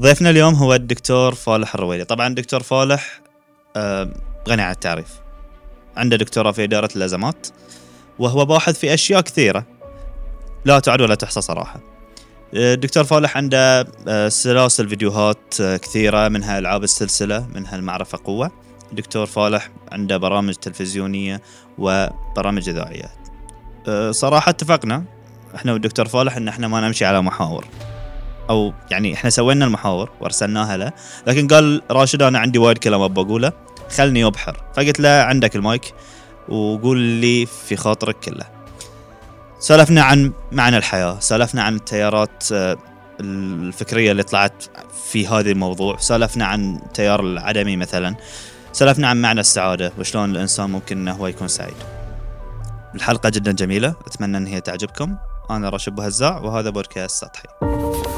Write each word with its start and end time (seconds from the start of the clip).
ضيفنا 0.00 0.30
اليوم 0.30 0.54
هو 0.54 0.74
الدكتور 0.74 1.34
فالح 1.34 1.74
الرويلي. 1.74 2.04
طبعا 2.04 2.26
الدكتور 2.26 2.62
فالح 2.62 3.20
آه، 3.76 4.10
غني 4.48 4.62
عن 4.62 4.70
التعريف. 4.70 5.08
عنده 5.96 6.16
دكتوراه 6.16 6.52
في 6.52 6.64
إدارة 6.64 6.88
الأزمات 6.96 7.46
وهو 8.18 8.44
باحث 8.44 8.78
في 8.78 8.94
أشياء 8.94 9.20
كثيرة. 9.20 9.66
لا 10.64 10.78
تعد 10.78 11.00
ولا 11.00 11.14
تحصى 11.14 11.40
صراحة. 11.40 11.80
آه، 12.54 12.74
الدكتور 12.74 13.04
فالح 13.04 13.36
عنده 13.36 13.86
آه، 14.08 14.28
سلاسل 14.28 14.88
فيديوهات 14.88 15.60
آه، 15.60 15.76
كثيرة 15.76 16.28
منها 16.28 16.58
ألعاب 16.58 16.84
السلسلة 16.84 17.46
منها 17.54 17.76
المعرفة 17.76 18.18
قوة. 18.24 18.50
الدكتور 18.90 19.26
فالح 19.26 19.70
عنده 19.92 20.16
برامج 20.16 20.54
تلفزيونية 20.54 21.42
وبرامج 21.78 22.68
إذاعية. 22.68 23.10
آه، 23.88 24.10
صراحة 24.10 24.50
اتفقنا 24.50 25.04
إحنا 25.54 25.72
والدكتور 25.72 26.08
فالح 26.08 26.36
إن 26.36 26.48
إحنا 26.48 26.68
ما 26.68 26.80
نمشي 26.80 27.04
على 27.04 27.22
محاور. 27.22 27.64
أو 28.50 28.72
يعني 28.90 29.14
إحنا 29.14 29.30
سوينا 29.30 29.64
المحاور 29.64 30.10
وأرسلناها 30.20 30.76
له 30.76 30.92
لكن 31.26 31.48
قال 31.48 31.82
راشد 31.90 32.22
أنا 32.22 32.38
عندي 32.38 32.58
وايد 32.58 32.78
كلام 32.78 33.00
ابى 33.00 33.20
أقوله 33.20 33.52
خلني 33.96 34.24
أبحر. 34.24 34.62
فقلت 34.74 35.00
له 35.00 35.08
عندك 35.08 35.56
المايك 35.56 35.94
وقول 36.48 36.98
لي 36.98 37.46
في 37.46 37.76
خاطرك 37.76 38.16
كله. 38.20 38.44
سولفنا 39.58 40.02
عن 40.02 40.32
معنى 40.52 40.76
الحياة 40.76 41.20
سولفنا 41.20 41.62
عن 41.62 41.74
التيارات 41.74 42.52
آه، 42.52 42.76
الفكرية 43.20 44.12
اللي 44.12 44.22
طلعت 44.22 44.64
في 45.10 45.26
هذا 45.26 45.50
الموضوع 45.50 45.96
سولفنا 45.96 46.46
عن 46.46 46.76
التيار 46.76 47.20
العدمي 47.20 47.76
مثلا 47.76 48.16
سولفنا 48.72 49.08
عن 49.08 49.22
معنى 49.22 49.40
السعادة 49.40 49.92
وشلون 49.98 50.30
الإنسان 50.30 50.70
ممكن 50.70 50.98
إنه 50.98 51.12
هو 51.12 51.26
يكون 51.26 51.48
سعيد. 51.48 51.76
الحلقة 52.94 53.28
جدا 53.28 53.52
جميلة 53.52 53.94
أتمنى 54.06 54.36
إن 54.36 54.46
هي 54.46 54.60
تعجبكم. 54.60 55.16
أنا 55.50 55.68
راشد 55.68 55.94
بهزاع 55.94 56.38
وهذا 56.38 56.70
بودكاست 56.70 57.24
سطحي. 57.24 58.17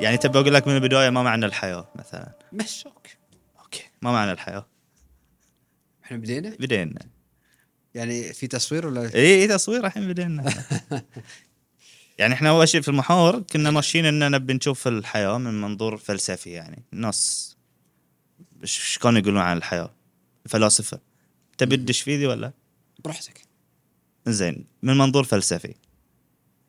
يعني 0.00 0.16
تبي 0.16 0.38
أقول 0.38 0.54
لك 0.54 0.68
من 0.68 0.74
البداية 0.74 1.10
ما 1.10 1.22
معنى 1.22 1.46
الحياة 1.46 1.88
مثلا. 1.94 2.32
مشوق 2.52 3.06
okay. 3.60 3.82
ما 4.02 4.12
معنى 4.12 4.32
الحياة. 4.32 4.66
إحنا 6.04 6.16
بدينا؟ 6.16 6.56
بدينا. 6.60 7.00
يعني 7.94 8.32
في 8.32 8.46
تصوير 8.46 8.86
ولا؟ 8.86 9.14
إي 9.14 9.42
إي 9.42 9.48
تصوير 9.48 9.86
الحين 9.86 10.08
بدينا. 10.08 10.54
يعني 12.18 12.34
إحنا 12.34 12.48
أول 12.48 12.68
شيء 12.68 12.80
في 12.80 12.88
المحاور 12.88 13.40
كنا 13.40 13.70
ماشيين 13.70 14.06
ان 14.06 14.30
نبي 14.30 14.54
نشوف 14.54 14.88
الحياة 14.88 15.38
من 15.38 15.60
منظور 15.60 15.96
فلسفي 15.96 16.50
يعني. 16.50 16.84
الناس 16.92 17.56
إيش 18.62 18.98
كانوا 18.98 19.20
يقولون 19.20 19.40
عن 19.40 19.56
الحياة؟ 19.56 19.94
الفلاسفة. 20.46 21.00
تبي 21.58 21.76
تدش 21.76 22.00
في 22.00 22.16
ذي 22.16 22.26
ولا؟ 22.26 22.52
براحتك. 23.04 23.40
زين 24.26 24.66
من 24.82 24.98
منظور 24.98 25.24
فلسفي. 25.24 25.74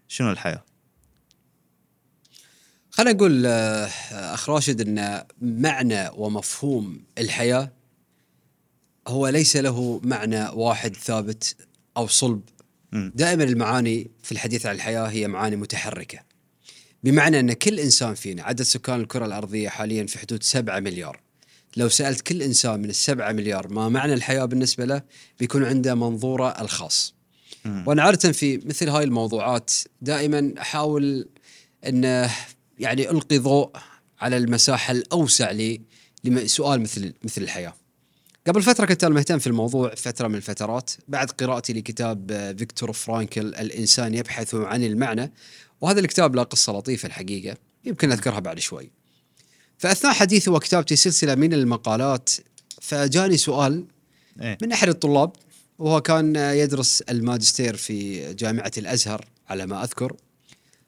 شنو 0.07 0.31
الحياة؟ 0.31 0.66
خلينا 2.97 3.13
نقول 3.13 3.45
آه، 3.45 3.85
اخ 4.11 4.49
راشد 4.49 4.81
إن 4.81 5.23
معنى 5.41 6.09
ومفهوم 6.09 7.03
الحياة 7.17 7.71
هو 9.07 9.27
ليس 9.27 9.57
له 9.57 10.01
معنى 10.03 10.49
واحد 10.49 10.95
ثابت 10.95 11.55
أو 11.97 12.07
صلب. 12.07 12.41
دائما 12.93 13.43
المعاني 13.43 14.11
في 14.23 14.31
الحديث 14.31 14.65
عن 14.65 14.75
الحياة 14.75 15.05
هي 15.05 15.27
معاني 15.27 15.55
متحركة 15.55 16.19
بمعنى 17.03 17.39
إن 17.39 17.53
كل 17.53 17.79
إنسان 17.79 18.13
فينا 18.13 18.43
عدد 18.43 18.61
سكان 18.61 18.99
الكرة 18.99 19.25
الأرضية 19.25 19.69
حاليا 19.69 20.05
في 20.05 20.19
حدود 20.19 20.43
7 20.43 20.79
مليار 20.79 21.19
لو 21.77 21.89
سألت 21.89 22.21
كل 22.21 22.41
إنسان 22.41 22.79
من 22.79 22.89
السبعة 22.89 23.31
مليار 23.31 23.73
ما 23.73 23.89
معنى 23.89 24.13
الحياة 24.13 24.45
بالنسبة 24.45 24.85
له 24.85 25.01
بيكون 25.39 25.65
عنده 25.65 25.95
منظوره 25.95 26.49
الخاص. 26.61 27.15
وأنا 27.85 28.03
عادة 28.03 28.31
في 28.31 28.57
مثل 28.57 28.89
هاي 28.89 29.03
الموضوعات 29.03 29.71
دائما 30.01 30.53
أحاول 30.61 31.27
ان 31.85 32.29
يعني 32.79 33.09
ألقي 33.09 33.37
ضوء 33.37 33.71
على 34.19 34.37
المساحة 34.37 34.91
الأوسع 34.91 35.51
لي 35.51 35.81
لسؤال 36.23 36.81
مثل 36.81 37.13
مثل 37.23 37.41
الحياة. 37.41 37.73
قبل 38.47 38.61
فترة 38.61 38.85
كنت 38.85 39.03
أنا 39.03 39.15
مهتم 39.15 39.39
في 39.39 39.47
الموضوع 39.47 39.95
فترة 39.95 40.27
من 40.27 40.35
الفترات 40.35 40.91
بعد 41.07 41.31
قراءتي 41.31 41.73
لكتاب 41.73 42.31
آه، 42.31 42.51
فيكتور 42.51 42.93
فرانكل 42.93 43.47
الإنسان 43.47 44.13
يبحث 44.13 44.55
عن 44.55 44.83
المعنى 44.83 45.31
وهذا 45.81 45.99
الكتاب 45.99 46.35
له 46.35 46.43
قصة 46.43 46.73
لطيفة 46.73 47.07
الحقيقة 47.07 47.57
يمكن 47.85 48.11
أذكرها 48.11 48.39
بعد 48.39 48.59
شوي. 48.59 48.91
فأثناء 49.77 50.13
حديثي 50.13 50.49
وكتابتي 50.49 50.95
سلسلة 50.95 51.35
من 51.35 51.53
المقالات 51.53 52.29
فجاني 52.81 53.37
سؤال 53.37 53.85
إيه 54.41 54.57
من 54.61 54.71
أحد 54.71 54.87
الطلاب 54.89 55.31
وهو 55.79 56.01
كان 56.01 56.35
يدرس 56.35 57.01
الماجستير 57.01 57.75
في 57.75 58.33
جامعة 58.33 58.71
الأزهر 58.77 59.25
على 59.49 59.65
ما 59.65 59.83
أذكر 59.83 60.15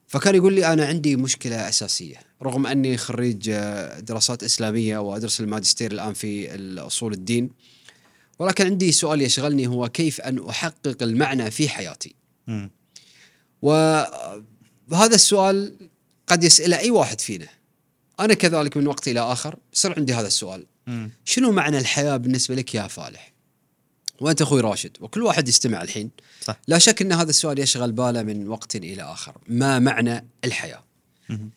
فكان 0.10 0.36
يقول 0.36 0.54
لي 0.54 0.74
أنا 0.74 0.86
عندي 0.86 1.16
مشكلة 1.16 1.70
أساسية 1.70 2.16
رغم 2.44 2.68
أني 2.68 2.98
خريج 2.98 3.50
آه، 3.50 4.00
دراسات 4.00 4.44
إسلامية 4.44 4.98
وأدرس 4.98 5.40
الماجستير 5.40 5.92
الآن 5.92 6.14
في 6.14 6.56
اصول 6.80 7.14
الدين 7.14 7.50
ولكن 8.40 8.66
عندي 8.66 8.92
سؤال 8.92 9.22
يشغلني 9.22 9.68
هو 9.68 9.90
كيف 9.90 10.22
أن 10.22 10.50
أحقق 10.50 11.04
المعنى 11.04 11.52
في 11.52 11.70
حياتي. 11.70 12.16
وهذا 13.62 15.16
السؤال 15.16 15.76
قد 16.28 16.44
يساله 16.44 16.80
أي 16.80 16.92
واحد 16.92 17.22
فينا 17.22 17.48
أنا 18.20 18.34
كذلك 18.34 18.78
من 18.78 18.88
وقت 18.88 19.08
إلى 19.08 19.20
آخر 19.20 19.56
يصير 19.74 19.94
عندي 19.98 20.14
هذا 20.14 20.28
السؤال 20.28 20.66
مم. 20.88 21.12
شنو 21.26 21.52
معنى 21.52 21.78
الحياة 21.78 22.18
بالنسبة 22.18 22.56
لك 22.56 22.76
يا 22.76 22.88
فالح؟ 22.88 23.29
وأنت 24.22 24.42
أخوي 24.42 24.62
راشد 24.62 24.98
وكل 25.00 25.24
واحد 25.24 25.48
يستمع 25.48 25.82
الحين 25.82 26.10
صح 26.42 26.60
لا 26.68 26.78
شك 26.78 27.02
إن 27.02 27.12
هذا 27.12 27.30
السؤال 27.30 27.60
يشغل 27.60 27.92
باله 27.92 28.24
من 28.24 28.48
وقت 28.48 28.76
إلى 28.76 29.04
آخر، 29.04 29.38
ما 29.48 29.80
معنى 29.80 30.26
الحياة؟ 30.46 30.84
مم. 31.30 31.50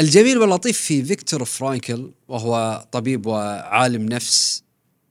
الجميل 0.00 0.38
واللطيف 0.38 0.78
في 0.78 1.04
فيكتور 1.04 1.44
فرانكل 1.44 2.10
وهو 2.28 2.84
طبيب 2.92 3.26
وعالم 3.26 4.06
نفس 4.06 4.62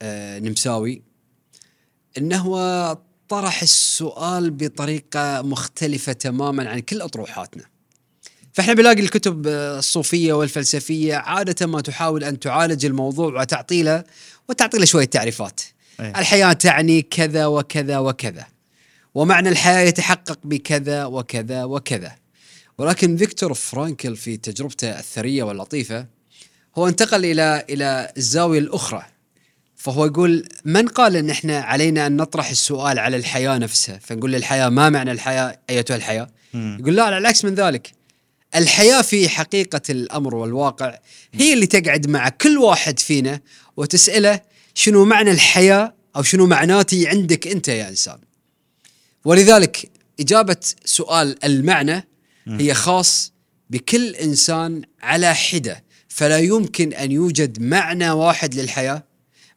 آه، 0.01 0.39
نمساوي 0.39 1.01
إنه 2.17 2.97
طرح 3.29 3.61
السؤال 3.61 4.51
بطريقة 4.51 5.41
مختلفة 5.41 6.13
تماما 6.13 6.69
عن 6.69 6.79
كل 6.79 7.01
أطروحاتنا. 7.01 7.63
فإحنا 8.53 8.73
بنلاقي 8.73 8.99
الكتب 8.99 9.47
الصوفية 9.47 10.33
والفلسفية 10.33 11.15
عادة 11.15 11.67
ما 11.67 11.81
تحاول 11.81 12.23
أن 12.23 12.39
تعالج 12.39 12.85
الموضوع 12.85 13.41
وتعطي 13.41 13.83
له 13.83 14.03
وتعطي 14.49 14.77
له 14.77 14.85
شوية 14.85 15.05
تعريفات. 15.05 15.61
أيه. 15.99 16.19
الحياة 16.19 16.53
تعني 16.53 17.01
كذا 17.01 17.45
وكذا 17.45 17.97
وكذا. 17.97 18.45
ومعنى 19.15 19.49
الحياة 19.49 19.79
يتحقق 19.87 20.39
بكذا 20.43 21.05
وكذا 21.05 21.63
وكذا. 21.63 22.15
ولكن 22.77 23.17
فيكتور 23.17 23.53
فرانكل 23.53 24.15
في 24.15 24.37
تجربته 24.37 24.99
الثرية 24.99 25.43
واللطيفة 25.43 26.05
هو 26.77 26.87
انتقل 26.87 27.25
إلى 27.25 27.65
إلى 27.69 28.13
الزاوية 28.17 28.59
الأخرى 28.59 29.05
فهو 29.75 30.05
يقول 30.05 30.47
من 30.65 30.87
قال 30.87 31.15
إن 31.15 31.29
إحنا 31.29 31.59
علينا 31.59 32.07
أن 32.07 32.17
نطرح 32.17 32.49
السؤال 32.49 32.99
على 32.99 33.17
الحياة 33.17 33.57
نفسها 33.57 33.99
فنقول 34.03 34.31
للحياه 34.31 34.69
ما 34.69 34.89
معنى 34.89 35.11
الحياة 35.11 35.59
أيتها 35.69 35.95
الحياة 35.95 36.29
مم. 36.53 36.77
يقول 36.79 36.95
لا 36.95 37.03
على 37.03 37.17
العكس 37.17 37.45
من 37.45 37.55
ذلك 37.55 37.91
الحياة 38.55 39.01
في 39.01 39.29
حقيقة 39.29 39.81
الأمر 39.89 40.35
والواقع 40.35 40.99
هي 41.33 41.53
اللي 41.53 41.65
تقعد 41.65 42.07
مع 42.07 42.29
كل 42.29 42.57
واحد 42.57 42.99
فينا 42.99 43.39
وتسأله 43.77 44.41
شنو 44.73 45.05
معنى 45.05 45.31
الحياة 45.31 45.93
أو 46.15 46.23
شنو 46.23 46.47
معناتي 46.47 47.07
عندك 47.07 47.47
أنت 47.47 47.67
يا 47.67 47.89
إنسان؟ 47.89 48.17
ولذلك 49.25 49.91
إجابة 50.19 50.57
سؤال 50.85 51.45
المعنى 51.45 52.07
هي 52.47 52.73
خاص 52.73 53.33
بكل 53.69 54.15
إنسان 54.15 54.81
على 55.01 55.35
حدة 55.35 55.83
فلا 56.07 56.39
يمكن 56.39 56.93
أن 56.93 57.11
يوجد 57.11 57.61
معنى 57.61 58.11
واحد 58.11 58.55
للحياة 58.55 59.03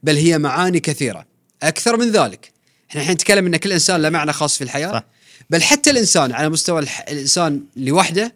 بل 0.02 0.16
هي 0.16 0.38
معاني 0.38 0.80
كثيرة. 0.80 1.26
أكثر 1.62 1.96
من 1.96 2.10
ذلك 2.10 2.52
إحنا 2.90 3.00
الحين 3.00 3.14
نتكلم 3.14 3.46
إن 3.46 3.56
كل 3.56 3.72
إنسان 3.72 4.02
له 4.02 4.10
معنى 4.10 4.32
خاص 4.32 4.56
في 4.56 4.64
الحياة 4.64 4.92
صح. 4.92 5.04
بل 5.50 5.62
حتى 5.62 5.90
الإنسان 5.90 6.32
على 6.32 6.48
مستوى 6.48 6.80
الح... 6.80 7.04
الإنسان 7.08 7.64
لوحده 7.76 8.34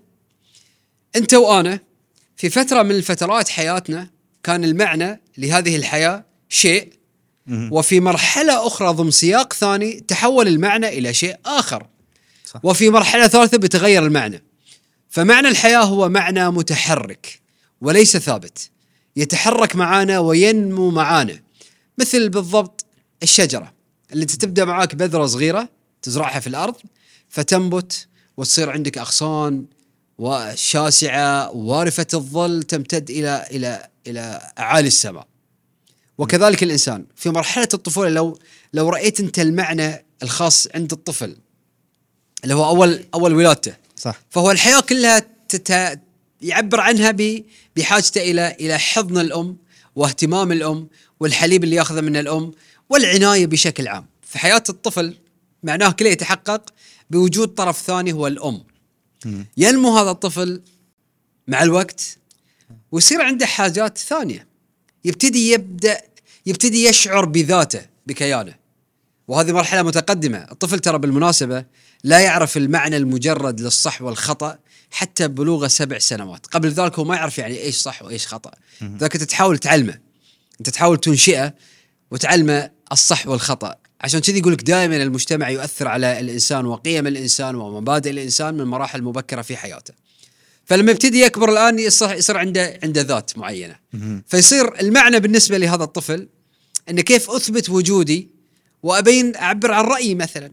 أنت 1.17 1.35
وأنا 1.35 1.81
في 2.37 2.51
فترة 2.51 2.83
من 2.83 2.91
الفترات 2.91 3.49
حياتنا 3.49 4.11
كان 4.43 4.65
المعنى 4.65 5.21
لهذه 5.39 5.77
الحياة 5.77 6.25
شيء. 6.51 6.93
وفي 7.71 8.01
مرحلة 8.01 8.67
أخرى 8.67 8.89
ضمن 8.89 9.11
سياق 9.11 9.53
ثاني 9.53 10.01
تحول 10.01 10.49
المعنى 10.49 10.89
إلى 10.89 11.15
شيء 11.15 11.37
آخر 11.47 11.87
صح. 12.47 12.65
وفي 12.65 12.91
مرحلة 12.91 13.29
ثالثة 13.29 13.59
بتغير 13.59 14.07
المعنى 14.07 14.43
فمعنى 15.09 15.49
الحياة 15.49 15.83
هو 15.83 16.09
معنى 16.09 16.51
متحرك 16.51 17.41
وليس 17.81 18.17
ثابت 18.17 18.71
يتحرك 19.17 19.77
معانا 19.77 20.19
وينمو 20.19 20.91
معانا 20.91 21.41
مثل 21.99 22.29
بالضبط 22.29 22.85
الشجرة 23.23 23.73
اللي 24.13 24.23
انت 24.23 24.31
تبدأ 24.31 24.65
معاك 24.65 24.95
بذرة 24.95 25.27
صغيرة 25.27 25.69
تزرعها 26.03 26.41
في 26.41 26.47
الأرض 26.47 26.75
فتنبت 27.29 28.07
وتصير 28.37 28.71
عندك 28.71 28.99
أغصان 28.99 29.65
وشاسعة 30.19 31.51
وارفة 31.51 32.07
الظل 32.15 32.63
تمتد 32.63 33.11
إلى 33.11 33.47
إلى 33.51 33.89
إلى 34.07 34.53
أعالي 34.59 34.89
السماء. 34.89 35.30
وكذلك 36.21 36.63
الإنسان. 36.63 37.05
في 37.17 37.31
مرحلة 37.31 37.69
الطفولة 37.75 38.09
لو 38.09 38.39
لو 38.73 38.89
رأيت 38.89 39.21
أنت 39.21 39.39
المعنى 39.39 40.05
الخاص 40.23 40.69
عند 40.75 40.93
الطفل 40.93 41.37
اللي 42.45 42.55
هو 42.55 42.69
أول 42.69 43.05
أول 43.15 43.35
ولادته 43.35 43.75
صح. 43.97 44.21
فهو 44.31 44.51
الحياة 44.51 44.81
كلها 44.81 45.27
تت... 45.49 46.01
يعبر 46.43 46.81
عنها 46.81 47.11
ب... 47.11 47.45
بحاجته 47.77 48.21
إلى 48.31 48.57
إلى 48.61 48.79
حضن 48.79 49.19
الأم 49.21 49.57
واهتمام 49.97 50.53
الأم 50.53 50.89
والحليب 51.21 51.65
اللي 51.65 51.77
يأخذه 51.77 52.01
من 52.01 52.17
الأم 52.17 52.53
والعناية 52.91 53.47
بشكل 53.47 53.89
عام. 53.89 54.07
في 54.23 54.39
حياة 54.39 54.63
الطفل 54.69 55.17
معناه 55.63 55.91
كله 55.91 56.09
يتحقق 56.09 56.71
بوجود 57.11 57.49
طرف 57.49 57.81
ثاني 57.83 58.13
هو 58.13 58.27
الأم. 58.27 58.65
ينمو 59.57 59.99
هذا 59.99 60.11
الطفل 60.11 60.63
مع 61.49 61.63
الوقت 61.63 62.19
ويصير 62.93 63.23
عنده 63.23 63.47
حاجات 63.47 63.99
ثانية. 63.99 64.51
يبتدي 65.05 65.53
يبدأ 65.53 66.01
يبتدي 66.47 66.85
يشعر 66.85 67.25
بذاته 67.25 67.83
بكيانه. 68.07 68.55
وهذه 69.29 69.53
مرحلة 69.53 69.83
متقدمة. 69.83 70.39
الطفل 70.39 70.79
ترى 70.79 70.99
بالمناسبة 70.99 71.65
لا 72.05 72.21
يعرف 72.21 72.57
المعنى 72.57 72.97
المجرد 72.97 73.61
للصح 73.61 74.03
والخطأ 74.03 74.59
حتى 74.91 75.29
بلوغه 75.29 75.69
سبع 75.69 75.99
سنوات. 75.99 76.47
قبل 76.47 76.69
ذلك 76.69 76.99
هو 76.99 77.05
ما 77.05 77.17
يعرف 77.17 77.39
يعني 77.39 77.61
إيش 77.61 77.77
صح 77.77 78.03
وإيش 78.03 78.27
خطأ. 78.27 78.51
ذاك 78.83 79.15
أنت 79.15 79.25
تحاول 79.25 79.59
تعلمه. 79.59 79.99
أنت 80.61 80.71
تحاول 80.71 80.99
تنشئه 80.99 81.55
وتعلمه 82.11 82.71
الصح 82.93 83.27
والخطأ. 83.27 83.75
عشان 84.01 84.21
كذي 84.21 84.39
يقول 84.39 84.53
لك 84.53 84.63
دائما 84.63 84.97
المجتمع 84.97 85.51
يؤثر 85.51 85.89
على 85.89 86.21
الإنسان 86.21 86.67
وقيم 86.67 87.07
الإنسان 87.07 87.55
ومبادئ 87.55 88.11
الإنسان 88.11 88.55
من 88.55 88.65
مراحل 88.65 89.03
مبكرة 89.03 89.43
في 89.43 89.57
حياته. 89.57 89.95
فلما 90.71 90.91
يبتدي 90.91 91.21
يكبر 91.21 91.53
الآن 91.53 91.79
يصير 91.79 92.13
يصير 92.13 92.37
عنده 92.37 92.79
عنده 92.83 93.03
ذات 93.03 93.39
معينة. 93.39 93.77
فيصير 94.27 94.81
المعنى 94.81 95.21
بالنسبة 95.21 95.59
لهذا 95.59 95.85
الطفل 95.85 96.29
إن 96.91 97.01
كيف 97.01 97.31
أثبت 97.31 97.71
وجودي 97.71 98.31
وابين 98.83 99.37
أعبر 99.37 99.73
عن 99.73 99.85
رأيي 99.85 100.15
مثلا. 100.15 100.53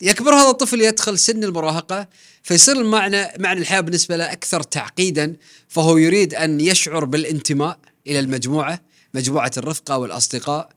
يكبر 0.00 0.34
هذا 0.34 0.50
الطفل 0.50 0.80
يدخل 0.80 1.18
سن 1.18 1.44
المراهقة 1.44 2.08
فيصير 2.42 2.80
المعنى 2.80 3.26
معنى 3.38 3.60
الحياة 3.60 3.80
بالنسبة 3.80 4.16
له 4.16 4.32
أكثر 4.32 4.62
تعقيدا 4.62 5.36
فهو 5.68 5.96
يريد 5.96 6.34
أن 6.34 6.60
يشعر 6.60 7.04
بالانتماء 7.04 7.78
إلى 8.06 8.18
المجموعة 8.20 8.80
مجموعة 9.14 9.52
الرفقة 9.56 9.98
والأصدقاء. 9.98 10.68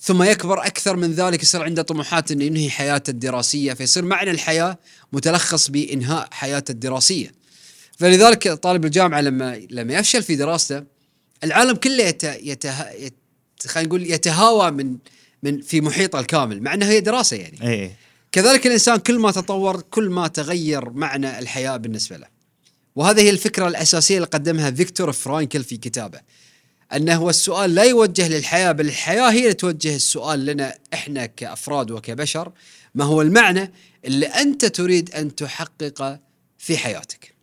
ثم 0.00 0.22
يكبر 0.22 0.66
أكثر 0.66 0.96
من 0.96 1.12
ذلك 1.12 1.42
يصير 1.42 1.62
عنده 1.62 1.82
طموحات 1.82 2.30
إنه 2.30 2.44
ينهي 2.44 2.70
حياته 2.70 3.10
الدراسية 3.10 3.72
فيصير 3.72 4.04
معنى 4.04 4.30
الحياة 4.30 4.78
متلخص 5.12 5.70
بإنهاء 5.70 6.28
حياته 6.30 6.72
الدراسية. 6.72 7.43
فلذلك 7.98 8.48
طالب 8.48 8.84
الجامعة 8.84 9.20
لما 9.20 9.60
لما 9.70 9.94
يفشل 9.94 10.22
في 10.22 10.36
دراسته 10.36 10.84
العالم 11.44 11.76
كله 11.76 12.04
يت 12.04 12.24
يته 12.24 12.90
يت 12.90 13.14
خلينا 13.66 13.88
نقول 13.88 14.10
يتهاوى 14.10 14.70
من 14.70 14.96
من 15.42 15.60
في 15.60 15.80
محيطه 15.80 16.20
الكامل 16.20 16.62
مع 16.62 16.74
إنها 16.74 16.90
هي 16.90 17.00
دراسة 17.00 17.36
يعني. 17.36 17.68
اي 17.68 17.90
كذلك 18.32 18.66
الإنسان 18.66 18.96
كل 18.96 19.18
ما 19.18 19.30
تطور 19.30 19.80
كل 19.80 20.10
ما 20.10 20.28
تغير 20.28 20.90
معنى 20.90 21.38
الحياة 21.38 21.76
بالنسبة 21.76 22.16
له. 22.16 22.26
وهذه 22.96 23.20
هي 23.20 23.30
الفكرة 23.30 23.68
الأساسية 23.68 24.16
اللي 24.16 24.26
قدمها 24.26 24.70
فيكتور 24.70 25.12
فرانكل 25.12 25.64
في 25.64 25.76
كتابه. 25.76 26.20
أنه 26.92 27.14
هو 27.14 27.30
السؤال 27.30 27.74
لا 27.74 27.82
يوجه 27.82 28.28
للحياة 28.28 28.72
بل 28.72 28.86
الحياة 28.86 29.30
هي 29.30 29.42
اللي 29.42 29.54
توجه 29.54 29.96
السؤال 29.96 30.46
لنا 30.46 30.74
إحنا 30.94 31.26
كأفراد 31.26 31.90
وكبشر. 31.90 32.52
ما 32.94 33.04
هو 33.04 33.22
المعنى 33.22 33.72
اللي 34.04 34.26
أنت 34.26 34.64
تريد 34.64 35.14
أن 35.14 35.34
تحققه 35.34 36.20
في 36.58 36.76
حياتك؟ 36.76 37.33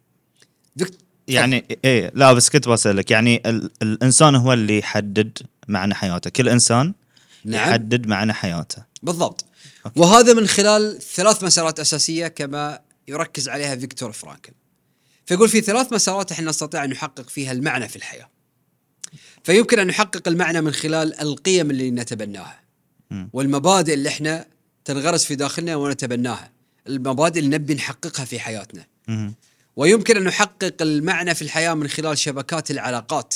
يعني 1.28 1.66
إيه. 1.86 2.12
لا 2.16 2.34
بس 2.34 2.50
كنت 2.50 2.68
بسألك 2.68 3.12
يعني 3.12 3.42
ال 3.46 3.72
الإنسان 3.82 4.36
هو 4.36 4.54
اللي 4.54 4.78
يحدد 4.78 5.38
معنى 5.68 5.94
حياته. 5.94 6.30
كل 6.30 6.50
إنسان 6.50 6.94
نعم. 7.46 7.70
يحدد 7.70 8.08
معنى 8.08 8.34
حياته. 8.34 8.84
بالضبط. 9.04 9.46
وهذا 9.96 10.34
من 10.34 10.48
خلال 10.48 11.02
ثلاث 11.02 11.44
مسارات 11.44 11.80
أساسية 11.80 12.28
كما 12.28 12.80
يركز 13.08 13.50
عليها 13.50 13.76
فيكتور 13.76 14.12
فرانكل. 14.12 14.52
فيقول 15.26 15.50
في 15.50 15.62
ثلاث 15.62 15.94
مسارات 15.94 16.32
إحنا 16.32 16.50
نستطيع 16.50 16.84
أن 16.84 16.90
نحقق 16.90 17.30
فيها 17.30 17.52
المعنى 17.52 17.88
في 17.88 17.96
الحياة. 17.96 18.30
فيمكن 19.44 19.80
أن 19.80 19.88
نحقق 19.88 20.28
المعنى 20.28 20.62
من 20.62 20.72
خلال 20.72 21.22
القيم 21.22 21.72
اللي 21.72 21.92
نتبناها. 21.92 22.62
والمبادئ 23.34 23.94
اللي 23.94 24.10
إحنا 24.10 24.46
تنغرس 24.86 25.26
في 25.26 25.36
داخلنا 25.36 25.76
ونتبناها. 25.76 26.52
المبادئ 26.88 27.40
اللي 27.40 27.58
نبي 27.58 27.74
نحققها 27.74 28.26
في 28.26 28.40
حياتنا. 28.40 28.86
ويمكن 29.82 30.18
أن 30.18 30.24
نحقق 30.24 30.74
المعنى 30.82 31.36
في 31.36 31.42
الحياة 31.42 31.74
من 31.74 31.88
خلال 31.88 32.18
شبكات 32.18 32.72
العلاقات. 32.72 33.36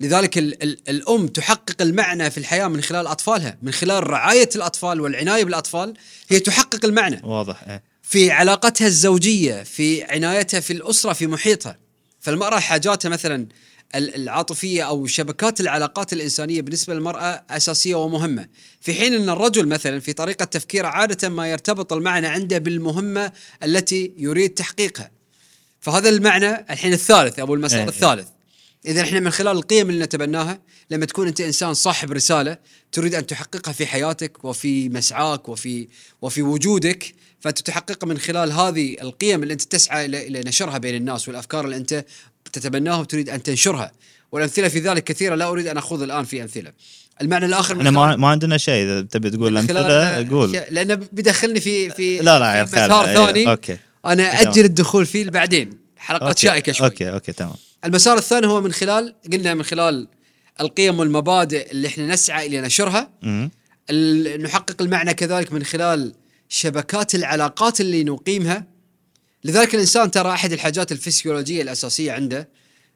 لذلك 0.00 0.38
ال 0.38 0.62
ال 0.62 0.78
الأم 0.88 1.28
تحقق 1.28 1.82
المعنى 1.82 2.30
في 2.30 2.38
الحياة 2.38 2.68
من 2.68 2.82
خلال 2.82 3.06
أطفالها، 3.06 3.58
من 3.62 3.72
خلال 3.72 4.10
رعاية 4.10 4.48
الأطفال 4.56 5.00
والعناية 5.00 5.44
بالأطفال 5.44 5.94
هي 6.28 6.40
تحقق 6.40 6.84
المعنى 6.84 7.20
واضح 7.24 7.62
إيه 7.62 7.82
في 8.02 8.30
علاقتها 8.30 8.86
الزوجية، 8.86 9.62
في 9.62 10.02
عنايتها 10.02 10.60
في 10.60 10.72
الأسرة 10.72 11.12
في 11.12 11.26
محيطها. 11.26 11.78
فالمرأة 12.20 12.58
حاجاتها 12.58 13.08
مثلا 13.08 13.46
ال- 13.94 14.14
العاطفية 14.14 14.82
أو 14.82 15.06
شبكات 15.06 15.60
العلاقات 15.60 16.12
الإنسانية 16.12 16.62
بالنسبة 16.62 16.94
للمرأة 16.94 17.44
أساسية 17.50 17.94
ومهمة، 17.94 18.48
في 18.80 18.94
حين 18.94 19.14
أن 19.14 19.28
الرجل 19.28 19.68
مثلا 19.68 20.00
في 20.00 20.12
طريقة 20.12 20.44
تفكيره 20.44 20.88
عادة 20.88 21.28
ما 21.28 21.50
يرتبط 21.50 21.92
المعنى 21.92 22.26
عنده 22.26 22.58
بالمهمة 22.58 23.32
التي 23.62 24.12
يريد 24.16 24.50
تحقيقها. 24.54 25.17
فهذا 25.88 26.08
المعنى 26.08 26.64
الحين 26.70 26.92
الثالث 26.92 27.38
أبو 27.38 27.54
المسار 27.54 27.80
إيه. 27.80 27.88
الثالث. 27.88 28.28
إذا 28.86 29.00
إحنا 29.00 29.20
من 29.20 29.30
خلال 29.30 29.56
القيم 29.56 29.90
اللي 29.90 30.04
نتبناها 30.04 30.58
لما 30.90 31.06
تكون 31.06 31.26
أنت 31.26 31.40
إنسان 31.40 31.74
صاحب 31.74 32.12
رسالة 32.12 32.56
تريد 32.92 33.14
أن 33.14 33.26
تحققها 33.26 33.72
في 33.72 33.86
حياتك 33.86 34.44
وفي 34.44 34.88
مسعاك 34.88 35.48
وفي 35.48 35.88
وفي 36.22 36.42
وجودك 36.42 37.14
فانت 37.40 37.58
تحققها 37.58 38.06
من 38.06 38.18
خلال 38.18 38.52
هذه 38.52 38.96
القيم 39.02 39.42
اللي 39.42 39.52
أنت 39.52 39.62
تسعى 39.62 40.06
إلى 40.06 40.40
نشرها 40.46 40.78
بين 40.78 40.94
الناس 40.94 41.28
والأفكار 41.28 41.64
اللي 41.64 41.76
أنت 41.76 42.04
تتبناها 42.52 43.00
وتريد 43.00 43.28
أن 43.28 43.42
تنشرها. 43.42 43.92
والأمثلة 44.32 44.68
في 44.68 44.78
ذلك 44.78 45.04
كثيرة 45.04 45.34
لا 45.34 45.48
أريد 45.48 45.66
أن 45.66 45.76
أخوض 45.76 46.02
الآن 46.02 46.24
في 46.24 46.42
أمثلة. 46.42 46.72
المعنى 47.22 47.46
الآخر 47.46 47.76
إحنا 47.76 47.90
ما 48.16 48.28
عندنا 48.28 48.58
شيء 48.58 48.84
إذا 48.84 49.00
تبي 49.00 49.30
تقول 49.30 49.56
أمثلة 49.56 50.28
قول. 50.30 50.52
لأنه 50.52 50.94
بيدخلني 51.12 51.60
في 51.60 51.90
في 51.90 52.18
لا 52.18 52.38
لا 52.38 52.64
في 52.64 52.76
يا 52.76 52.86
مسار 52.86 53.06
خالد 53.06 53.16
ثاني. 53.16 53.50
okay. 53.50 53.76
أنا. 54.06 54.40
أجل 54.40 54.64
الدخول 54.64 55.06
فيه 55.06 55.30
بعدين 55.30 55.70
حلقات 55.96 56.22
okay. 56.28 56.40
شائكة 56.46 56.72
شوي. 56.72 56.86
okay 56.86 57.10
okay 57.10 57.32
تمام. 57.32 57.54
المسار 57.84 58.18
الثاني 58.18 58.46
هو 58.46 58.60
من 58.60 58.72
خلال 58.72 59.14
قلنا 59.32 59.54
من 59.54 59.62
خلال 59.62 60.08
القيم 60.60 60.98
والمبادئ 60.98 61.70
اللي 61.70 61.88
إحنا 61.88 62.06
نسعى 62.06 62.46
إلى 62.46 62.60
نشرها. 62.60 63.10
نحقق 64.42 64.82
المعنى 64.82 65.14
كذلك 65.14 65.52
من 65.52 65.64
خلال 65.64 66.14
شبكات 66.48 67.14
العلاقات 67.14 67.80
اللي 67.80 68.04
نقيمها. 68.04 68.66
لذلك 69.44 69.74
الإنسان 69.74 70.10
ترى 70.10 70.32
أحد 70.32 70.52
الحاجات 70.52 70.92
الفسيولوجية 70.92 71.62
الأساسية 71.62 72.12
عنده 72.12 72.48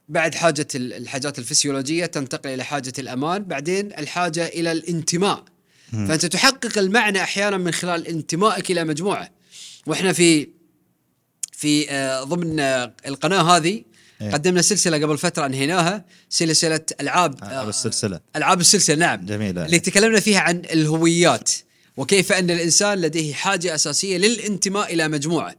بعد 0.08 0.34
حاجة 0.34 0.66
ال- 0.74 0.92
الحاجات 0.92 1.38
الفسيولوجية 1.38 2.06
تنتقل 2.06 2.50
إلى 2.50 2.64
حاجة 2.64 2.92
الأمان 2.98 3.44
بعدين 3.44 3.86
الحاجة 3.98 4.46
إلى 4.46 4.72
الانتماء. 4.72 5.44
مم. 5.92 6.08
فأنت 6.08 6.26
تحقق 6.26 6.78
المعنى 6.78 7.22
أحيانا 7.22 7.56
من 7.58 7.72
خلال 7.72 8.08
انتمائك 8.08 8.70
إلى 8.70 8.84
مجموعة. 8.84 9.30
وإحنا 9.86 10.12
في 10.12 10.48
في 11.62 11.90
آه، 11.90 12.24
ضمن 12.24 12.60
آه، 12.60 12.94
القناة 13.06 13.42
هذه 13.42 13.82
إيه. 14.20 14.30
قدمنا 14.30 14.62
سلسلة 14.62 14.96
قبل 14.96 15.18
فترة 15.18 15.46
انهيناها 15.46 16.04
سلسلة 16.28 16.80
ألعاب 17.00 17.42
ألعاب 17.42 17.68
السلسلة. 17.68 18.20
ألعاب 18.36 18.60
السلسلة 18.60 18.96
نعم 18.96 19.26
جميلة. 19.26 19.66
اللي 19.66 19.78
تكلمنا 19.78 20.20
فيها 20.20 20.40
عن 20.40 20.62
الهويات 20.72 21.50
وكيف 21.96 22.32
أن 22.32 22.50
الإنسان 22.50 22.98
لديه 22.98 23.34
حاجة 23.34 23.74
أساسية 23.74 24.18
للانتماء 24.18 24.94
إلى 24.94 25.08
مجموعة 25.08 25.54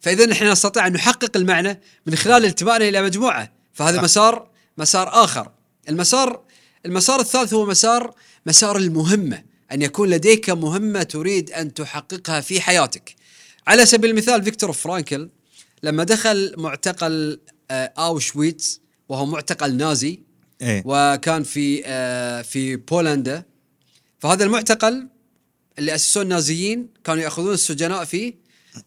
فإذا 0.00 0.26
نحن 0.26 0.50
نستطيع 0.50 0.86
أن 0.86 0.92
نحقق 0.92 1.36
المعنى 1.36 1.80
من 2.06 2.14
خلال 2.14 2.44
انتمائنا 2.44 2.88
إلى 2.88 3.02
مجموعة 3.02 3.52
فهذا 3.72 3.96
صح. 3.96 4.02
مسار 4.02 4.50
مسار 4.78 5.24
آخر 5.24 5.50
المسار 5.88 6.40
المسار 6.86 7.20
الثالث 7.20 7.54
هو 7.54 7.66
مسار 7.66 8.14
مسار 8.46 8.76
المهمة 8.76 9.42
أن 9.72 9.82
يكون 9.82 10.10
لديك 10.10 10.50
مهمة 10.50 11.02
تريد 11.02 11.50
أن 11.50 11.74
تحققها 11.74 12.40
في 12.40 12.60
حياتك 12.60 13.14
على 13.66 13.86
سبيل 13.86 14.10
المثال 14.10 14.44
فيكتور 14.44 14.72
فرانكل 14.72 15.28
لما 15.82 16.04
دخل 16.04 16.54
معتقل 16.58 17.40
آه، 17.70 17.92
اوشويتز 17.98 18.80
وهو 19.08 19.26
معتقل 19.26 19.76
نازي 19.76 20.20
إيه. 20.62 20.82
وكان 20.86 21.42
في 21.42 21.82
آه، 21.86 22.42
في 22.42 22.76
بولندا. 22.76 23.42
فهذا 24.18 24.44
المعتقل 24.44 25.08
اللي 25.78 25.94
أسسوه 25.94 26.22
النازيين 26.22 26.88
كانوا 27.04 27.22
يأخذون 27.22 27.54
السجناء 27.54 28.04
فيه. 28.04 28.34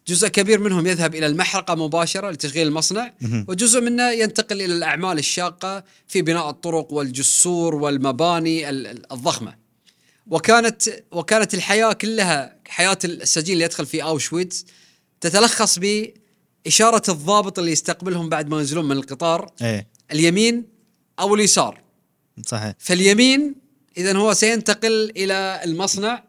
جزء 0.07 0.27
كبير 0.27 0.60
منهم 0.60 0.88
يذهب 0.88 1.15
إلى 1.15 1.25
المحرقة 1.25 1.75
مباشرة 1.75 2.31
لتشغيل 2.31 2.67
المصنع. 2.67 3.13
وجزء 3.48 3.81
منه 3.81 4.12
ينتقل 4.12 4.62
إلى 4.62 4.74
الأعمال 4.75 5.17
الشاقة 5.19 5.83
في 6.07 6.21
بناء 6.21 6.50
الطرق 6.50 6.93
والجسور 6.93 7.75
والمباني 7.75 8.69
ال- 8.69 8.88
ال- 8.88 9.12
الضخمة. 9.13 9.55
وكانت 10.27 10.83
وكانت 11.12 11.53
الحياة 11.53 11.93
كلها 11.93 12.60
حياة 12.67 12.98
السجين 13.05 13.53
اللي 13.53 13.65
يدخل 13.65 13.86
في 13.86 14.03
اوشويتز 14.03 14.65
تتلخص 15.21 15.79
باشاره 16.65 17.12
الضابط 17.12 17.60
اللي 17.60 17.72
يستقبلهم 17.72 18.30
بعد 18.30 18.50
ما 18.50 18.58
ينزلون 18.58 18.86
من 18.86 18.91
القطار 18.98 19.51
إيه. 19.62 19.88
اليمين 20.12 20.65
أو 21.20 21.36
اليسار. 21.36 21.82
صحيح. 22.46 22.74
فاليمين 22.80 23.56
اذا 23.98 24.18
هو 24.18 24.34
سينتقل 24.34 25.12
إلى 25.18 25.62
المصنع 25.65 26.24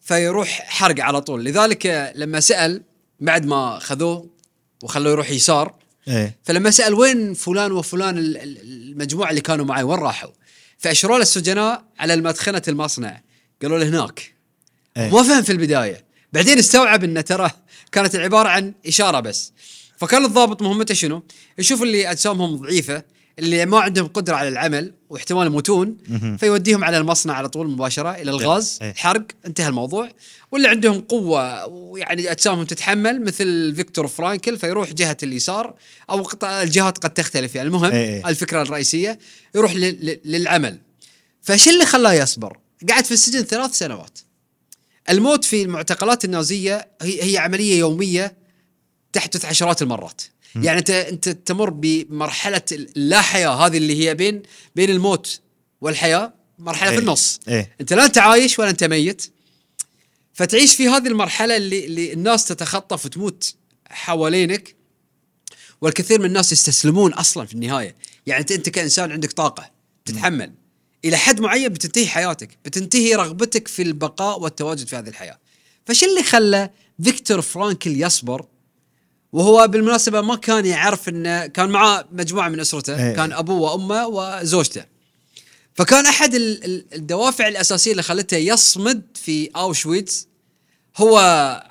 فيروح 0.00 0.48
حرق 0.66 1.04
على 1.04 1.20
طول. 1.20 1.44
لذلك 1.44 2.12
لما 2.16 2.40
سأل 2.40 2.82
بعد 3.20 3.46
ما 3.46 3.78
خذوه 3.78 4.30
وخلوه 4.82 5.12
يروح 5.12 5.30
يسار 5.30 5.74
إيه. 6.08 6.36
فلما 6.44 6.70
سأل 6.70 6.94
وين 6.94 7.34
فلان 7.34 7.72
وفلان 7.72 8.18
ال- 8.18 8.36
ال- 8.36 8.60
المجموعة 8.62 9.30
اللي 9.30 9.40
كانوا 9.40 9.64
معي 9.64 9.82
وين 9.82 9.98
راحوا؟ 9.98 10.30
فأشروا 10.78 11.16
له 11.16 11.22
السجناء 11.22 11.84
على 11.98 12.14
المدخنه 12.14 12.62
المصنع. 12.68 13.20
قالوا 13.62 13.78
له 13.78 13.88
هناك. 13.88 14.34
إيه. 14.96 15.10
ما 15.10 15.22
فهم 15.22 15.42
في 15.42 15.52
البداية. 15.52 16.04
بعدين 16.32 16.58
استوعب 16.58 17.04
إن 17.04 17.24
ترى 17.24 17.50
كانت 17.92 18.14
العبارة 18.14 18.48
عن 18.48 18.74
إشارة 18.86 19.20
بس 19.20 19.52
فكان 19.96 20.24
الضابط 20.24 20.62
مهمته 20.62 20.94
شنو؟ 20.94 21.22
يشوف 21.58 21.82
اللي 21.82 22.10
أجسامهم 22.10 22.56
ضعيفة 22.56 23.02
اللي 23.38 23.66
ما 23.66 23.80
عندهم 23.80 24.06
قدرة 24.06 24.34
على 24.36 24.48
العمل 24.48 24.92
واحتمال 25.10 25.46
يموتون. 25.46 25.96
فيوديهم 26.40 26.84
على 26.84 26.98
المصنع 26.98 27.34
على 27.34 27.48
طول 27.48 27.70
مباشرة 27.70 28.10
إلى 28.10 28.30
الغاز 28.30 28.78
إيه. 28.82 28.94
حرق 28.94 29.26
انتهى 29.46 29.68
الموضوع 29.68 30.08
واللي 30.52 30.68
عندهم 30.68 31.00
قوة 31.00 31.66
ويعني 31.66 32.30
أجسامهم 32.32 32.64
تتحمل 32.64 33.24
مثل 33.24 33.72
فيكتور 33.76 34.06
فرانكل 34.08 34.58
فيروح 34.58 34.92
جهة 34.92 35.16
اليسار 35.22 35.74
أو 36.10 36.28
الجهات 36.42 36.98
قد 36.98 37.10
تختلف 37.14 37.54
يعني 37.54 37.68
المهم 37.68 37.84
إيه 37.92 38.14
إيه. 38.14 38.28
الفكرة 38.28 38.62
الرئيسية 38.62 39.18
يروح 39.54 39.72
لل- 39.74 40.06
لل- 40.06 40.20
للعمل 40.24 40.78
فش 41.42 41.68
اللي 41.68 41.86
خلاه 41.86 42.12
يصبر؟ 42.12 42.58
قعد 42.90 43.04
في 43.04 43.12
السجن 43.12 43.42
ثلاث 43.42 43.78
سنوات 43.78 44.18
الموت 45.10 45.44
في 45.44 45.62
المعتقلات 45.62 46.24
النازية 46.24 46.88
هي 47.02 47.32
هي 47.32 47.38
عملية 47.38 47.78
يومية 47.78 48.36
تحدث 49.12 49.44
عشرات 49.44 49.82
المرات. 49.82 50.22
يعني 50.54 50.78
انت 50.78 50.90
أنت 50.90 51.28
تمر 51.28 51.70
بمرحلة 51.70 52.62
اللا 52.72 53.20
حياة 53.20 53.66
هذه 53.66 53.76
اللي 53.76 54.08
هي 54.08 54.14
بين 54.14 54.42
بين 54.76 54.90
الموت 54.90 55.40
والحياة 55.80 56.34
مرحلة 56.58 56.88
في 56.90 56.94
إيه. 56.94 57.00
النص. 57.00 57.40
إيه. 57.48 57.74
أنت 57.80 57.92
لا 57.92 58.04
أنت 58.04 58.18
عايش 58.18 58.58
ولا 58.58 58.70
أنت 58.70 58.84
ميت. 58.84 59.30
فتعيش 60.34 60.76
في 60.76 60.88
هذه 60.88 61.06
المرحلة 61.06 61.56
اللي, 61.56 61.86
اللي 61.86 62.12
الناس 62.12 62.44
تتخطف 62.44 63.04
وتموت 63.04 63.54
حوالينك 63.90 64.76
والكثير 65.80 66.18
من 66.20 66.26
الناس 66.26 66.52
يستسلمون 66.52 67.12
أصلا 67.12 67.46
في 67.46 67.54
النهاية. 67.54 67.94
يعني 68.26 68.40
انت 68.40 68.52
أنت 68.52 68.68
كإنسان 68.68 69.12
عندك 69.12 69.32
طاقة 69.32 69.70
تتحمل. 70.04 70.52
إلى 71.04 71.16
حد 71.16 71.40
معين 71.40 71.68
بتنتهي 71.68 72.06
حياتك 72.06 72.58
بتنتهي 72.64 73.14
رغبتك 73.14 73.68
في 73.68 73.82
البقاء 73.82 74.40
والتواجد 74.40 74.86
في 74.88 74.96
هذه 74.96 75.08
الحياة. 75.08 75.38
فش 75.86 76.04
اللي 76.04 76.22
خلى 76.22 76.70
فيكتور 77.02 77.40
فرانكل 77.42 78.02
يصبر؟ 78.02 78.46
وهو 79.32 79.68
بالمناسبة 79.68 80.20
ما 80.20 80.36
كان 80.36 80.66
يعرف 80.66 81.08
انه 81.08 81.46
كان 81.46 81.70
معاه 81.70 82.04
مجموعة 82.12 82.48
من 82.48 82.60
أسرته 82.60 83.08
إيه. 83.08 83.14
كان 83.16 83.32
أبوه 83.32 83.60
وأمه 83.72 84.06
وزوجته. 84.06 84.84
فكان 85.74 86.06
أحد 86.06 86.34
ال- 86.34 86.64
ال- 86.64 86.84
الدوافع 86.94 87.48
الأساسية 87.48 87.90
اللي 87.90 88.02
خلته 88.02 88.36
يصمد 88.36 89.02
في 89.14 89.50
أوشويتز 89.56 90.28
هو 90.96 91.18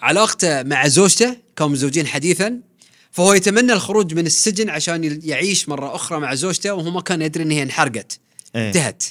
علاقته 0.02 0.64
مع 0.64 0.88
زوجته 0.88 1.38
كانوا 1.56 1.72
متزوجين 1.72 2.08
حديثا. 2.08 2.60
فهو 3.12 3.34
يتمنى 3.34 3.74
الخروج 3.74 4.14
من 4.14 4.26
السجن 4.26 4.70
عشان 4.70 5.20
يعيش 5.24 5.70
مرة 5.70 5.96
أخرى 5.96 6.20
مع 6.20 6.36
زوجته 6.36 6.74
وهو 6.74 6.92
ما 6.92 7.02
كان 7.02 7.22
يدري 7.22 7.44
إن 7.44 7.52
هي 7.52 7.64
انحرقت. 7.64 8.20
إيه. 8.56 8.68
انتهت. 8.68 9.04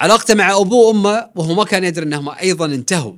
علاقته 0.00 0.34
مع 0.34 0.56
أبوه 0.56 0.86
وأمه 0.86 1.30
وهو 1.34 1.54
ما 1.54 1.64
كان 1.64 1.84
يدري 1.84 2.04
إنهم 2.04 2.28
أيضا 2.28 2.66
انتهوا. 2.66 3.14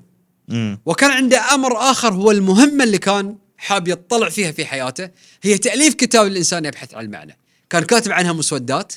وكان 0.86 1.10
عنده 1.10 1.54
أمر 1.54 1.76
آخر 1.76 2.12
هو 2.12 2.30
المهمه 2.30 2.84
اللي 2.84 2.98
كان 2.98 3.36
حاب 3.56 3.88
يطلع 3.88 4.28
فيها 4.28 4.52
في 4.52 4.66
حياته 4.66 5.08
هي 5.42 5.58
تأليف 5.58 5.94
كتاب 5.94 6.26
الإنسان 6.26 6.64
يبحث 6.64 6.94
عن 6.94 7.04
المعنى 7.04 7.38
كان 7.70 7.82
كاتب 7.84 8.12
عنها 8.12 8.32
مسودات 8.32 8.92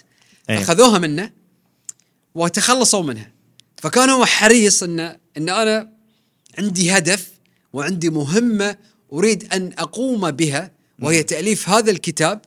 إيه. 0.50 0.62
أخذوها 0.62 1.00
منه 1.00 1.32
وتخلصوا 2.36 3.04
منها. 3.04 3.32
فكان 3.78 4.10
هو 4.10 4.26
حريص 4.26 4.84
ان 4.84 5.00
إن 5.38 5.50
أنا 5.50 5.90
عندي 6.58 6.92
هدف 6.98 7.32
وعندي 7.74 8.10
مهمة 8.10 8.78
أريد 9.14 9.54
أن 9.54 9.72
أقوم 9.78 10.32
بها 10.32 10.72
وهي 11.02 11.24
تأليف 11.24 11.70
هذا 11.70 11.92
الكتاب. 11.92 12.42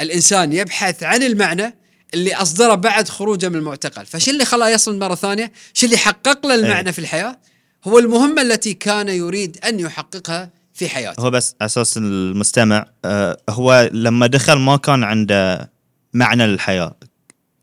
الإنسان 0.00 0.52
يبحث 0.52 1.02
عن 1.02 1.22
المعنى 1.22 1.74
اللي 2.14 2.34
أصدره 2.34 2.74
بعد 2.74 3.08
خروجه 3.08 3.48
من 3.48 3.56
المعتقل، 3.56 4.06
فش 4.06 4.28
اللي 4.28 4.44
خلاه 4.44 4.68
يصل 4.68 4.98
مرة 4.98 5.14
ثانية؟ 5.14 5.52
شو 5.74 5.86
اللي 5.86 5.96
حقق 5.96 6.46
له 6.46 6.54
المعنى 6.54 6.86
إيه. 6.86 6.92
في 6.92 6.98
الحياة؟ 6.98 7.38
هو 7.84 7.98
المهمة 7.98 8.42
التي 8.42 8.74
كان 8.74 9.08
يريد 9.08 9.58
أن 9.64 9.80
يحققها 9.80 10.50
في 10.74 10.88
حياته. 10.88 11.20
هو 11.20 11.30
بس 11.30 11.54
عشان 11.60 11.96
المستمع 11.96 12.86
آه 13.04 13.36
هو 13.48 13.90
لما 13.92 14.26
دخل 14.26 14.58
ما 14.58 14.76
كان 14.76 15.04
عنده 15.04 15.70
معنى 16.12 16.46
للحياة 16.46 16.96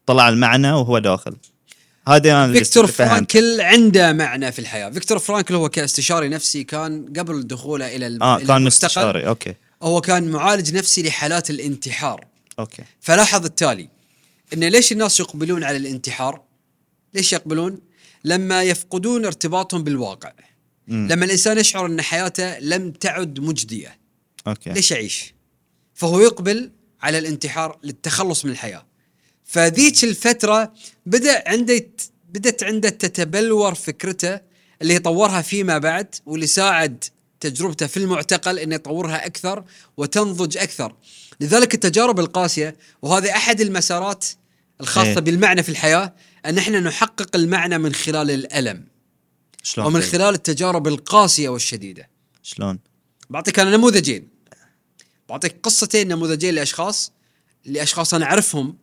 طلع 0.05 0.29
المعنى 0.29 0.71
وهو 0.71 0.99
داخل 0.99 1.35
هذا 2.07 2.31
أنا 2.31 2.53
فيكتور. 2.53 2.87
فرانكل 2.87 3.61
عنده 3.61 4.13
معنى 4.13 4.51
في 4.51 4.59
الحياة، 4.59 4.89
فيكتور 4.89 5.19
فرانكل 5.19 5.55
هو 5.55 5.69
كاستشاري 5.69 6.29
نفسي 6.29 6.63
كان 6.63 7.13
قبل 7.17 7.47
دخوله 7.47 7.95
إلى 7.95 8.19
آه 8.21 8.37
إلى 8.37 8.45
كان 8.45 8.67
استشاري 8.67 9.27
okay 9.27 9.55
هو 9.83 10.01
كان 10.01 10.31
معالج 10.31 10.75
نفسي 10.75 11.03
لحالات 11.03 11.49
الانتحار. 11.49 12.25
okay 12.59 12.83
فلاحظ 13.01 13.45
التالي 13.45 13.89
إن 14.53 14.63
ليش 14.63 14.91
الناس 14.91 15.19
يقبلون 15.19 15.63
على 15.63 15.77
الانتحار؟ 15.77 16.41
ليش 17.13 17.33
يقبلون؟ 17.33 17.79
لما 18.23 18.63
يفقدون 18.63 19.25
ارتباطهم 19.25 19.83
بالواقع. 19.83 20.33
مم. 20.87 21.07
لما 21.11 21.25
الإنسان 21.25 21.57
يشعر 21.57 21.85
إن 21.85 22.01
حياته 22.01 22.59
لم 22.59 22.91
تعد 22.91 23.39
مجدية، 23.39 23.99
okay 24.47 24.69
ليش 24.69 24.91
يعيش؟ 24.91 25.33
فهو 25.93 26.19
يقبل 26.19 26.71
على 27.01 27.17
الانتحار 27.17 27.79
للتخلص 27.83 28.45
من 28.45 28.51
الحياة. 28.51 28.85
فذيك 29.43 30.03
الفترة 30.03 30.73
بدأ 31.05 31.49
عنده 31.49 31.87
بدت 32.29 32.63
عنده 32.63 32.89
تتبلور 32.89 33.75
فكرته 33.75 34.39
اللي 34.81 34.95
يطورها 34.95 35.41
فيما 35.41 35.77
بعد 35.77 36.15
واللي 36.25 36.47
ساعد 36.47 37.03
تجربته 37.39 37.87
في 37.87 37.97
المعتقل 37.97 38.59
إنه 38.59 38.75
يطورها 38.75 39.25
أكثر 39.25 39.63
وتنضج 39.97 40.57
أكثر. 40.57 40.95
لذلك 41.39 41.73
التجارب 41.73 42.19
القاسية 42.19 42.75
وهذه 43.01 43.31
أحد 43.31 43.61
المسارات 43.61 44.25
الخاصة 44.81 45.09
إيه. 45.09 45.19
بالمعنى 45.19 45.63
في 45.63 45.69
الحياة 45.69 46.13
أن 46.45 46.57
إحنا 46.57 46.79
نحقق 46.79 47.35
المعنى 47.35 47.77
من 47.77 47.93
خلال 47.93 48.31
الألم 48.31 48.83
شلون 49.63 49.87
ومن 49.87 50.01
طيب؟ 50.01 50.09
خلال 50.09 50.35
التجارب 50.35 50.87
القاسية 50.87 51.49
والشديدة. 51.49 52.09
شلون 52.43 52.79
بعطيك 53.29 53.59
أنا 53.59 53.77
نموذجين 53.77 54.27
بعطيك 55.29 55.55
قصتين 55.63 56.07
نموذجين 56.07 56.55
لأشخاص 56.55 57.11
لأشخاص 57.65 58.13
أنا 58.13 58.25
أعرفهم 58.25 58.77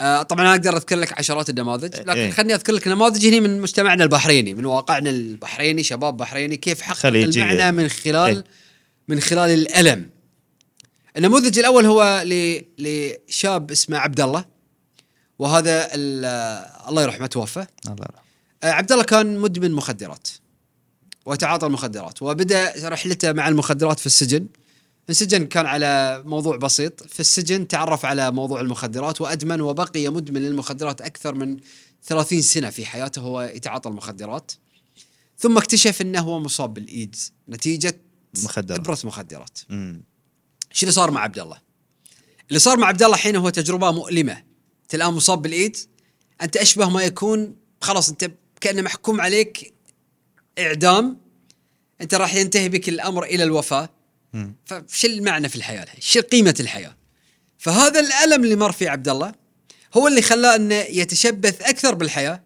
آه 0.00 0.22
طبعا 0.22 0.42
أنا 0.42 0.50
أقدر 0.50 0.76
أذكر 0.76 0.96
لك 0.96 1.18
عشرات 1.18 1.50
النماذج 1.50 1.96
لكن 1.96 2.10
إيه. 2.10 2.30
خليني 2.30 2.54
أذكر 2.54 2.72
لك 2.72 2.88
نماذج 2.88 3.26
هنا 3.26 3.40
من 3.40 3.60
مجتمعنا 3.60 4.04
البحريني 4.04 4.54
من 4.54 4.64
واقعنا 4.64 5.10
البحريني 5.10 5.82
شباب 5.82 6.16
بحريني 6.16 6.56
كيف 6.56 6.80
حقق. 6.80 7.06
المعنى 7.06 7.72
من 7.72 7.88
خلال 7.88 8.36
إيه. 8.36 8.44
من 9.08 9.20
خلال 9.20 9.50
الألم 9.50 10.10
النموذج 11.16 11.58
الأول 11.58 11.86
هو 11.86 12.24
لشاب 12.78 13.70
اسمه 13.70 13.98
عبد 13.98 14.20
الله 14.20 14.55
وهذا 15.38 15.94
ال- 15.94 16.24
الله 16.88 17.02
يرحمه 17.02 17.26
توفى 17.26 17.66
الله 17.86 17.96
يرحمه. 18.00 18.26
آه، 18.62 18.70
عبد 18.70 18.92
الله 18.92 19.04
كان 19.04 19.38
مدمن 19.38 19.72
مخدرات 19.72 20.28
وتعاطى 21.26 21.66
المخدرات 21.66 22.22
وبدأ 22.22 22.88
رحلته 22.88 23.32
مع 23.32 23.48
المخدرات 23.48 23.98
في 24.00 24.06
السجن 24.06 24.46
انسجن 25.08 25.46
كان 25.46 25.66
على 25.66 26.22
موضوع 26.26 26.56
بسيط 26.56 27.02
في 27.06 27.20
السجن 27.20 27.68
تعرف 27.68 28.04
على 28.04 28.30
موضوع 28.30 28.60
المخدرات 28.60 29.20
وأدمن 29.20 29.60
وبقي 29.60 30.08
مدمن 30.08 30.42
للمخدرات 30.42 31.00
أكثر 31.00 31.34
من 31.34 31.56
30 32.02 32.42
سنة 32.42 32.70
في 32.70 32.86
حياته 32.86 33.22
هو 33.22 33.42
يتعاطى 33.42 33.88
المخدرات 33.88 34.52
ثم 35.38 35.58
اكتشف 35.58 36.00
إنه 36.02 36.20
هو 36.20 36.40
مصاب 36.40 36.74
بالإيدز 36.74 37.32
نتيجة 37.48 38.00
مخدرات. 38.44 38.80
إبرة 38.80 38.98
مخدرات. 39.04 39.58
إيش 40.70 40.82
اللي 40.82 40.92
صار 40.92 41.10
مع 41.10 41.20
عبد 41.20 41.38
الله؟ 41.38 41.58
اللي 42.48 42.58
صار 42.58 42.76
مع 42.78 42.86
عبد 42.86 43.02
الله 43.02 43.14
الحين 43.14 43.36
هو 43.36 43.48
تجربة 43.50 43.90
مؤلمة 43.90 44.42
انت 44.86 44.94
الان 44.94 45.12
مصاب 45.12 45.42
بالايد 45.42 45.76
أنت 46.42 46.56
اشبه 46.56 46.88
ما 46.88 47.02
يكون 47.02 47.56
خلاص 47.80 48.08
أنت 48.08 48.30
كأنه 48.60 48.82
محكوم 48.82 49.20
عليك 49.20 49.74
إعدام 50.58 51.18
أنت 52.00 52.14
راح 52.14 52.34
ينتهي 52.34 52.68
بك 52.68 52.88
الأمر 52.88 53.24
إلى 53.24 53.44
الوفاة. 53.44 53.88
فش 54.66 55.04
المعنى 55.04 55.48
في 55.48 55.56
الحياة 55.56 55.82
الحين؟ 55.82 56.00
شو 56.00 56.20
قيمة 56.20 56.54
الحياة؟ 56.60 56.96
فهذا 57.58 58.00
الألم 58.00 58.44
اللي 58.44 58.56
مر 58.56 58.72
فيه 58.72 58.90
عبد 58.90 59.08
الله 59.08 59.34
هو 59.94 60.08
اللي 60.08 60.22
خلاه 60.22 60.56
أنه 60.56 60.74
يتشبث 60.74 61.62
أكثر 61.62 61.94
بالحياة 61.94 62.42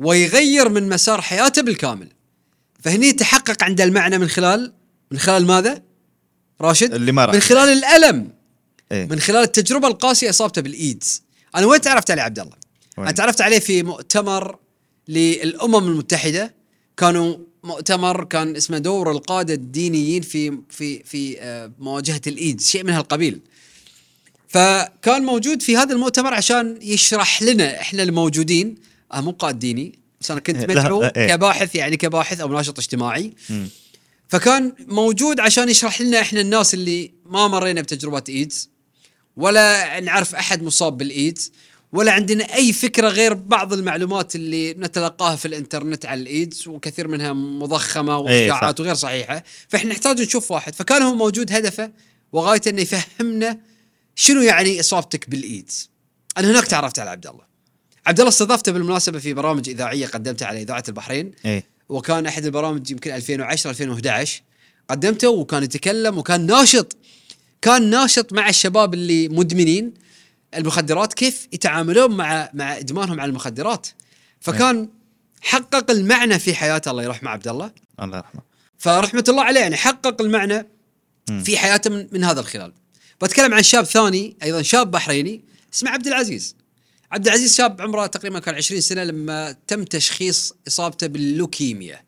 ويغير 0.00 0.68
من 0.68 0.88
مسار 0.88 1.20
حياته 1.20 1.62
بالكامل. 1.62 2.08
فهني 2.80 3.12
تحقق 3.12 3.64
عنده 3.64 3.84
المعنى 3.84 4.18
من 4.18 4.28
خلال 4.28 4.72
من 5.10 5.18
خلال 5.18 5.46
ماذا؟ 5.46 5.82
راشد؟ 6.60 6.94
اللي 6.94 7.12
ما 7.12 7.24
راح. 7.24 7.34
من 7.34 7.40
خلال 7.40 7.68
الألم 7.68 8.32
إيه 8.92 9.06
من 9.06 9.20
خلال 9.20 9.42
التجربة 9.42 9.88
القاسية 9.88 10.30
أصابته 10.30 10.62
بالإيدز. 10.62 11.22
أنا 11.56 11.66
وين 11.66 11.80
تعرفت 11.80 12.10
عليه 12.10 12.22
عبد 12.22 12.38
الله؟ 12.38 12.56
أنا 12.98 13.10
تعرفت 13.10 13.40
عليه 13.40 13.58
في 13.58 13.82
مؤتمر 13.82 14.58
للأمم 15.08 15.88
المتحدة 15.88 16.54
كانوا 16.96 17.36
مؤتمر 17.64 18.24
كان 18.24 18.56
اسمه 18.56 18.78
دور 18.78 19.10
القادة 19.10 19.54
الدينيين 19.54 20.22
في 20.22 20.58
في 20.70 21.02
في 21.02 21.40
آه، 21.40 21.72
مواجهة 21.78 22.20
الإيدز 22.26 22.66
شيء 22.68 22.84
من 22.84 22.90
هالقبيل. 22.90 23.40
فكان 24.48 25.22
موجود 25.22 25.62
في 25.62 25.76
هذا 25.76 25.92
المؤتمر 25.92 26.34
عشان 26.34 26.78
يشرح 26.82 27.42
لنا 27.42 27.80
إحنا 27.80 28.02
الموجودين 28.02 28.74
آه 29.12 29.20
مو 29.20 29.30
قائد 29.30 29.58
ديني 29.58 29.98
بس 30.20 30.30
أنا 30.30 30.40
كنت 30.40 30.56
لا، 30.56 30.66
مدعو 30.66 31.02
إيه. 31.02 31.28
كباحث 31.28 31.74
يعني 31.74 31.96
كباحث 31.96 32.40
أو 32.40 32.48
ناشط 32.48 32.78
اجتماعي. 32.78 33.32
فكان 34.28 34.72
موجود 34.86 35.40
عشان 35.40 35.68
يشرح 35.68 36.00
لنا 36.00 36.20
إحنا 36.20 36.40
الناس 36.40 36.74
اللي 36.74 37.12
ما 37.26 37.48
مرينا 37.48 37.80
بتجربة 37.80 38.24
إيدز 38.28 38.70
ولا 39.38 40.00
نعرف 40.00 40.34
أحد 40.34 40.62
مصاب 40.62 40.98
بالإيدز 40.98 41.52
ولا 41.92 42.12
عندنا 42.12 42.54
أي 42.54 42.72
فكرة 42.72 43.08
غير 43.08 43.34
بعض 43.34 43.72
المعلومات 43.72 44.36
اللي 44.36 44.74
نتلقاها 44.74 45.36
في 45.36 45.48
الإنترنت 45.48 46.06
على 46.06 46.20
الإيدز 46.20 46.68
وكثير 46.68 47.08
منها 47.08 47.32
مضخمة 47.32 48.28
إيه، 48.28 48.50
وإشاعات 48.52 48.80
وغير 48.80 48.94
صحيحة. 48.94 49.44
فإحنا 49.68 49.90
نحتاج 49.90 50.20
نشوف 50.20 50.50
واحد. 50.50 50.74
فكان 50.74 51.02
هو 51.02 51.14
موجود 51.14 51.52
هدفه 51.52 51.90
وغايته 52.32 52.68
إنه 52.68 52.80
يفهمنا 52.82 53.58
شنو 54.14 54.42
يعني 54.42 54.80
إصابتك 54.80 55.30
بالإيدز. 55.30 55.90
أنا 56.38 56.50
هناك 56.50 56.66
تعرفت 56.66 56.98
على 56.98 57.10
عبد 57.10 57.26
الله. 57.26 57.44
عبد 58.06 58.18
الله 58.20 58.28
استضافته 58.28 58.72
بالمناسبة 58.72 59.18
في 59.18 59.34
برامج 59.34 59.68
إذاعية 59.68 60.06
قدمتها 60.06 60.46
على 60.46 60.62
إذاعة 60.62 60.84
البحرين. 60.88 61.32
إيه. 61.44 61.64
وكان 61.88 62.26
أحد 62.26 62.44
البرامج 62.44 62.90
يمكن 62.90 63.12
2010 63.12 63.70
2011 63.70 64.42
قدمته 64.90 65.28
وكان 65.28 65.62
يتكلم 65.62 66.18
وكان 66.18 66.46
ناشط 66.46 66.96
كان 67.62 67.90
ناشط 67.90 68.32
مع 68.32 68.48
الشباب 68.48 68.94
اللي 68.94 69.28
مدمنين 69.28 69.94
المخدرات 70.54 71.14
كيف 71.14 71.48
يتعاملون 71.52 72.16
مع 72.16 72.50
مع 72.54 72.76
إدمانهم 72.76 73.20
على 73.20 73.28
المخدرات. 73.28 73.86
فكان 74.40 74.88
حقق 75.40 75.90
المعنى 75.90 76.38
في 76.38 76.54
حياته. 76.54 76.90
الله 76.90 77.02
يرحمه 77.02 77.30
عبد 77.30 77.48
الله. 77.48 77.72
الله 78.02 78.16
يرحمه. 78.16 78.42
فرحمة 78.78 79.24
الله 79.28 79.42
عليه 79.42 79.60
يعني 79.60 79.76
حقق 79.76 80.22
المعنى. 80.22 80.66
في 81.44 81.58
حياته 81.58 81.90
من, 81.90 82.08
من 82.12 82.24
هذا 82.24 82.40
الخلال. 82.40 82.72
بتكلم 83.22 83.54
عن 83.54 83.62
شاب 83.62 83.84
ثاني 83.84 84.36
أيضا 84.42 84.62
شاب 84.62 84.90
بحريني 84.90 85.44
اسمه 85.74 85.90
عبد 85.90 86.06
العزيز. 86.06 86.56
عبد 87.12 87.26
العزيز 87.26 87.56
شاب 87.56 87.80
عمره 87.80 88.06
تقريبا 88.06 88.38
كان 88.38 88.54
20 88.54 88.80
سنة 88.80 89.04
لما 89.04 89.56
تم 89.66 89.84
تشخيص 89.84 90.52
إصابته 90.68 91.06
باللوكيميا 91.06 92.04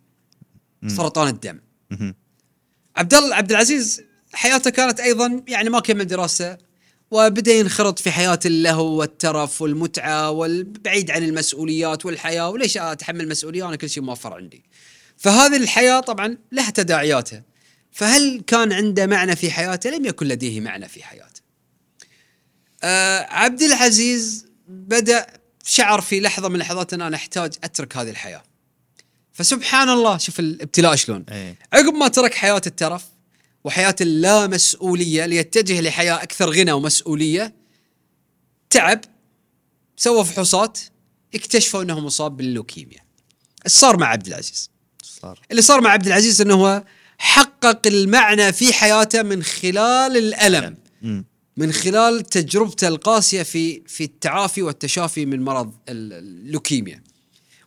سرطان 0.86 1.28
الدم. 1.28 1.60
عبد 2.96 3.14
الله 3.14 3.34
عبد 3.36 3.50
العزيز 3.50 4.02
حياته 4.32 4.70
كانت 4.70 5.00
أيضا 5.00 5.42
يعني 5.48 5.70
ما 5.70 5.80
كمل 5.80 6.06
دراسة 6.06 6.58
وبدأ 7.10 7.52
ينخرط 7.52 7.98
في 7.98 8.10
حياة 8.10 8.38
اللهو 8.46 8.86
والترف 8.86 9.62
والمتعة 9.62 10.30
والبعيد 10.30 11.10
عن 11.10 11.24
المسؤوليات 11.24 12.06
والحياة 12.06 12.50
وليش 12.50 12.76
أتحمل 12.76 13.28
مسؤوليه 13.28 13.68
أنا 13.68 13.76
كل 13.76 13.90
شيء 13.90 14.02
موفر 14.02 14.34
عندي. 14.34 14.64
فهذه 15.16 15.56
الحياة 15.56 16.00
طبعا 16.00 16.38
لها 16.52 16.70
تداعياتها. 16.70 17.42
فهل 17.92 18.42
كان 18.46 18.72
عنده 18.72 19.06
معنى 19.06 19.36
في 19.36 19.50
حياته؟ 19.50 19.90
لم 19.90 20.06
يكن 20.06 20.26
لديه 20.26 20.60
معنى 20.60 20.88
في 20.88 21.02
حياته. 21.02 21.40
آه 22.82 23.26
عبد 23.30 23.62
العزيز 23.62 24.46
بدأ 24.68 25.26
شعر 25.64 26.00
في 26.00 26.20
لحظة 26.20 26.48
من 26.48 26.54
اللحظات 26.54 26.94
أن 26.94 27.02
أنا 27.02 27.16
أحتاج 27.16 27.54
أترك 27.64 27.96
هذه 27.96 28.10
الحياة. 28.10 28.42
فسبحان 29.32 29.88
الله 29.88 30.18
شوف 30.18 30.40
الابتلاء 30.40 30.94
شلون. 30.94 31.24
إيه 31.32 31.58
عقب 31.72 31.94
ما 31.94 32.08
ترك 32.08 32.34
حياة 32.34 32.62
الترف 32.66 33.04
وحياة 33.64 33.96
اللامسؤولية 34.00 35.26
ليتجه 35.26 35.80
لحياة 35.80 36.14
أكثر 36.22 36.50
غنى 36.50 36.72
ومسؤولية 36.72 37.54
تعب 38.70 39.00
سوى 39.96 40.24
فحوصات 40.24 40.78
اكتشفوا 41.34 41.82
أنه 41.82 42.00
مصاب 42.00 42.36
باللوكيميا. 42.36 43.00
إيش 43.66 43.72
صار 43.72 43.96
مع 43.96 44.06
عبد 44.06 44.26
العزيز؟ 44.26 44.70
صار؟ 45.02 45.40
اللي 45.50 45.62
صار 45.62 45.80
مع 45.80 45.90
عبد 45.90 46.06
العزيز 46.06 46.40
أنه 46.40 46.54
هو 46.54 46.84
حقق 47.18 47.86
المعنى 47.86 48.52
في 48.52 48.72
حياته 48.72 49.22
من 49.22 49.42
خلال 49.42 50.16
الألم. 50.16 50.76
من 51.56 51.72
خلال 51.72 52.24
تجربته 52.24 52.88
القاسية 52.88 53.42
في 53.42 53.82
في 53.86 54.04
التعافي 54.04 54.62
والتشافي 54.62 55.26
من 55.26 55.42
مرض 55.42 55.74
ال- 55.88 56.12
اللوكيميا. 56.12 57.02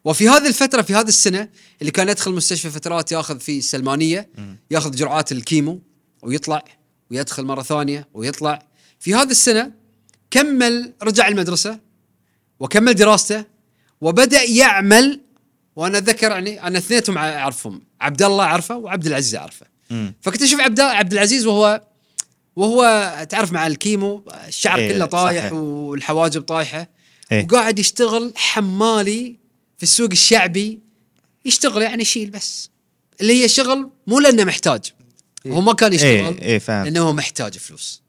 وفي 0.06 0.30
هذه 0.30 0.48
الفترة 0.48 0.82
في 0.82 0.96
هذه 0.96 1.08
السنة 1.08 1.50
اللي 1.82 1.92
كان 1.92 2.10
يدخل 2.10 2.32
مستشفى 2.32 2.70
فترات 2.70 3.12
ياخذ 3.12 3.40
في 3.40 3.58
السلمانية 3.58 4.30
ياخذ 4.72 4.92
جرعات 4.92 5.32
الكيمو 5.32 5.82
ويطلع 6.22 6.64
ويدخل 7.12 7.44
مرة 7.44 7.62
ثانية 7.62 8.08
ويطلع 8.14 8.68
في 9.00 9.16
هذه 9.16 9.32
السنة 9.32 9.72
كمل 10.32 10.94
رجع 11.04 11.28
المدرسة 11.28 11.80
وكمل 12.60 12.94
دراسته 12.94 13.46
وبدأ 14.02 14.44
يعمل 14.44 15.22
وأنا 15.76 15.98
أتذكر 15.98 16.32
يعني 16.32 16.68
أنا 16.68 16.78
اثنينهم 16.78 17.18
أعرفهم 17.18 17.82
عبد 18.02 18.24
الله 18.24 18.44
أعرفه 18.44 18.78
وعبد 18.78 19.06
العزيز 19.06 19.36
أعرفه. 19.36 19.66
فكنت 20.22 20.42
أشوف 20.42 20.60
عبد 20.60 20.80
عبد 20.80 21.14
العزيز 21.14 21.46
وهو 21.46 21.82
وهو 22.56 23.12
تعرف 23.30 23.52
مع 23.52 23.68
الكيمو 23.68 24.24
الشعر 24.48 24.80
إيه، 24.80 24.94
كله 24.94 25.06
طايح 25.06 25.40
صحيح. 25.40 25.54
والحواجب 25.54 26.42
طايحة 26.42 26.90
إيه. 27.32 27.44
وقاعد 27.44 27.80
يشتغل 27.80 28.34
حمالي 28.36 29.43
في 29.78 29.84
السوق 29.84 30.10
الشعبي 30.12 30.80
يشتغل 31.46 31.82
يعني 31.82 32.02
يشيل 32.02 32.30
بس. 32.30 32.70
اللي 33.22 33.44
هي 33.44 33.48
شغل 33.48 33.90
مو 34.08 34.20
لأنه 34.20 34.44
محتاج. 34.44 34.82
هو 35.48 35.62
ما 35.62 35.74
كان 35.74 35.94
يشتغل 35.94 36.10
إيه 36.10 36.42
إيه 36.42 36.60
فاهم. 36.60 36.84
لأنه 36.84 37.02
هو 37.02 37.14
محتاج 37.14 37.58
فلوس. 37.58 38.02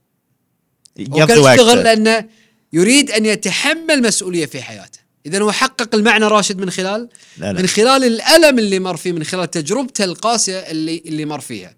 هو 1.00 1.18
يقضي 1.18 1.34
كان 1.34 1.52
يشتغل 1.52 1.78
لأنه 1.78 2.28
يريد 2.72 3.10
أن 3.10 3.26
يتحمل 3.26 4.02
مسؤولية 4.02 4.46
في 4.46 4.62
حياته. 4.62 4.98
إذا 5.26 5.42
هو 5.42 5.52
حقق 5.52 5.94
المعنى 5.94 6.24
راشد 6.24 6.58
من 6.58 6.70
خلال 6.70 7.08
لا 7.38 7.52
لا. 7.52 7.60
من 7.60 7.66
خلال 7.66 8.04
الألم 8.04 8.58
اللي 8.58 8.78
مر 8.78 8.96
فيه 8.96 9.12
من 9.12 9.24
خلال 9.24 9.50
تجربته 9.50 10.04
القاسية 10.04 10.58
اللي 10.58 11.02
اللي 11.06 11.24
مر 11.24 11.40
فيها. 11.40 11.76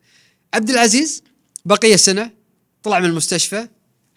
عبد 0.55 0.71
العزيز 0.71 1.23
بقي 1.65 1.97
سنة 1.97 2.31
طلع 2.83 2.99
من 2.99 3.07
المستشفى 3.07 3.69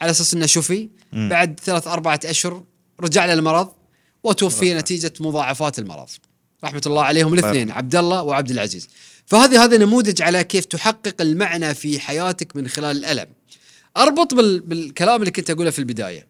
على 0.01 0.11
أساس 0.11 0.33
إنه 0.33 0.45
شفي. 0.45 0.89
بعد 1.13 1.59
ثلاث 1.63 1.87
أربعة 1.87 2.19
أشهر 2.25 2.63
رجع 2.99 3.25
له 3.25 3.33
المرض. 3.33 3.71
وتوفي 4.23 4.73
نتيجة 4.73 5.13
مضاعفات 5.19 5.79
المرض. 5.79 6.09
رحمة 6.63 6.81
الله 6.85 7.03
عليهم 7.03 7.33
الاثنين 7.33 7.71
عبد 7.71 7.95
الله 7.95 8.23
وعبد 8.23 8.51
العزيز. 8.51 8.87
فهذه 9.25 9.63
هذا 9.63 9.77
نموذج 9.77 10.21
على 10.21 10.43
كيف 10.43 10.65
تحقق 10.65 11.21
المعنى 11.21 11.75
في 11.75 11.99
حياتك 11.99 12.55
من 12.55 12.67
خلال 12.67 12.97
الألم. 12.97 13.27
أربط 13.97 14.33
بال 14.33 14.59
بالكلام 14.59 15.19
اللي 15.19 15.31
كنت 15.31 15.49
أقوله 15.49 15.69
في 15.69 15.79
البداية. 15.79 16.27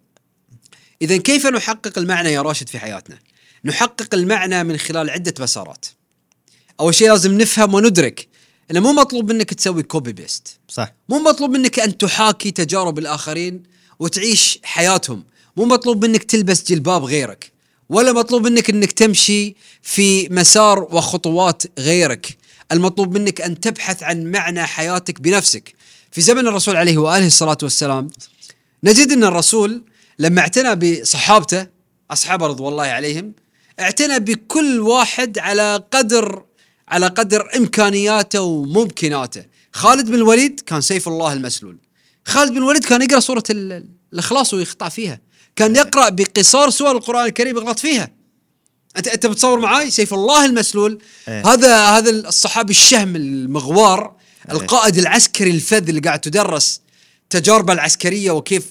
إذا 1.01 1.17
كيف 1.17 1.45
نحقق 1.45 1.97
المعنى 1.97 2.31
يا 2.31 2.41
راشد 2.41 2.69
في 2.69 2.79
حياتنا؟ 2.79 3.19
نحقق 3.65 4.13
المعنى 4.13 4.63
من 4.63 4.77
خلال 4.77 5.09
عدة 5.09 5.33
مسارات. 5.39 5.85
أول 6.79 6.95
شيء 6.95 7.09
لازم 7.09 7.37
نفهم 7.37 7.73
وندرك 7.73 8.27
انه 8.71 8.79
مو 8.79 8.93
مطلوب 8.93 9.31
منك 9.31 9.53
تسوي 9.53 9.83
copy 9.83 10.13
paste 10.13 10.59
صح. 10.67 10.93
مو 11.09 11.19
مطلوب 11.19 11.49
منك 11.49 11.79
أن 11.79 11.97
تحاكي 11.97 12.51
تجارب 12.51 12.99
الآخرين 12.99 13.63
وتعيش 13.99 14.59
حياتهم. 14.63 15.25
مو 15.57 15.65
مطلوب 15.65 16.05
منك 16.05 16.23
تلبس 16.23 16.71
جلباب 16.71 17.03
غيرك. 17.03 17.51
ولا 17.89 18.11
مطلوب 18.13 18.47
منك 18.47 18.69
إنك 18.69 18.91
تمشي 18.91 19.55
في 19.81 20.27
مسار 20.29 20.79
وخطوات 20.83 21.63
غيرك. 21.79 22.37
المطلوب 22.71 23.17
منك 23.17 23.41
أن 23.41 23.59
تبحث 23.59 24.03
عن 24.03 24.23
معنى 24.31 24.63
حياتك 24.63 25.21
بنفسك. 25.21 25.73
في 26.11 26.21
زمن 26.21 26.47
الرسول 26.47 26.75
عليه 26.75 26.97
وآله 26.97 27.27
الصلاة 27.27 27.57
والسلام 27.63 28.07
نجد 28.83 29.11
أن 29.11 29.23
الرسول 29.23 29.83
لما 30.19 30.41
اعتنى 30.41 30.75
بصحابته 31.01 31.67
اصحابه 32.11 32.47
رضوان 32.47 32.71
الله 32.71 32.83
عليهم 32.83 33.33
اعتنى 33.79 34.19
بكل 34.19 34.79
واحد 34.79 35.39
على 35.39 35.83
قدر 35.91 36.43
على 36.87 37.07
قدر 37.07 37.49
إمكانياته 37.57 38.41
وممكناته. 38.41 39.43
خالد 39.73 40.07
بن 40.07 40.15
الوليد 40.15 40.59
كان 40.59 40.81
سيف 40.81 41.07
الله 41.07 41.33
المسلول. 41.33 41.77
خالد 42.25 42.51
بن 42.51 42.57
الوليد 42.57 42.85
كان 42.85 43.01
يقرأ 43.01 43.19
سورة 43.19 43.43
ال- 43.49 43.85
الإخلاص 44.13 44.53
ويخطأ 44.53 44.89
فيها. 44.89 45.19
كان 45.59 45.75
يقرأ 45.75 46.09
بقصار 46.09 46.69
سور 46.69 46.91
القرآن 46.91 47.25
الكريم 47.25 47.57
يغلط 47.57 47.79
فيها. 47.79 48.09
انت 48.97 49.07
أنت 49.07 49.25
بتصور 49.25 49.59
معاي؟ 49.59 49.91
سيف 49.91 50.13
الله 50.13 50.45
المسلول. 50.45 51.01
إيه. 51.27 51.47
هذا 51.53 51.85
هذا 51.85 52.09
الصحابي 52.09 52.71
الشهم 52.71 53.15
المغوار 53.15 54.15
إيه. 54.49 54.55
القائد 54.55 54.97
العسكري 54.97 55.51
الفذ 55.51 55.89
اللي 55.89 56.01
قاعد 56.01 56.19
تدرس 56.19 56.81
تجاربه 57.29 57.73
العسكرية 57.73 58.31
وكيف 58.31 58.65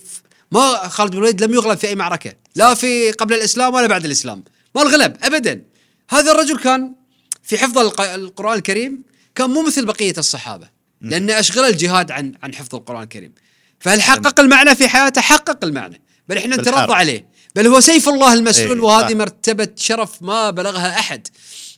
ما 0.52 0.88
خالد 0.88 1.10
بن 1.10 1.16
الوليد 1.18 1.42
لم 1.44 1.54
يغلب 1.54 1.78
في 1.78 1.88
أي 1.88 1.94
معركة. 1.94 2.32
لا 2.54 2.74
في 2.74 3.10
قبل 3.12 3.34
الإسلام 3.34 3.74
ولا 3.74 3.86
بعد 3.86 4.04
الإسلام. 4.04 4.44
ما 4.74 4.82
الغلب 4.82 5.16
ابدا. 5.22 5.62
هذا 6.10 6.32
الرجل 6.32 6.58
كان 6.58 6.94
في 7.42 7.58
حفظ 7.58 7.78
الق- 7.78 8.00
القرآن 8.00 8.58
الكريم 8.58 9.02
كان 9.34 9.50
مو 9.50 9.62
مثل 9.66 9.84
بقية 9.86 10.14
الصحابة 10.18 10.68
لأن 11.00 11.30
أشغل 11.30 11.64
الجهاد 11.64 12.10
عن 12.10 12.32
عن 12.42 12.54
حفظ 12.54 12.74
القرآن 12.74 13.02
الكريم. 13.02 13.32
فهل 13.80 14.02
حقق 14.02 14.40
المعنى 14.40 14.74
في 14.74 14.88
حياته 14.88 15.20
حقق 15.20 15.64
المعنى. 15.64 16.00
بل 16.28 16.38
إحنا. 16.38 16.56
نترضى 16.56 16.92
عليه. 16.94 17.26
بل 17.54 17.66
هو 17.66 17.80
سيف 17.80 18.08
الله 18.08 18.32
المسؤول 18.32 18.78
إيه، 18.78 18.84
وهذه 18.84 19.08
صح. 19.08 19.16
مرتبة 19.16 19.68
شرف 19.76 20.22
ما 20.22 20.50
بلغها 20.50 20.98
أحد. 20.98 21.28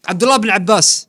عبد 0.09 0.23
الله 0.23 0.37
بن 0.37 0.51
عباس 0.51 1.07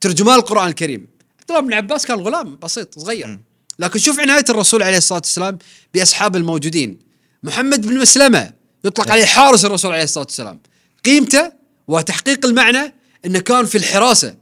ترجمان 0.00 0.38
القرآن 0.38 0.68
الكريم. 0.68 1.08
عبد 1.40 1.50
الله 1.50 1.60
بن 1.60 1.72
عباس 1.72 2.06
كان 2.06 2.20
غلام 2.20 2.56
بسيط 2.56 2.98
صغير. 2.98 3.40
لكن 3.78 3.98
شوف 3.98 4.20
عناية 4.20 4.44
الرسول 4.48 4.82
عليه 4.82 4.96
الصلاة 4.96 5.18
والسلام 5.18 5.58
بأصحاب 5.94 6.36
الموجودين. 6.36 6.98
محمد 7.42 7.86
بن 7.86 7.98
مسلمة 7.98 8.52
يطلق 8.84 9.10
عليه 9.10 9.24
حارس 9.24 9.64
الرسول 9.64 9.92
عليه 9.92 10.04
الصلاة 10.04 10.24
والسلام. 10.24 10.60
قيمته 11.04 11.52
وتحقيق 11.88 12.46
المعنى 12.46 12.94
إنه 13.24 13.38
كان 13.38 13.66
في 13.66 13.78
الحراسة. 13.78 14.34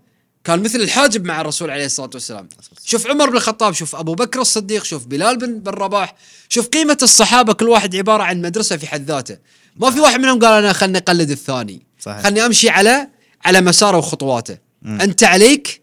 كان 0.45 0.63
مثل 0.63 0.81
الحاجب 0.81 1.25
مع 1.25 1.41
الرسول 1.41 1.71
عليه 1.71 1.85
الصلاة 1.85 2.11
والسلام. 2.15 2.49
شوف 2.85 3.07
عمر 3.07 3.31
بن 3.31 3.37
الخطاب 3.37 3.75
شوف 3.75 3.97
أبو 3.97 4.15
بكر 4.15 4.41
الصديق 4.41 4.85
شوف 4.85 5.07
بلال 5.07 5.39
بن 5.39 5.59
بن 5.59 5.71
رباح 5.71 6.15
شوف 6.49 6.67
قيمة 6.67 6.99
الصحابة 7.03 7.53
كل 7.53 7.69
واحد 7.69 7.97
عبارة 7.97 8.23
عن 8.23 8.43
مدرسة 8.43 8.77
في 8.77 8.87
حد 8.87 9.11
ذاته. 9.11 9.37
ما 9.77 9.91
في 9.91 10.01
واحد 10.01 10.21
منهم 10.21 10.39
قال 10.39 10.53
أنا 10.53 10.73
خلني 10.73 10.99
أقلد 10.99 11.31
الثاني. 11.31 11.83
صحيح. 12.01 12.23
خلني 12.23 12.47
أمشي 12.47 12.69
على 12.69 13.09
على 13.45 13.61
مساره 13.61 13.97
وخطواته. 13.97 14.59
أنت 14.85 15.25
عليك 15.25 15.83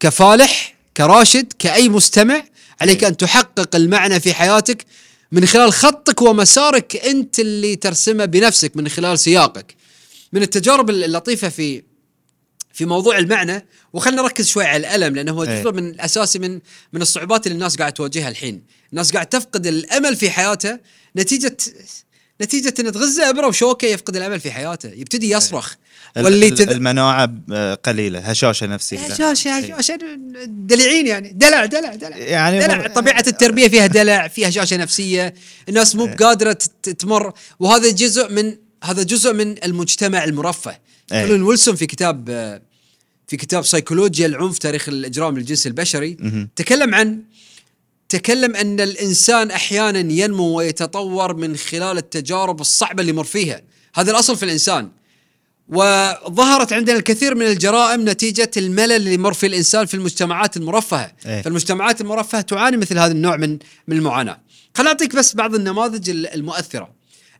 كفالح 0.00 0.74
كراشد 0.96 1.52
كأي 1.58 1.88
مستمع 1.88 2.42
عليك 2.80 3.04
أن 3.04 3.16
تحقق 3.16 3.76
المعنى 3.76 4.20
في 4.20 4.34
حياتك 4.34 4.84
من 5.32 5.46
خلال 5.46 5.72
خطك 5.72 6.22
ومسارك 6.22 6.96
أنت 6.96 7.40
اللي 7.40 7.76
ترسمه 7.76 8.24
بنفسك 8.24 8.76
من 8.76 8.88
خلال 8.88 9.18
سياقك. 9.18 9.74
من 10.32 10.42
التجارب 10.42 10.90
اللطيفة 10.90 11.48
في 11.48 11.82
في 12.78 12.84
موضوع 12.84 13.18
المعنى 13.18 13.66
وخلنا 13.92 14.22
نركز 14.22 14.46
شوي 14.48 14.64
على 14.64 14.76
الألم 14.76 15.14
لأنه 15.16 15.32
هو 15.32 15.42
إيه. 15.44 15.62
جزء 15.62 15.72
من 15.72 15.88
الاساسي 15.88 16.38
من 16.38 16.60
من 16.92 17.02
الصعوبات 17.02 17.46
اللي 17.46 17.54
الناس 17.54 17.76
قاعد 17.76 17.92
تواجهها 17.92 18.28
الحين، 18.28 18.62
الناس 18.92 19.12
قاعد 19.12 19.26
تفقد 19.26 19.66
الأمل 19.66 20.16
في 20.16 20.30
حياته 20.30 20.78
نتيجة 21.16 21.56
نتيجة 22.42 22.74
إن 22.80 22.92
تغزة 22.92 23.30
ابره 23.30 23.46
وشوكة 23.46 23.86
يفقد 23.86 24.16
الأمل 24.16 24.40
في 24.40 24.50
حياته، 24.50 24.88
يبتدي 24.88 25.30
يصرخ. 25.30 25.74
واللي 26.16 26.48
ال- 26.48 26.54
تد... 26.54 26.70
المناعة 26.70 27.34
قليلة 27.84 28.18
هشاشة 28.18 28.66
نفسية. 28.66 28.98
هشاشة 28.98 29.58
هشاشة 29.58 29.98
دليعين 30.46 31.06
يعني 31.06 31.32
دلع 31.32 31.64
دلع 31.64 31.94
دلع. 31.94 32.16
يعني 32.16 32.58
دلع 32.58 32.76
مر- 32.78 32.88
طبيعة 32.88 33.24
التربية 33.26 33.68
فيها 33.68 33.86
دلع 33.86 34.28
فيها 34.28 34.48
هشاشة 34.48 34.76
نفسية 34.76 35.34
الناس 35.68 35.96
مو 35.96 36.06
بقادرة 36.06 36.58
تمر. 36.98 37.32
وهذا 37.60 37.90
جزء 37.90 38.32
من 38.32 38.56
هذا 38.84 39.02
جزء 39.02 39.32
من 39.32 39.64
المجتمع 39.64 40.24
المرفه. 40.24 40.88
إيه. 41.12 41.26
كلون 41.26 41.42
ويلسون 41.42 41.76
في 41.76 41.86
كتاب 41.86 42.30
آه، 42.30 42.60
في 43.28 43.36
كتاب 43.36 43.64
سيكولوجيا 43.64 44.26
العنف 44.26 44.58
تاريخ 44.58 44.88
الإجرام 44.88 45.38
للجنس 45.38 45.66
البشري. 45.66 46.16
مهم. 46.20 46.48
تكلم 46.56 46.94
عن 46.94 47.22
تكلم 48.08 48.56
أن 48.56 48.80
الإنسان 48.80 49.50
أحيانا 49.50 50.12
ينمو 50.12 50.44
ويتطور 50.58 51.36
من 51.36 51.56
خلال 51.56 51.98
التجارب 51.98 52.60
الصعبة 52.60 53.00
اللي 53.00 53.12
يمر 53.12 53.24
فيها. 53.24 53.62
هذا 53.94 54.10
الأصل 54.10 54.36
في 54.36 54.42
الإنسان. 54.44 54.88
وظهرت 55.68 56.72
عندنا 56.72 56.96
الكثير 56.96 57.34
من 57.34 57.46
الجرائم 57.46 58.08
نتيجة 58.08 58.50
الملل 58.56 58.92
اللي 58.92 59.14
يمر 59.14 59.32
فيه 59.32 59.46
الإنسان 59.46 59.86
في 59.86 59.94
المجتمعات 59.94 60.56
المرفهة. 60.56 61.12
إيه. 61.26 61.42
فالمجتمعات 61.42 62.00
المرفهة 62.00 62.40
تعاني 62.40 62.76
مثل 62.76 62.98
هذا 62.98 63.12
النوع 63.12 63.36
من 63.36 63.58
من 63.88 63.96
المعاناة. 63.96 64.40
خليني 64.76 64.90
أعطيك 64.90 65.16
بس 65.16 65.34
بعض 65.34 65.54
النماذج 65.54 66.10
ال- 66.10 66.26
المؤثرة. 66.34 66.90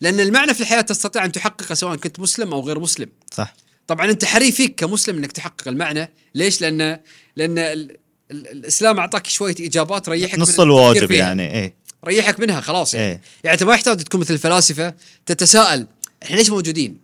لأن 0.00 0.20
المعنى 0.20 0.54
في 0.54 0.60
الحياة 0.60 0.80
تستطيع 0.80 1.24
أن 1.24 1.32
تحققه 1.32 1.74
سواء 1.74 1.96
كنت 1.96 2.20
مسلم 2.20 2.52
أو 2.54 2.60
غير 2.60 2.78
مسلم. 2.78 3.08
صح. 3.34 3.54
طبعا 3.88 4.10
أنت 4.10 4.24
حري 4.24 4.52
فيك 4.52 4.74
كمسلم 4.74 5.16
أنك 5.16 5.32
تحقق 5.32 5.68
المعنى 5.68 6.10
ليش 6.34 6.60
لأن 6.60 7.00
لأن 7.36 7.58
ال- 7.58 7.96
ال- 8.30 8.46
الإسلام 8.50 8.98
أعطاك 8.98 9.26
شوية 9.26 9.54
إجابات 9.60 10.06
تريحك 10.06 10.34
من 10.34 10.40
نص 10.40 10.60
الواجب. 10.60 11.10
يعني 11.10 11.54
إيه 11.54 11.74
ريحك 12.04 12.40
منها 12.40 12.60
خلاص 12.60 12.94
يعني 12.94 13.06
إيه. 13.06 13.20
يعني 13.44 13.54
أنت 13.54 13.62
ما 13.62 13.74
يحتاج 13.74 13.96
تكون 13.96 14.20
مثل 14.20 14.34
الفلاسفة 14.34 14.94
تتساءل 15.26 15.86
إحنا 16.22 16.36
ليش 16.36 16.50
موجودين؟ 16.50 17.00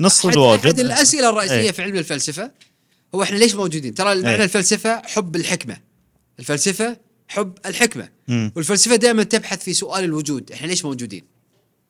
نص 0.00 0.26
أحد- 0.26 0.30
الواجب 0.30 0.66
أحد 0.66 0.80
الأسئلة 0.80 1.30
الرئيسية 1.30 1.54
إيه. 1.54 1.70
في 1.70 1.82
علم 1.82 1.96
الفلسفة 1.96 2.50
هو 3.14 3.22
إحنا 3.22 3.36
ليش 3.36 3.54
موجودين؟ 3.54 3.94
ترى 3.94 4.12
المعنى 4.12 4.36
إيه. 4.36 4.44
الفلسفة 4.44 5.02
حب 5.06 5.36
الحكمة. 5.36 5.76
الفلسفة 6.38 6.96
حب 7.28 7.58
الحكمة. 7.66 8.08
مم. 8.28 8.52
والفلسفة 8.56 8.96
دائما 8.96 9.22
تبحث 9.22 9.62
في 9.64 9.74
سؤال 9.74 10.04
الوجود، 10.04 10.52
إحنا 10.52 10.66
ليش 10.66 10.84
موجودين؟ 10.84 11.24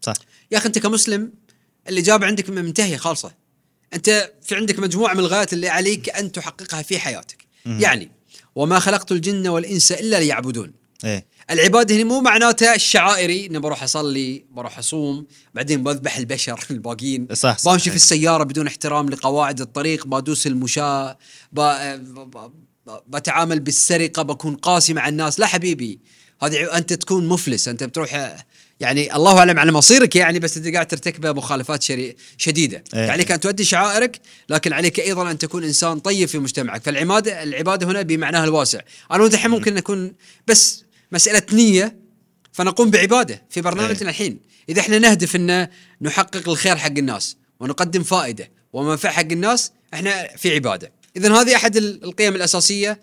صح 0.01 0.14
يا 0.53 0.59
أخي 0.59 0.67
أنت 0.67 0.79
كمسلم 0.79 1.33
الاجابه 1.88 2.27
عندك 2.27 2.51
منتهيه 2.51 2.97
خالصة. 2.97 3.35
أنت 3.94 4.33
في 4.42 4.55
عندك 4.55 4.79
مجموعة 4.79 5.14
من 5.14 5.20
الغايات 5.20 5.53
اللي 5.53 5.68
عليك 5.68 6.16
أن 6.16 6.33
تحققها 6.33 6.83
في 6.83 6.98
حياتك. 6.98 7.44
مم. 7.66 7.81
يعني 7.81 8.11
وما 8.55 8.79
خلقت 8.79 9.12
الجن 9.12 9.48
والإنس 9.48 9.92
إلا 9.92 10.20
ليعبدون. 10.20 10.72
إيه 11.05 11.27
العبادة 11.51 11.94
هنا 11.94 12.05
مو 12.05 12.20
معناتها 12.20 12.74
الشعائري 12.74 13.46
إني 13.46 13.59
بروح 13.59 13.83
أصلي 13.83 14.44
بروح 14.51 14.79
أصوم 14.79 15.27
بعدين 15.55 15.83
بذبح 15.83 16.16
البشر 16.16 16.66
الباقيين 16.70 17.29
صح 17.33 17.59
صح 17.59 17.72
بمشي 17.72 17.85
في 17.85 17.90
إيه. 17.90 17.96
السيارة 17.96 18.44
بدون 18.44 18.66
احترام 18.66 19.09
لقواعد 19.09 19.61
الطريق 19.61 20.07
بدوس 20.07 20.46
المشاة. 20.46 21.18
بتعامل 23.09 23.61
بالسرقة 23.61 24.22
بكون 24.22 24.55
قاسي 24.55 24.94
مع 24.94 25.09
الناس 25.09 25.40
لا 25.40 25.46
حبيبي 25.46 26.01
هذه 26.42 26.77
أنت 26.77 26.92
تكون 26.92 27.29
مفلس 27.29 27.68
أنت 27.68 27.85
بتروح 27.85 28.37
يعني 28.81 29.17
الله 29.17 29.38
أعلم 29.38 29.59
على 29.59 29.73
مصيرك 29.73 30.17
يعني 30.17 30.38
بس 30.38 30.57
أنت 30.57 30.69
قاعد 30.75 30.87
ترتكب 30.87 31.27
مخالفات 31.37 31.83
شري... 31.83 32.17
شديدة. 32.38 32.85
إيه. 32.95 33.11
عليك 33.11 33.33
ان 33.33 33.41
تؤدي 33.41 33.64
شعائرك 33.64 34.21
لكن 34.49 34.73
عليك 34.73 35.01
أيضا 35.01 35.31
أن 35.31 35.38
تكون 35.38 35.64
إنسان 35.64 35.99
طيب 35.99 36.29
في 36.29 36.38
مجتمعك. 36.38 36.83
فالعباده 36.83 37.43
العبادة 37.43 37.87
هنا 37.87 38.03
بمعناها 38.03 38.45
الواسع. 38.45 38.81
أنا 39.12 39.23
وانت 39.23 39.35
الحين 39.35 39.51
ممكن 39.51 39.75
نكون 39.75 40.12
بس 40.47 40.85
مسألة 41.12 41.43
نية 41.53 41.97
فنقوم 42.53 42.91
بعبادة 42.91 43.43
في 43.51 43.61
برنامجنا 43.61 44.01
إيه. 44.03 44.09
الحين. 44.09 44.41
إذا 44.69 44.81
إحنا 44.81 44.99
نهدف 44.99 45.37
ان 45.37 45.69
نحقق 46.03 46.49
الخير 46.49 46.77
حق 46.77 46.87
الناس 46.99 47.37
ونقدم 47.61 48.03
فائدة 48.03 48.51
ومنفعة 48.73 49.12
حق 49.12 49.21
الناس 49.33 49.73
إحنا 49.95 50.29
في 50.37 50.55
عبادة. 50.55 50.93
اذا 51.17 51.35
هذه 51.41 51.57
أحد 51.57 51.77
ال- 51.77 52.05
القيم 52.05 52.35
الأساسية 52.35 53.01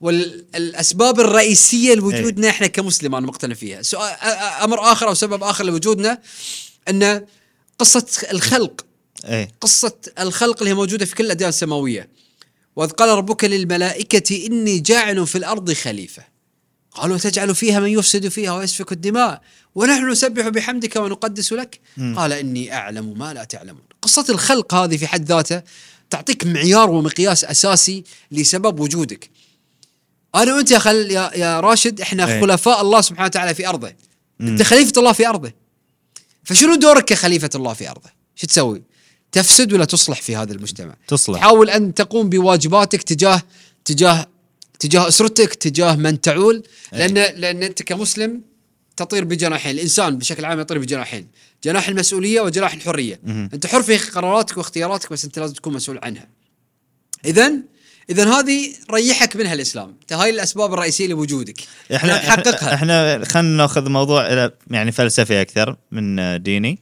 والأسباب 0.00 1.20
الرئيسية 1.20 1.94
لوجودنا 1.94 2.48
إحنا 2.48 2.66
كمسلم 2.66 3.14
أنا 3.14 3.26
مقتنع 3.26 3.54
فيها. 3.54 3.82
سؤال 3.82 4.12
أمر 4.62 4.92
آخر 4.92 5.08
أو 5.08 5.14
سبب 5.14 5.42
آخر 5.42 5.64
لوجودنا 5.64 6.18
أن 6.88 7.26
قصة 7.78 8.06
الخلق 8.32 8.86
إيه. 9.24 9.50
قصة 9.60 9.96
الخلق 10.20 10.58
اللي 10.58 10.70
هي 10.70 10.74
موجودة 10.74 11.06
في 11.06 11.14
كل 11.14 11.24
الأديان 11.24 11.48
السماوية. 11.48 12.08
وإذ 12.76 12.88
قال 12.88 13.08
ربك 13.08 13.44
للملائكة 13.44 14.46
إني 14.46 14.78
جاعل 14.78 15.26
في 15.26 15.38
الأرض 15.38 15.72
خليفة. 15.72 16.22
قالوا 16.90 17.18
تجعل 17.18 17.54
فيها 17.54 17.80
من 17.80 17.88
يفسد 17.88 18.28
فيها 18.28 18.52
ويسفك 18.52 18.92
الدماء 18.92 19.42
ونحن 19.74 20.10
نسبح 20.10 20.48
بحمدك 20.48 20.96
ونقدس 20.96 21.52
لك؟ 21.52 21.80
مم. 21.96 22.18
قال 22.18 22.32
إني 22.32 22.74
أعلم 22.74 23.18
ما 23.18 23.34
لا 23.34 23.44
تعلمون. 23.44 23.82
قصة 24.02 24.24
الخلق 24.28 24.74
هذه 24.74 24.96
في 24.96 25.06
حد 25.06 25.28
ذاتها 25.28 25.64
تعطيك 26.10 26.46
معيار 26.46 26.90
ومقياس 26.90 27.44
أساسي 27.44 28.04
لسبب 28.30 28.80
وجودك. 28.80 29.30
أنا 30.34 30.54
وأنت 30.54 30.70
يا 30.70 30.78
خل 30.78 31.10
يا, 31.10 31.30
يا 31.34 31.60
راشد 31.60 32.00
إحنا 32.00 32.32
إيه. 32.32 32.40
خلفاء 32.40 32.80
الله 32.80 33.00
سبحانه 33.00 33.26
وتعالى 33.26 33.54
في 33.54 33.68
أرضه. 33.68 33.92
مم. 34.40 34.48
أنت 34.48 34.62
خليفة 34.62 34.92
الله 34.96 35.12
في 35.12 35.28
أرضه. 35.28 35.52
فشنو 36.44 36.74
دورك 36.74 37.04
كخليفة 37.04 37.50
الله 37.54 37.72
في 37.72 37.90
أرضه؟ 37.90 38.10
شو 38.36 38.46
تسوي؟ 38.46 38.82
تفسد 39.32 39.72
ولا 39.72 39.84
تصلح 39.84 40.22
في 40.22 40.36
هذا 40.36 40.52
المجتمع؟ 40.52 40.94
تصلح. 41.08 41.38
تحاول 41.38 41.70
أن 41.70 41.94
تقوم 41.94 42.28
بواجباتك 42.28 43.02
تجاه 43.02 43.42
تجاه 43.84 44.26
تجاه 44.78 45.08
أسرتك 45.08 45.54
تجاه 45.54 45.96
من 45.96 46.20
تعول. 46.20 46.62
لأن 46.92 47.14
لأن 47.14 47.62
أنت 47.62 47.82
كمسلم 47.82 48.40
تطير 48.96 49.24
بجناحين. 49.24 49.70
الإنسان 49.70 50.18
بشكل 50.18 50.44
عام 50.44 50.60
يطير 50.60 50.78
بجناحين. 50.78 51.28
جناح 51.64 51.88
المسؤولية 51.88 52.40
وجناح 52.40 52.72
الحرية. 52.72 53.20
مهم. 53.24 53.50
أنت 53.54 53.66
حر 53.66 53.82
في 53.82 53.98
قراراتك 53.98 54.56
واختياراتك 54.56 55.12
بس 55.12 55.24
أنت 55.24 55.38
لازم 55.38 55.54
تكون 55.54 55.72
مسؤول 55.72 55.98
عنها. 56.02 56.28
اذا 57.24 57.52
اذا 58.10 58.28
هذه 58.28 58.72
ريحك 58.90 59.36
منها 59.36 59.54
الإسلام. 59.54 59.96
هاي 60.12 60.30
الأسباب 60.30 60.74
الرئيسية 60.74 61.06
لوجودك. 61.06 61.60
إحنا 61.94 62.16
تحققها. 62.16 62.74
إحنا 62.74 63.24
خلينا 63.24 63.56
ناخذ 63.56 63.88
موضوع 63.88 64.32
إلى 64.32 64.50
يعني 64.70 64.92
فلسفي 64.92 65.40
أكثر 65.40 65.76
من 65.92 66.42
ديني. 66.42 66.80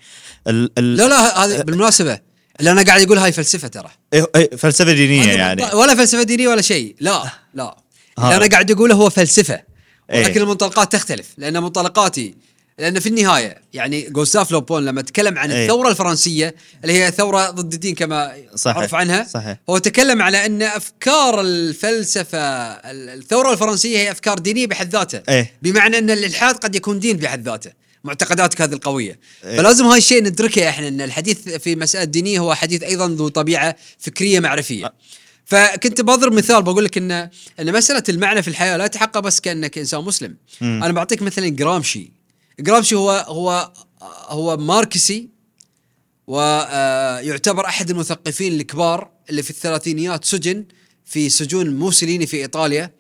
ال 0.49 0.71
ال 0.79 0.97
لا 0.97 1.09
لا 1.09 1.45
هذه 1.45 1.63
بالمناسبة. 1.63 2.19
اللي 2.61 2.71
أنا 2.71 2.83
قاعد 2.83 3.03
أقول 3.03 3.19
هاي 3.19 3.33
فلسفة 3.33 3.69
ترى. 3.69 3.91
إيه 4.13 4.27
إيه 4.37 4.57
فلسفة 4.57 4.93
دينية 4.93 5.33
يعني. 5.33 5.65
ولا 5.75 5.95
فلسفة 5.95 6.23
دينية 6.23 6.49
ولا 6.49 6.63
شيء. 6.63 6.97
لا 7.01 7.23
لا. 7.55 7.77
اللي 8.19 8.37
أنا 8.37 8.47
قاعد 8.47 8.71
اقوله 8.71 8.95
هو 8.95 9.11
فلسفة. 9.11 9.63
إيه. 10.11 10.25
ولكن 10.25 10.41
المنطلقات 10.41 10.93
تختلف 10.93 11.27
لأن 11.39 11.63
منطلقاتي 11.63 12.35
لأن 12.79 13.01
في 13.01 13.09
النهاية 13.09 13.63
يعني 13.73 14.03
جوستاف 14.11 14.51
لوبون 14.51 14.85
لما 14.85 15.03
تكلم 15.03 15.39
عن 15.39 15.51
إيه. 15.51 15.63
الثورة 15.65 15.89
الفرنسية 15.91 16.55
اللي 16.83 16.93
هي 17.05 17.11
ثورة 17.11 17.51
ضد 17.51 17.73
الدين 17.73 17.95
كما 17.95 18.33
صحيح. 18.55 18.77
معروف 18.77 18.95
عنها 18.95 19.25
صحيح. 19.25 19.57
هو 19.71 19.79
تكلم 19.79 20.23
على 20.23 20.47
أن 20.47 20.63
أفكار 20.63 21.41
الفلسفة 21.41 22.39
ال- 22.39 23.09
الثورة 23.19 23.53
الفرنسية 23.53 23.99
هي 23.99 24.11
أفكار 24.11 24.39
دينية 24.39 24.67
بحد 24.67 24.91
ذاتها 24.93 25.23
إيه. 25.29 25.53
بمعنى 25.63 25.99
أن 25.99 26.11
الإلحاد 26.11 26.55
قد 26.55 26.75
يكون 26.77 26.99
دين 27.01 27.17
بحد 27.17 27.49
ذاته 27.49 27.71
معتقداتك 28.05 28.61
هذه 28.63 28.73
القوية 28.73 29.19
إيه. 29.45 29.57
فلازم 29.57 29.85
هاي 29.85 29.99
الشيء 29.99 30.23
ندركه 30.23 30.69
إحنا 30.69 30.89
أن 30.89 31.01
الحديث 31.01 31.49
في 31.49 31.77
مسائل 31.77 32.11
دينية 32.11 32.39
هو 32.39 32.55
حديث 32.55 32.83
أيضا 32.83 33.09
ذو 33.09 33.29
طبيعة 33.29 33.77
فكرية 33.99 34.41
معرفية 34.41 34.93
فكنت 35.45 36.01
بضرب 36.01 36.33
مثال 36.33 36.63
بقول 36.63 36.85
لك 36.85 36.99
ان 36.99 37.11
إن 37.61 37.73
مسألة 37.73 38.03
المعنى 38.09 38.43
في 38.43 38.49
الحياة 38.49 38.77
لا 38.77 38.87
تحقق 38.87 39.19
بس 39.21 39.41
كأنك 39.41 39.79
إنسان 39.79 40.01
مسلم 40.05 40.37
مم. 40.61 40.83
أنا 40.85 40.93
بعطيك 40.93 41.23
مثلا 41.23 41.49
جرامشي 41.49 42.18
جرامشي 42.61 42.95
هو 42.95 43.11
هو 43.11 43.73
هو 44.29 44.57
ماركسي 44.57 45.29
ويعتبر 46.27 47.67
أحد 47.67 47.91
المثقفين 47.91 48.61
الكبار 48.61 49.11
اللي 49.31 49.43
في 49.43 49.51
الثلاثينيات 49.51 50.25
سجن 50.25 50.65
في 51.05 51.31
سجون 51.31 51.77
موسوليني 51.77 52.27
في 52.27 52.37
إيطاليا 52.37 52.93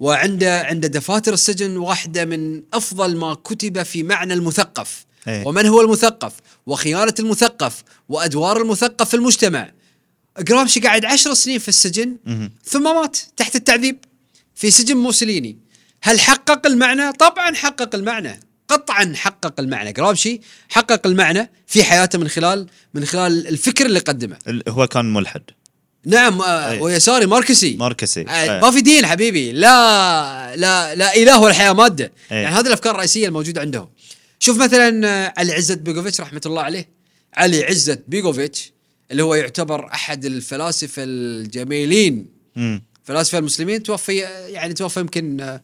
وعنده 0.00 0.60
عنده 0.60 0.88
دفاتر 0.88 1.32
السجن 1.32 1.76
واحدة 1.76 2.24
من 2.24 2.62
أفضل 2.74 3.16
ما 3.16 3.34
كتب 3.34 3.82
في 3.82 4.02
معنى 4.02 4.34
المثقف 4.34 5.06
إيه. 5.28 5.46
ومن 5.46 5.66
هو 5.66 5.80
المثقف 5.80 6.32
وخيانة 6.66 7.14
المثقف 7.18 7.82
وأدوار 8.08 8.62
المثقف 8.62 9.08
في 9.08 9.14
المجتمع 9.14 9.72
جرامشي 10.38 10.80
قاعد 10.80 11.04
عشر 11.04 11.34
سنين 11.34 11.58
في 11.58 11.68
السجن 11.68 12.16
مهم. 12.26 12.52
ثم 12.64 12.82
مات 12.82 13.18
تحت 13.36 13.56
التعذيب 13.56 13.98
في 14.54 14.70
سجن 14.70 14.96
موسوليني 14.96 15.58
هل 16.02 16.20
حقق 16.20 16.66
المعنى؟ 16.66 17.12
طبعا 17.12 17.54
حقق 17.54 17.94
المعنى 17.94 18.40
قطعا 18.94 19.14
حقق 19.14 19.60
المعنى. 19.60 19.92
جرامشي 19.92 20.40
حقق 20.68 21.06
المعنى 21.06 21.50
في 21.66 21.84
حياته 21.84 22.18
من 22.18 22.28
خلال 22.28 22.66
من 22.94 23.04
خلال 23.04 23.48
الفكر 23.48 23.86
اللي 23.86 23.98
قدمه. 23.98 24.38
هو 24.68 24.86
كان 24.86 25.12
ملحد. 25.12 25.42
نعم 26.06 26.40
آه، 26.42 26.70
أي. 26.70 26.80
ويساري 26.80 27.26
ماركسي. 27.26 27.76
ماركسي. 27.76 28.20
إيه. 28.20 28.60
ما 28.60 28.70
في 28.70 28.80
دين 28.80 29.06
حبيبي. 29.06 29.52
لا 29.52 30.56
لا 30.56 30.94
لا 30.94 31.16
إله 31.16 31.40
ولا 31.40 31.54
حياة 31.54 31.72
مادة. 31.72 32.12
إيه. 32.32 32.36
يعني 32.36 32.56
هذه 32.56 32.66
الأفكار 32.66 32.94
الرئيسية 32.94 33.28
الموجودة 33.28 33.60
عندهم. 33.60 33.88
شوف 34.38 34.58
مثلا 34.58 35.08
آه، 35.08 35.34
علي 35.36 35.52
عزت 35.52 35.78
بيجوفيتش 35.78 36.20
رحمة 36.20 36.40
الله 36.46 36.62
عليه. 36.62 36.88
علي 37.34 37.64
عزت 37.64 38.04
بيجوفيتش 38.08 38.72
اللي 39.10 39.22
هو 39.22 39.34
يعتبر 39.34 39.86
أحد 39.86 40.24
الفلاسفة 40.24 41.02
الجميلين. 41.06 42.26
مم. 42.56 42.82
فلاسفة 43.04 43.38
المسلمين 43.38 43.82
توفي 43.82 44.16
يعني 44.48 44.74
توفى 44.74 45.00
يمكن 45.00 45.58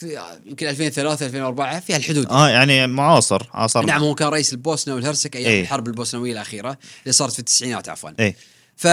في 0.00 0.36
يمكن 0.46 0.68
2003 0.68 1.26
2004 1.26 1.80
في 1.80 1.94
هالحدود 1.94 2.26
آه 2.26 2.48
يعني 2.48 2.86
معاصر 2.86 3.42
عاصر. 3.52 3.84
نعم 3.84 4.02
هو 4.02 4.14
كان 4.14 4.28
رئيس 4.28 4.52
البوسنة 4.52 4.94
والهرسك 4.94 5.36
أيام 5.36 5.50
إيه. 5.50 5.62
الحرب 5.62 5.88
البوسنوية 5.88 6.32
الأخيرة 6.32 6.78
اللي 7.02 7.12
صارت 7.12 7.32
في 7.32 7.38
التسعينات 7.38 7.88
عفوا. 7.88 8.10
إيه. 8.20 8.36
ف 8.76 8.86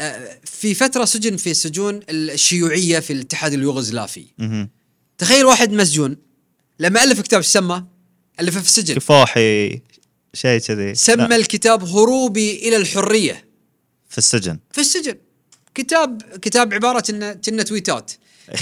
آه، 0.00 0.38
في 0.44 0.74
فترة 0.74 1.04
سجن 1.04 1.36
في 1.36 1.50
السجون 1.50 2.00
الشيوعية 2.10 2.98
في 2.98 3.12
الاتحاد 3.12 3.52
اليوغوسلافي. 3.52 4.26
تخيل 5.18 5.44
واحد 5.44 5.72
مسجون 5.72 6.16
لما 6.78 7.04
ألف 7.04 7.20
كتاب 7.20 7.38
إيش 7.38 7.46
سمى؟ 7.46 7.84
الفه 8.40 8.60
في 8.60 8.66
السجن. 8.66 8.94
كفاحي 8.94 9.80
شيء 10.34 10.60
كذي. 10.60 10.94
سمى 10.94 11.26
لا، 11.28 11.36
الكتاب 11.36 11.84
هروبي 11.84 12.68
إلى 12.68 12.76
الحرية. 12.76 13.44
في 14.08 14.18
السجن. 14.18 14.58
في 14.72 14.80
السجن. 14.80 15.14
كتاب 15.74 16.22
كتاب 16.22 16.74
عبارة 16.74 17.04
إنه 17.10 17.32
كنا 17.32 17.62
تويتات. 17.62 18.12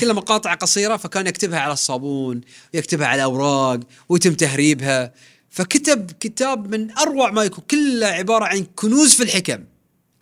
كلها 0.01 0.13
مقاطع 0.13 0.55
قصيرة 0.55 0.97
فكان 0.97 1.27
يكتبها 1.27 1.59
على 1.59 1.73
الصابون 1.73 2.41
ويكتبها 2.75 3.07
على 3.07 3.25
أوراق 3.25 3.81
ويتم 4.09 4.35
تهريبها. 4.35 5.13
فكتب 5.51 6.11
كتاب 6.21 6.75
من 6.75 6.91
أروع 6.91 7.31
ما 7.31 7.45
يكون 7.45 7.65
كله 7.71 8.07
عبارة 8.07 8.45
عن 8.45 8.67
كنوز 8.75 9.15
في 9.15 9.23
الحكم. 9.23 9.65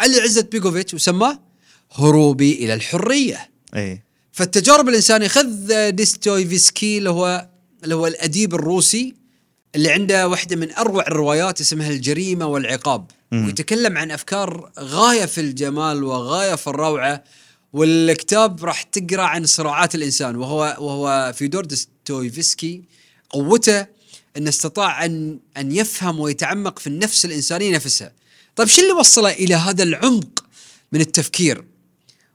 علي 0.01 0.21
عزت 0.21 0.53
بيجوفيتش 0.53 0.95
وسماه 0.95 1.41
هروبي 1.93 2.53
إلى 2.53 2.75
الحرية. 2.75 3.51
إيه. 3.77 4.05
فالتجارب 4.33 4.89
الانسانيه 4.89 5.29
خذ 5.29 5.91
ديستويفسكي 5.91 6.99
اللي 6.99 7.11
هو 7.11 7.49
اللي 7.85 7.95
هو 7.95 8.07
الأديب 8.07 8.55
الروسي 8.55 9.15
اللي 9.75 9.93
عنده 9.93 10.29
واحدة 10.29 10.57
من 10.57 10.73
أروع 10.73 11.03
الروايات 11.07 11.61
اسمها 11.61 11.91
الجريمة 11.91 12.47
والعقاب. 12.47 13.11
ويتكلم 13.33 13.99
عن 13.99 14.11
أفكار 14.11 14.71
غاية 14.79 15.27
في 15.27 15.41
الجمال 15.41 16.05
وغاية 16.05 16.55
في 16.55 16.67
الروعة. 16.67 17.25
والكتاب 17.75 18.65
راح 18.65 18.83
تقرأ 18.83 19.23
عن 19.23 19.47
صراعات 19.47 19.95
الإنسان 19.95 20.37
وهو 20.37 20.77
وهو 20.79 21.33
فيدور 21.37 21.65
ديستويفسكي 21.65 22.83
قوته 23.31 23.87
إنه 24.37 24.49
استطاع 24.49 25.05
ان 25.05 25.39
أن 25.57 25.73
يفهم 25.73 26.21
ويتعمق 26.21 26.79
في 26.79 26.87
النفس 26.87 27.25
الإنسانية 27.25 27.75
نفسها. 27.75 28.13
طيب 28.57 28.69
شو 28.69 28.83
اللي 28.83 28.93
وصله 28.93 29.31
إلى 29.31 29.55
هذا 29.55 29.83
العمق 29.83 30.45
من 30.93 31.01
التفكير؟ 31.01 31.65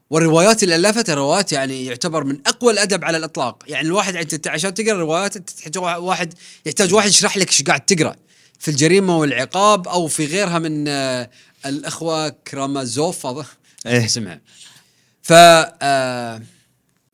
والروايات 0.10 0.64
اللي 0.64 0.76
الفتها 0.76 1.16
روايات 1.16 1.52
يعني 1.54 1.86
يعتبر 1.86 2.24
من 2.24 2.38
أقوى 2.48 2.74
الأدب 2.74 3.06
على 3.06 3.18
الإطلاق، 3.18 3.64
يعني 3.68 3.88
الواحد 3.88 4.16
انت 4.16 4.48
عشان 4.48 4.74
تقرأ 4.74 4.98
روايات 4.98 5.36
أنت 5.36 5.50
تحتاج 5.50 5.84
واحد 5.84 6.34
يحتاج 6.66 6.94
واحد 6.94 7.10
يشرح 7.10 7.38
لك 7.38 7.48
إيش 7.48 7.64
قاعد 7.64 7.82
تقرأ 7.82 8.16
في 8.60 8.72
الجريمة 8.72 9.18
والعقاب 9.18 9.88
أو 9.88 10.08
في 10.08 10.26
غيرها 10.26 10.60
من 10.60 10.88
آه، 10.88 11.30
الأخوة 11.66 12.30
كرامازوف 12.30 13.28
إيه. 13.86 14.06
اسمها. 14.06 14.42
ف 15.22 15.34
آه، 15.34 16.42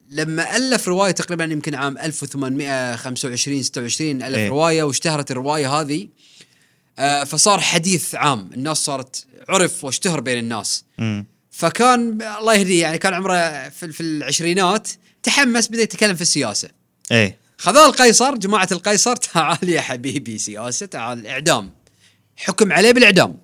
لما 0.10 0.58
ألف 0.58 0.88
رواية 0.88 1.12
تقريبا 1.12 1.44
يمكن 1.44 1.76
عام 1.76 1.98
1825 1.98 3.64
26 3.64 4.22
ألف 4.24 4.38
إيه. 4.38 4.50
رواية 4.50 4.84
واشتهرت 4.84 5.32
الرواية 5.32 5.80
هذه 5.82 6.08
آه، 7.00 7.24
فصار 7.24 7.60
حديث 7.60 8.16
عام 8.16 8.50
الناس 8.54 8.78
صارت 8.78 9.26
عرف 9.50 9.84
واشتهر 9.84 10.20
بين 10.20 10.38
الناس. 10.38 10.84
مم. 10.98 11.26
فكان 11.52 12.22
الله 12.40 12.54
يهديه 12.54 12.82
يعني 12.82 12.98
كان 12.98 13.14
عمره 13.14 13.70
في, 13.70 13.92
في 13.92 14.02
العشرينات 14.02 14.90
تحمس 15.24 15.68
بدأ 15.68 15.82
يتكلم 15.82 16.16
في 16.16 16.22
السياسة. 16.22 16.70
إيه. 17.12 17.38
خذاه 17.58 17.86
القيصر 17.86 18.36
جماعة 18.36 18.68
القيصر 18.72 19.16
تعال 19.16 19.70
يا 19.70 19.82
حبيبي 19.82 20.38
سياسة 20.38 20.86
تعال 20.86 21.28
إعدام. 21.28 21.72
حكم 22.36 22.72
عليه 22.72 22.92
بالإعدام. 22.92 23.38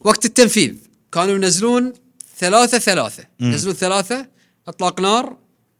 وقت 0.00 0.24
التنفيذ 0.24 0.74
كانوا 1.12 1.34
ينزلون 1.34 1.92
ثلاثة 2.38 2.78
ثلاثة. 2.78 3.24
مم. 3.40 3.52
ينزلون 3.52 3.74
ثلاثة 3.74 4.28
أطلاق 4.68 5.00
نار 5.00 5.36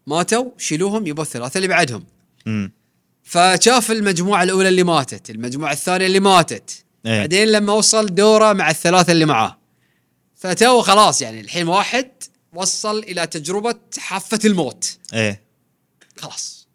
ماتوا 0.07 0.51
شيلوهم 0.59 1.07
يبوا 1.07 1.25
الثلاثة 1.25 1.59
اللي 1.59 1.69
بعدهم. 1.69 2.05
مم. 2.47 2.73
فشاف 3.23 3.91
المجموعة 3.91 4.43
الأولى 4.43 4.69
اللي 4.69 4.83
ماتت 4.83 5.31
المجموعة 5.31 5.73
الثانية 5.73 6.07
اللي 6.07 6.21
ماتت. 6.21 6.85
إيه. 7.07 7.21
بعدين 7.21 7.49
لما 7.49 7.73
وصل 7.73 8.07
دوره 8.07 8.53
مع 8.53 8.71
الثلاثة 8.71 9.13
اللي 9.13 9.25
معاه. 9.25 9.59
فتو 10.35 10.83
خلاص 10.83 11.23
يعني 11.23 11.41
الحين 11.41 11.69
واحد 11.69 12.11
وصل 12.53 12.99
إلى 12.99 13.27
تجربة 13.27 13.75
حافة 13.99 14.39
الموت. 14.45 14.99
إيه. 15.15 15.43
خلاص. 16.17 16.69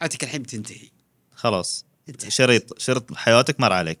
حياتك 0.00 0.24
الحين 0.24 0.42
بتنتهي. 0.42 0.88
خلاص. 1.34 1.84
انتهى. 2.08 2.30
شريط 2.30 2.78
شريط 2.78 3.14
حياتك 3.14 3.60
مر 3.60 3.72
عليك. 3.72 3.98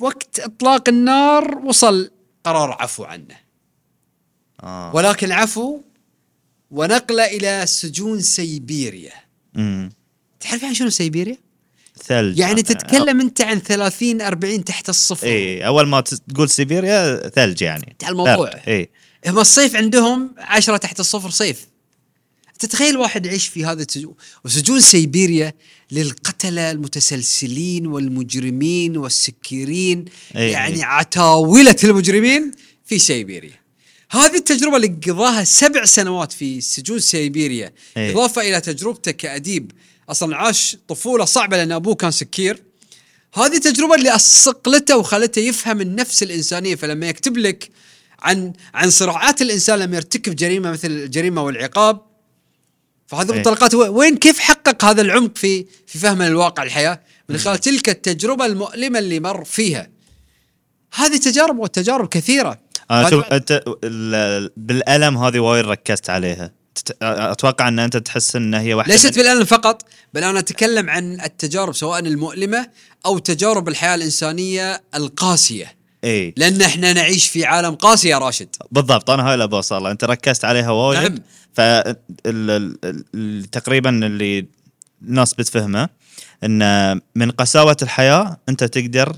وقت 0.00 0.40
إطلاق 0.40 0.88
النار 0.88 1.58
وصل. 1.58 2.10
قرار 2.44 2.76
عفو 2.80 3.04
عنه. 3.04 3.36
آه. 4.62 4.94
ولكن 4.94 5.32
عفو 5.32 5.80
ونقله 6.70 7.24
إلى 7.24 7.66
سجون 7.66 8.20
سيبيريا. 8.20 9.12
مم. 9.54 9.92
تعرف 10.40 10.62
يعني 10.62 10.74
شنو 10.74 10.90
سيبيريا؟ 10.90 11.36
ثلج. 12.04 12.38
يعني 12.38 12.62
تتكلم 12.62 13.20
أنت 13.20 13.40
عن 13.40 13.58
30 13.58 14.20
40 14.20 14.64
تحت 14.64 14.88
الصفر. 14.88 15.26
إيه 15.26 15.62
أول 15.66 15.88
ما 15.88 16.00
تقول 16.00 16.50
سيبيريا 16.50 17.28
ثلج 17.28 17.62
يعني. 17.62 17.86
انتهى 17.90 18.10
الموضوع. 18.10 18.50
إيه. 18.66 18.90
هم 19.26 19.38
الصيف 19.38 19.76
عندهم 19.76 20.34
عشرة 20.38 20.76
تحت 20.76 21.00
الصفر 21.00 21.30
صيف. 21.30 21.66
تتخيل 22.58 22.96
واحد 22.96 23.26
يعيش 23.26 23.46
في 23.46 23.64
هذا 23.64 23.82
السجون 23.82 24.14
وسجون 24.44 24.80
سيبيريا 24.80 25.52
للقتلة 25.92 26.70
المتسلسلين 26.70 27.86
والمجرمين 27.86 28.96
والسكيرين 28.96 30.04
أي. 30.36 30.50
يعني 30.50 30.82
عتاولة 30.82 31.76
المجرمين 31.84 32.52
في 32.84 32.98
سيبيريا. 32.98 33.62
هذه 34.10 34.36
التجربة 34.36 34.76
اللي 34.76 34.96
قضاها 35.06 35.44
سبع 35.44 35.84
سنوات 35.84 36.32
في 36.32 36.60
سجون 36.60 36.98
سيبيريا. 36.98 37.72
أي. 37.96 38.12
إضافة 38.12 38.42
إلى 38.42 38.60
تجربته 38.60 39.10
كأديب. 39.10 39.70
أصلا 40.08 40.36
عاش 40.36 40.76
طفولة 40.88 41.24
صعبة 41.24 41.56
لأن 41.56 41.72
أبوه 41.72 41.94
كان 41.94 42.10
سكير. 42.10 42.62
هذه 43.34 43.56
التجربة 43.56 43.94
اللي 43.94 44.18
صقلته 44.18 44.96
وخلته 44.96 45.40
يفهم 45.40 45.80
النفس 45.80 46.22
الإنسانية. 46.22 46.74
فلما 46.74 47.08
يكتب 47.08 47.36
لك 47.36 47.70
عن 48.22 48.52
عن 48.74 48.90
صراعات 48.90 49.42
الإنسان 49.42 49.78
لما 49.78 49.96
يرتكب 49.96 50.36
جريمة 50.36 50.70
مثل 50.70 50.90
الجريمة 50.90 51.42
والعقاب 51.42 52.11
فهذه 53.12 53.30
إيه. 53.30 53.36
منطلقات 53.36 53.74
و- 53.74 53.98
وين 53.98 54.16
كيف 54.16 54.38
حقق 54.38 54.84
هذا 54.84 55.02
العمق 55.02 55.36
في 55.38 55.66
في 55.86 55.98
فهم 55.98 56.22
الواقع 56.22 56.62
الحياة؟ 56.62 57.00
من 57.28 57.38
خلال 57.38 57.58
تلك 57.58 57.88
التجربة 57.88 58.46
المؤلمة 58.46 58.98
اللي 58.98 59.20
مر 59.20 59.44
فيها. 59.44 59.88
هذه 60.94 61.16
تجارب 61.16 61.58
والتجارب 61.58 62.08
كثيرة. 62.08 62.58
أنا 62.90 63.10
شوف 63.10 63.24
أنت 63.24 63.62
ال- 63.84 64.50
بالألم 64.56 65.18
هذه 65.18 65.38
وايد 65.38 65.64
ركزت 65.66 66.10
عليها. 66.10 66.52
أتوقع 67.02 67.68
أن 67.68 67.78
أنت 67.78 67.96
تحس 67.96 68.36
إن 68.36 68.54
هي 68.54 68.74
واحدة 68.74 68.92
ليست 68.94 69.16
بالألم 69.18 69.44
فقط 69.44 69.82
بل 70.14 70.24
أنا 70.24 70.38
أتكلم 70.38 70.90
عن 70.90 71.20
التجارب 71.20 71.74
سواء 71.74 71.98
المؤلمة 71.98 72.66
أو 73.06 73.18
تجارب 73.18 73.68
الحياة 73.68 73.94
الإنسانية 73.94 74.82
القاسية. 74.94 75.76
إيه 76.04 76.34
لأن 76.36 76.62
إحنا 76.62 76.92
نعيش 76.92 77.28
في 77.28 77.44
عالم 77.44 77.74
قاسي 77.74 78.08
يا 78.08 78.18
راشد. 78.18 78.48
بالضبط 78.70 79.10
أنا 79.10 79.26
هاي 79.28 79.34
اللي 79.34 79.46
بوصل 79.48 79.86
أنت 79.86 80.04
ركزت 80.04 80.44
عليها 80.44 80.70
وايد. 80.70 81.00
نعم. 81.02 81.18
ف 81.54 81.60
تقريبا 83.52 83.90
اللي 84.06 84.46
الناس 85.02 85.34
بتفهمه 85.34 85.88
إن 86.44 86.94
من 87.14 87.30
قساوة 87.30 87.76
الحياة 87.82 88.36
أنت 88.48 88.64
تقدر 88.64 89.16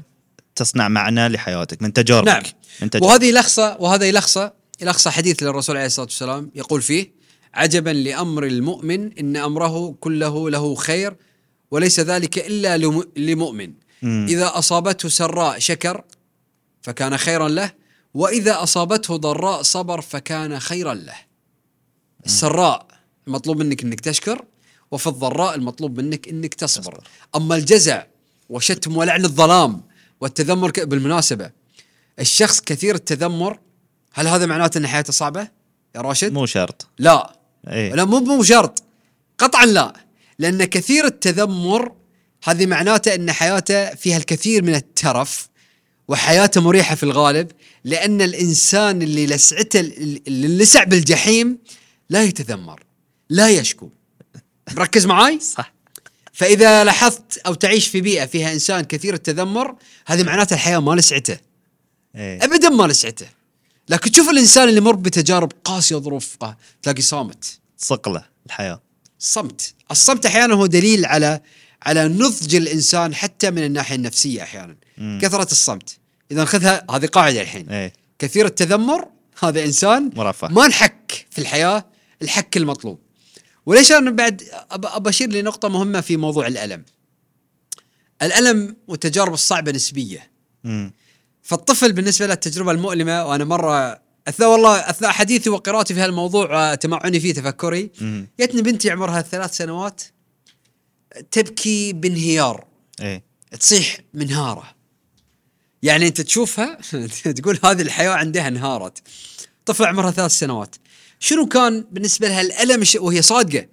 تصنع 0.57 0.89
معنى 0.89 1.29
لحياتك 1.29 1.83
من 1.83 1.93
تجاربك 1.93 2.29
نعم 2.29 2.43
من 2.83 2.91
تجاربك. 2.91 3.09
وهذه 3.11 3.31
لخصة 3.33 3.77
وهذا 3.81 4.05
يلخص 4.07 4.39
يلخص 4.81 5.09
حديث 5.09 5.43
للرسول 5.43 5.77
عليه 5.77 5.87
الصلاة 5.87 6.07
والسلام 6.07 6.51
يقول 6.55 6.83
فيه 6.83 7.13
عجبا 7.55 7.91
لأمر 7.91 8.45
المؤمن 8.47 9.19
إن 9.19 9.37
أمره 9.37 9.95
كله 10.01 10.51
له 10.51 10.75
خير 10.75 11.17
وليس 11.71 12.01
ذلك 12.01 12.39
لم- 12.49 13.05
لمؤمن 13.17 13.73
مم. 14.03 14.27
إذا 14.29 14.59
أصابته 14.59 15.09
سراء 15.09 15.59
شكر 15.59 16.05
فكان 16.83 17.17
خيرا 17.17 17.49
له 17.49 17.73
وإذا 18.15 18.63
أصابته 18.63 19.17
ضراء 19.17 19.63
صبر 19.63 20.01
فكان 20.01 20.61
خيرا 20.61 20.95
له 20.95 21.15
السراء 22.27 22.87
المطلوب 23.27 23.63
منك 23.63 23.83
إنك 23.83 24.01
تشكر 24.01 24.45
وفي 24.91 25.07
الضراء 25.07 25.55
المطلوب 25.55 26.01
منك 26.01 26.29
إنك 26.29 26.55
تصبر. 26.55 27.05
أما 27.37 27.57
الجزع 27.57 28.03
وشتم 28.49 28.97
ولعن 28.97 29.25
الظلام 29.25 29.83
والتذمر. 30.21 30.73
بالمناسبة 30.77 31.51
الشخص 32.21 32.61
كثير 32.61 32.95
التذمر 32.95 33.59
هل 34.13 34.29
هذا 34.29 34.47
معناته 34.47 34.79
إن 34.79 34.87
حياته 34.87 35.13
صعبة 35.13 35.49
يا 35.97 36.01
راشد؟ 36.01 36.33
مو 36.33 36.47
شرط. 36.47 36.87
لا. 36.99 37.37
إيه. 37.69 37.95
لا 37.95 38.05
مو 38.05 38.21
مو 38.21 38.43
شرط. 38.43 38.83
قطعا 39.39 39.67
لا. 39.67 39.93
لأن 40.39 40.65
كثير 40.65 41.05
التذمر 41.05 41.93
هذه 42.45 42.67
معناته 42.67 43.15
إن 43.15 43.33
حياته 43.33 43.95
فيها 43.95 44.17
الكثير 44.17 44.63
من 44.63 44.75
الترف 44.75 45.49
وحياته 46.09 46.61
مريحة 46.61 46.95
في 46.95 47.03
الغالب 47.03 47.51
لأن 47.85 48.23
الإنسان 48.23 49.03
اللي 49.03 49.27
لسعته 49.27 49.81
اللي 49.81 50.59
لسع 50.59 50.85
بالجحيم 50.85 51.59
لا 52.15 52.23
يتذمر 52.23 52.81
لا 53.31 53.49
يشكو. 53.49 53.89
مركز 54.77 55.07
معاي؟ 55.07 55.41
صح. 55.57 55.75
فإذا 56.33 56.85
لاحظت 56.85 57.39
أو 57.47 57.55
تعيش 57.55 57.89
في 57.89 58.01
بيئة 58.01 58.27
فيها 58.27 58.53
إنسان 58.53 58.81
كثير 58.81 59.15
التذمر 59.15 59.75
هذه 60.07 60.23
معناته 60.23 60.55
الحياة 60.55 60.79
ما 60.79 60.95
لسعته. 60.95 61.39
إيه. 62.17 62.45
ابدا 62.45 62.69
ما 62.69 62.85
لسعته. 62.87 63.27
لكن 63.89 64.11
تشوف 64.11 64.29
الإنسان 64.31 64.69
اللي 64.69 64.81
مر 64.81 64.97
بتجارب 64.97 65.53
قاسية 65.65 65.97
وظروف 65.97 66.37
قا- 66.45 66.55
تلاقي 66.83 67.03
صامت. 67.03 67.59
صقلة 67.79 68.25
الحياة. 68.47 68.81
صمت. 69.19 69.75
الصمت 69.91 70.27
أحيانا 70.27 70.55
هو 70.55 70.67
دليل 70.67 71.07
على 71.07 71.41
على 71.83 72.09
نضج 72.09 72.55
الإنسان 72.55 73.15
حتى 73.15 73.51
من 73.51 73.65
الناحية 73.65 73.95
النفسية 73.97 74.43
أحيانا. 74.43 74.77
مم. 74.99 75.19
كثرة 75.23 75.53
الصمت. 75.53 75.97
إذا 76.31 76.41
ناخذها 76.41 76.87
هذه 76.91 77.07
قاعدة 77.07 77.41
الحين. 77.43 77.69
إيه. 77.71 77.93
كثير 78.19 78.47
التذمر 78.47 79.09
هذا 79.43 79.65
إنسان 79.65 80.11
مرفه. 80.17 80.49
ما 80.49 80.69
نحك 80.69 81.27
في 81.31 81.39
الحياة 81.41 81.85
الحك 82.25 82.57
المطلوب. 82.57 82.99
وليش 83.67 83.93
أنا 83.93 84.11
بعد 84.11 84.43
أشير 85.07 85.33
لنقطة 85.33 85.69
مهمة 85.69 86.01
في 86.01 86.17
موضوع 86.17 86.47
الألم. 86.47 86.85
الألم 88.23 88.77
والتجارب 88.89 89.35
الصعبة 89.35 89.73
نسبية. 89.73 90.31
مم. 90.65 90.93
فالطفل 91.43 91.93
بالنسبة 91.93 92.27
له 92.27 92.33
التجربة 92.33 92.71
المؤلمة 92.71 93.25
وأنا 93.25 93.45
مرة 93.45 94.01
أثناء 94.29 94.51
والله 94.51 94.91
أثناء 94.91 95.11
حديثي 95.11 95.51
وقراءتي 95.51 95.95
في 95.95 96.01
هالموضوع 96.01 96.73
آه، 96.73 96.75
تمعني 96.75 97.21
فيه 97.21 97.35
تفكري. 97.35 97.91
جتني 98.41 98.63
بنتي 98.63 98.91
عمرها 98.91 99.23
ثلاث 99.23 99.57
سنوات 99.57 100.03
تبكي 101.31 101.93
بانهيار. 101.93 102.67
إيه. 103.01 103.25
تصيح 103.61 104.01
منهارة. 104.15 104.75
يعني 105.83 106.07
أنت 106.07 106.21
تشوفها 106.21 106.79
تقول 107.37 107.59
هذه 107.65 107.83
الحياة 107.83 108.11
عندها 108.11 108.49
انهارت. 108.49 109.03
طفل 109.67 109.85
عمرها 109.85 110.11
ثلاث 110.11 110.31
سنوات. 110.31 110.77
شنو 111.25 111.47
كان 111.47 111.85
بالنسبة 111.91 112.29
لها 112.29 112.41
الألم 112.41 112.85
وهي 112.97 113.23
صادقة؟ 113.23 113.67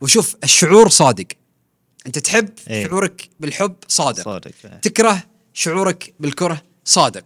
وشوف 0.00 0.36
الشعور 0.44 0.88
صادق. 0.88 1.26
أنت 2.06 2.18
تحب 2.18 2.48
إيه. 2.70 2.86
شعورك 2.86 3.28
بالحب 3.40 3.76
صادق. 3.88 4.24
صادق 4.24 4.50
إيه. 4.64 4.80
تكره 4.80 5.22
شعورك 5.54 6.14
بالكره 6.20 6.62
صادق. 6.84 7.24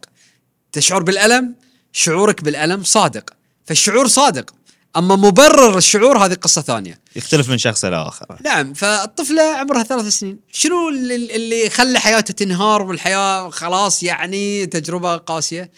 تشعر 0.72 1.02
بالألم 1.02 1.54
شعورك 1.92 2.44
بالألم 2.44 2.84
صادق. 2.84 3.30
فالشعور 3.64 4.08
صادق. 4.08 4.54
أما 4.96 5.16
مبرر 5.16 5.78
الشعور 5.78 6.18
هذه 6.18 6.34
قصة 6.34 6.62
ثانية. 6.62 7.00
يختلف 7.16 7.48
من 7.48 7.58
شخص 7.58 7.84
إلى 7.84 7.96
آخر. 7.96 8.38
نعم 8.44 8.74
فالطفلة 8.74 9.42
عمرها 9.42 9.82
ثلاث 9.82 10.08
سنين. 10.08 10.38
شنو 10.52 10.88
اللي, 10.88 11.70
خلى 11.70 11.98
حياتها 11.98 12.34
تنهار 12.34 12.82
والحياة 12.82 13.50
خلاص 13.50 14.02
يعني 14.02 14.66
تجربة 14.66 15.16
قاسية؟ 15.16 15.70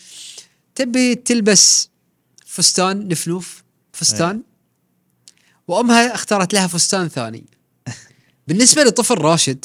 تبي 0.74 1.14
تلبس 1.14 1.88
فستان 2.46 3.08
نفنوف 3.08 3.63
فستان. 3.94 4.42
وأمها 5.68 6.14
اختارت 6.14 6.54
لها 6.54 6.66
فستان 6.66 7.08
ثاني. 7.08 7.44
بالنسبة 8.48 8.82
لطفل 8.82 9.18
راشد 9.18 9.64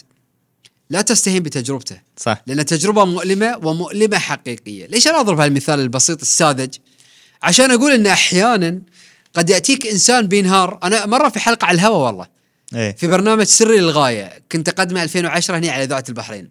لا 0.89 1.02
تستهين 1.02 1.44
بتجربته. 1.44 2.02
صح. 2.18 2.42
لأن 2.48 2.65
تجربة 2.65 3.06
مؤلمة 3.06 3.58
ومؤلمة 3.63 4.18
حقيقية. 4.18 4.88
ليش 4.88 5.08
أنا 5.08 5.20
أضرب 5.20 5.39
هالمثال 5.39 5.80
البسيط 5.80 6.22
الساذج؟ 6.22 6.76
عشان 7.44 7.72
أقول 7.72 7.92
أن 7.92 8.08
أحيانا 8.08 8.82
قد 9.34 9.50
يأتيك 9.50 9.88
إنسان 9.88 10.28
بينهار. 10.28 10.80
أنا 10.84 11.06
مرة 11.06 11.30
في 11.30 11.39
حلقة 11.39 11.65
على 11.65 11.76
الهوا 11.76 12.06
والله. 12.06 12.28
إيه. 12.76 12.96
في 12.96 13.08
برنامج 13.08 13.44
سري 13.44 13.80
للغاية. 13.80 14.44
كنت 14.52 14.70
أقدمه 14.70 15.04
2010 15.04 15.58
هنا 15.58 15.72
على 15.72 15.84
إذاعة 15.84 16.04
البحرين. 16.10 16.50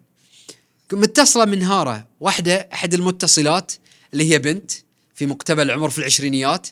كنت 0.91 0.99
متصلة 0.99 1.45
من 1.45 1.61
هارة. 1.61 2.07
واحدة 2.19 2.69
أحد 2.73 2.93
المتصلات 2.93 3.71
اللي 4.13 4.31
هي 4.31 4.39
بنت 4.39 4.71
في 5.15 5.25
مقتبل 5.25 5.63
العمر 5.63 5.89
في 5.89 5.99
العشرينيات. 5.99 6.67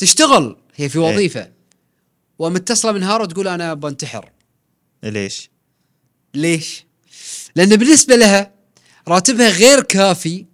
تشتغل 0.00 0.56
هي 0.76 0.88
في 0.88 0.98
إيه. 0.98 1.04
وظيفة 1.04 1.50
ومتصلة 2.38 2.92
من 2.92 3.02
هارة 3.02 3.26
تقول 3.26 3.48
أنا 3.48 3.74
بنتحر 3.74 4.30
ليش؟ 5.02 5.50
ليش؟ 6.34 6.84
لأن 7.56 7.76
بالنسبة 7.76 8.16
لها 8.16 8.52
راتبها 9.08 9.48
غير 9.48 9.82
كافي 9.82 10.44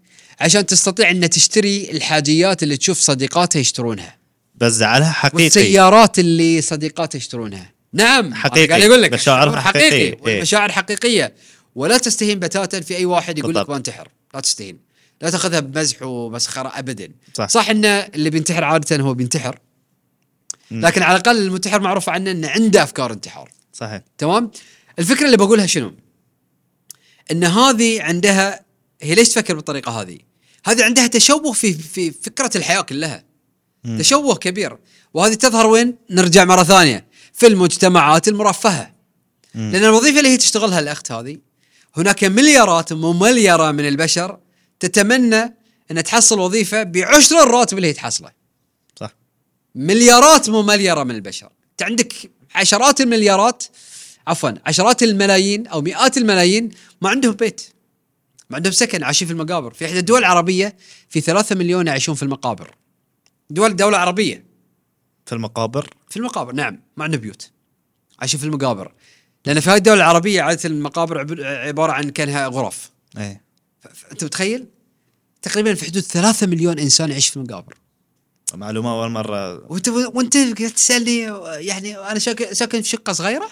عشان 0.41 0.67
تستطيع 0.67 1.11
أن 1.11 1.31
تشتري 1.31 1.91
الحاجيات 1.91 2.63
اللي 2.63 2.77
تشوف 2.77 2.99
صديقاتها 3.01 3.61
يشترونها 3.61 4.19
بس 4.55 4.73
زعلها 4.73 5.13
حقيقي 5.13 5.45
والسيارات 5.45 6.19
اللي 6.19 6.61
صديقاتها 6.61 7.17
يشترونها 7.17 7.73
نعم 7.93 8.35
حقيقي. 8.35 8.67
قاعد 8.67 8.83
أقول 8.83 9.03
لك 9.03 9.13
مشاعرها 9.13 9.53
شعور 9.53 9.61
حقيقية. 9.61 9.89
حقيقي 9.89 10.03
إيه. 10.07 10.19
والمشاعر 10.23 10.73
حقيقية 10.73 11.35
ولا 11.75 11.99
تستهين 11.99 12.39
بتاتا 12.39 12.81
في 12.81 12.97
أي 12.97 13.05
واحد 13.05 13.39
يقول 13.39 13.55
لك. 13.55 13.69
بنتحر 13.71 14.09
لا 14.35 14.41
تستهين 14.41 14.79
لا 15.23 15.31
تاخذها 15.31 15.61
بمزح 15.61 16.03
ومسخرة 16.03 16.73
ابدا. 16.75 17.13
صح. 17.35 17.49
صح 17.49 17.71
إن 17.71 17.85
اللي 17.85 18.31
بينتحر 18.31 18.65
عادة 18.65 18.97
هو 18.97 19.15
بينتحر. 19.15 19.59
لكن 20.71 21.03
على 21.03 21.17
الأقل 21.17 21.39
المنتحر 21.39 21.81
معروف 21.81 22.09
عنه 22.09 22.31
إنه 22.31 22.49
عنده 22.49 22.83
أفكار 22.83 23.13
انتحار. 23.13 23.51
صحيح. 23.73 24.03
تمام؟ 24.19 24.51
الفكرة 24.99 25.27
اللي 25.27 25.37
بقولها 25.37 25.67
شنو؟ 25.67 25.95
إن 27.31 27.45
هذه 27.45 28.03
عندها 28.03 28.65
هي 29.03 29.15
ليش 29.15 29.29
تفكر 29.29 29.55
بالطريقة 29.55 30.01
هذه؟ 30.01 30.19
هذه 30.67 30.85
عندها 30.85 31.07
تشوه 31.07 31.53
في 31.53 31.73
في 31.73 32.11
فكرة 32.11 32.51
الحياة 32.57 32.81
كلها. 32.81 33.25
مم. 33.85 33.99
تشوه 33.99 34.35
كبير. 34.35 34.79
وهذه 35.15 35.35
تظهر 35.35 35.67
وين؟ 35.67 35.97
نرجع 36.11 36.45
مرة 36.45 36.63
ثانية. 36.63 37.07
في 37.33 37.47
المجتمعات 37.47 38.29
المرفهة. 38.29 38.93
مم. 39.55 39.73
لأن 39.73 39.85
الوظيفة 39.85 40.19
اللي 40.19 40.29
هي 40.29 40.37
تشتغلها 40.37 40.81
الأخت 40.81 41.13
هذه 41.13 41.39
هناك 41.97 42.25
مليارات 42.25 42.93
ممليره 42.93 43.71
من 43.71 43.89
البشر 43.89 44.39
تتمنى 44.81 45.55
أن 45.91 46.03
تحصل 46.05 46.41
وظيفة 46.41 46.83
بعشر 46.83 47.43
الراتب 47.43 47.77
اللي 47.77 47.89
هي 47.89 47.93
تحصله. 47.93 48.31
صح. 49.01 49.11
مليارات 49.75 50.51
ممليره 50.51 51.03
من 51.03 51.15
البشر. 51.15 51.51
أنت 51.71 51.83
عندك 51.83 52.13
عشرات 52.55 53.01
المليارات 53.01 53.65
عفوا 54.27 54.51
عشرات 54.67 55.03
الملايين 55.03 55.67
أو 55.67 55.81
مئات 55.81 56.17
الملايين 56.17 56.71
ما 57.01 57.11
عندهم 57.11 57.33
بيت. 57.33 57.61
ما 58.51 58.57
عندهم 58.57 58.73
سكن 58.73 59.03
عايشين 59.05 59.29
في 59.29 59.33
المقابر. 59.35 59.75
في 59.75 59.87
إحدى 59.87 59.99
الدول 59.99 60.19
العربية 60.19 60.77
في 61.09 61.21
ثلاثة 61.21 61.55
مليون 61.55 61.87
يعيشون 61.87 62.15
في 62.15 62.23
المقابر. 62.23 62.75
دول 63.51 63.77
دولة 63.77 63.99
عربية. 63.99 64.45
في 65.27 65.33
المقابر؟ 65.35 65.91
في 66.11 66.17
المقابر 66.17 66.53
نعم. 66.53 66.81
ما 66.97 67.05
عندهم 67.05 67.21
بيوت. 67.21 67.51
عايشين 68.19 68.41
في 68.41 68.47
المقابر. 68.47 68.93
لأن 69.47 69.61
في 69.61 69.71
هذه 69.71 69.77
الدول 69.77 69.97
العربية 69.97 70.43
عادة 70.43 70.61
المقابر 70.65 71.19
عب- 71.19 71.41
عبارة 71.41 71.93
عن 71.93 72.11
كأنها 72.11 72.47
غرف. 72.49 72.91
إيه. 73.19 73.46
أنت 74.13 74.25
متخيل؟ 74.25 74.67
تقريبا 75.43 75.75
في 75.75 75.85
حدود 75.85 76.03
ثلاثة 76.03 76.47
مليون 76.47 76.79
إنسان 76.79 77.11
يعيش 77.11 77.29
في 77.29 77.37
المقابر. 77.37 77.75
معلومة 78.55 78.91
أول 78.91 79.11
مرة. 79.11 79.73
وانت 79.73 79.89
وأنت 79.89 80.37
تسالني 80.63 81.21
يعني 81.67 81.99
أنا 81.99 82.19
ساكن 82.53 82.83
في 82.83 82.89
شقة 82.89 83.13
صغيرة؟ 83.13 83.51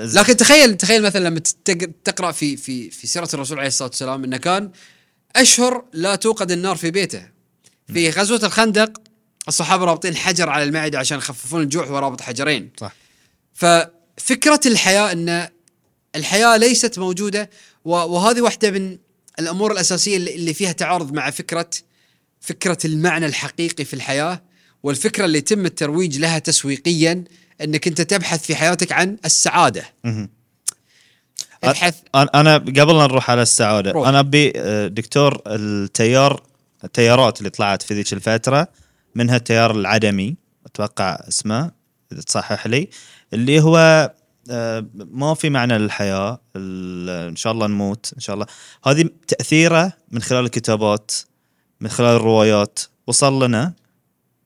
لكن 0.00 0.36
تخيل 0.36 0.76
تخيل 0.76 1.02
مثلا 1.02 1.28
لما 1.28 1.40
تقرأ 2.04 2.32
في 2.32 2.56
في 2.56 2.90
في 2.90 3.06
سيرة 3.06 3.28
الرسول 3.34 3.58
عليه 3.58 3.68
الصلاة 3.68 3.88
والسلام 3.88 4.24
إنه 4.24 4.36
كان 4.36 4.70
أشهر 5.36 5.84
لا 5.92 6.14
توقد 6.14 6.50
النار 6.50 6.76
في 6.76 6.90
بيته. 6.90 7.28
في 7.92 8.10
غزوة 8.10 8.40
الخندق 8.44 9.00
الصحابة 9.48 9.84
رابطين 9.84 10.16
حجر 10.16 10.48
على 10.48 10.64
المعدة 10.64 10.98
عشان 10.98 11.18
يخففون 11.18 11.62
الجوع 11.62 11.86
ورابط 11.86 12.20
حجرين. 12.20 12.70
صح. 12.80 12.94
ففكرة 13.54 14.60
الحياة 14.66 15.12
إن 15.12 15.48
الحياة 16.16 16.56
ليست 16.56 16.98
موجودة 16.98 17.50
وهذه 17.88 18.40
واحدة 18.40 18.70
من 18.70 18.98
الأمور 19.38 19.72
الأساسية 19.72 20.16
اللي 20.16 20.54
فيها 20.54 20.72
تعارض 20.72 21.12
مع 21.12 21.30
فكره 21.30 21.70
فكرة 22.40 22.78
المعنى 22.84 23.26
الحقيقي 23.26 23.84
في 23.84 23.94
الحياة 23.94 24.42
والفكرة 24.82 25.24
اللي 25.24 25.38
يتم 25.38 25.66
الترويج 25.66 26.18
لها 26.18 26.38
تسويقيا 26.38 27.24
إنك 27.60 27.86
أنت 27.88 28.00
تبحث 28.00 28.42
في 28.42 28.56
حياتك 28.56 28.92
عن 28.92 29.16
السعادة 29.24 29.84
مهم. 30.04 30.28
ابحث 31.64 31.94
أنا 32.14 32.54
قبل 32.56 32.98
لا 32.98 33.06
نروح 33.06 33.30
على 33.30 33.42
السعادة 33.42 33.90
روح. 33.90 34.08
أنا 34.08 34.20
أبي 34.20 34.52
آه، 34.56 34.86
دكتور 34.86 35.42
التيار 35.46 36.42
التيارات 36.84 37.38
اللي 37.38 37.50
طلعت 37.50 37.82
في 37.82 37.94
ذيك 37.94 38.12
الفترة 38.12 38.68
منها 39.14 39.36
التيار 39.36 39.70
العدمي 39.70 40.36
أتوقع 40.66 41.18
اسمه 41.28 41.70
إذا 42.12 42.22
تصحح 42.22 42.66
لي 42.66 42.88
اللي 43.32 43.60
هو 43.60 44.10
ما 44.94 45.34
في 45.34 45.50
معنى 45.50 45.78
للحياة 45.78 46.40
إن 46.56 47.36
شاء 47.36 47.52
الله 47.52 47.66
نموت 47.66 48.12
إن 48.14 48.20
شاء 48.20 48.34
الله. 48.34 48.46
هذه 48.84 49.10
تأثيره 49.28 49.92
من 50.10 50.22
خلال 50.22 50.44
الكتابات 50.44 51.10
من 51.80 51.88
خلال 51.88 52.16
الروايات. 52.16 52.78
وصل 53.06 53.44
لنا 53.44 53.72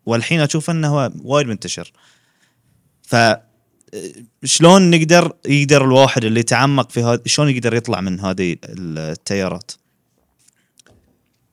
والحين 0.07 0.41
أشوف 0.41 0.71
إنه 0.71 1.13
وايد 1.25 1.47
منتشر. 1.47 1.93
ف 3.03 3.17
شلون 4.45 4.91
نقدر 4.91 5.33
يقدر 5.47 5.85
الواحد 5.85 6.25
اللي 6.25 6.41
يتعمق 6.41 6.91
في 6.91 7.03
هذا 7.03 7.23
شلون 7.27 7.49
يقدر 7.49 7.75
يطلع 7.75 8.01
من 8.01 8.21
هذه 8.21 8.57
التيارات؟ 8.65 9.73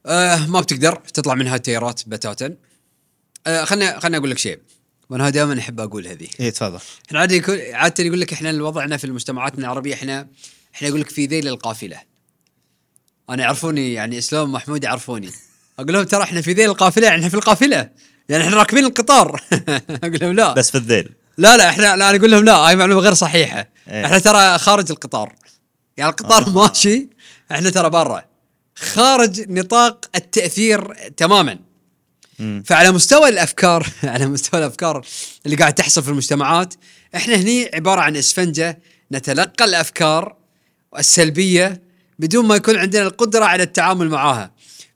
آه 0.05 0.47
ما 0.47 0.61
بتقدر 0.61 0.95
تطلع 0.95 1.35
من 1.35 1.47
هاي 1.47 1.55
التيارات 1.55 2.01
بتاتا. 2.07 2.55
آه 3.47 3.63
خلنا 3.63 3.99
خلنا 3.99 4.17
أقول 4.17 4.31
لك 4.31 4.37
شيء. 4.37 4.59
وأنا 5.09 5.29
دائما 5.29 5.59
أحب 5.59 5.79
أقول 5.79 6.07
هذه. 6.07 6.27
إيه 6.39 6.49
تفضل. 6.49 6.79
إحنا 7.07 7.19
عادة 7.19 7.35
يكون 7.35 7.59
عادة 7.73 8.03
يقول 8.03 8.21
لك 8.21 8.33
إحنا 8.33 8.63
وضعنا 8.63 8.97
في 8.97 9.03
المجتمعات 9.03 9.59
العربية 9.59 9.93
إحنا 9.93 10.27
إحنا 10.75 10.87
يقول 10.87 11.01
لك 11.01 11.09
في 11.09 11.25
ذيل 11.25 11.47
القافلة. 11.47 11.97
أنا 13.29 13.43
يعرفوني 13.43 13.93
يعني 13.93 14.17
إسلام 14.17 14.51
محمود 14.51 14.83
يعرفوني. 14.83 15.29
أقول 15.79 15.93
لهم 15.93 16.03
ترى 16.03 16.23
إحنا 16.23 16.41
في 16.41 16.53
ذيل 16.53 16.69
القافلة 16.69 17.07
يعني 17.07 17.17
إحنا 17.17 17.29
في 17.29 17.35
القافلة. 17.35 17.89
يعني 18.29 18.43
إحنا 18.43 18.57
راكبين 18.57 18.85
القطار. 18.85 19.41
أقول 20.03 20.19
لهم 20.21 20.31
لا. 20.31 20.53
بس 20.53 20.71
في 20.71 20.77
الذيل. 20.77 21.09
لا 21.37 21.57
لا 21.57 21.69
إحنا 21.69 21.81
لا 21.83 22.09
أنا 22.09 22.17
أقول 22.17 22.31
لهم 22.31 22.45
لا 22.45 22.55
هاي 22.55 22.75
معلومة 22.75 23.01
غير 23.01 23.13
صحيحة. 23.13 23.69
إيه. 23.87 24.05
إحنا 24.05 24.19
ترى 24.19 24.57
خارج 24.57 24.91
القطار. 24.91 25.35
يعني 25.97 26.09
القطار 26.09 26.47
آه. 26.47 26.49
ماشي 26.49 27.09
إحنا 27.51 27.69
ترى 27.69 27.89
برا. 27.89 28.25
خارج 28.75 29.51
نطاق 29.51 30.05
التأثير 30.15 30.93
تماما. 31.17 31.59
مم. 32.39 32.63
فعلى 32.65 32.91
مستوى 32.91 33.29
الأفكار 33.29 33.87
على 34.03 34.27
مستوى 34.27 34.59
الأفكار 34.59 35.05
اللي 35.45 35.57
قاعد 35.57 35.73
تحصل 35.73 36.03
في 36.03 36.09
المجتمعات 36.09 36.73
إحنا 37.15 37.35
هني 37.35 37.71
عبارة 37.73 38.01
عن 38.01 38.15
إسفنجة 38.15 38.79
نتلقى 39.11 39.65
الأفكار 39.65 40.35
السلبية 40.97 41.81
بدون 42.19 42.45
ما 42.45 42.55
يكون 42.55 42.75
عندنا 42.75 43.03
القدرة 43.03 43.45
على 43.45 43.63
التعامل 43.63 44.09
معها. 44.09 44.51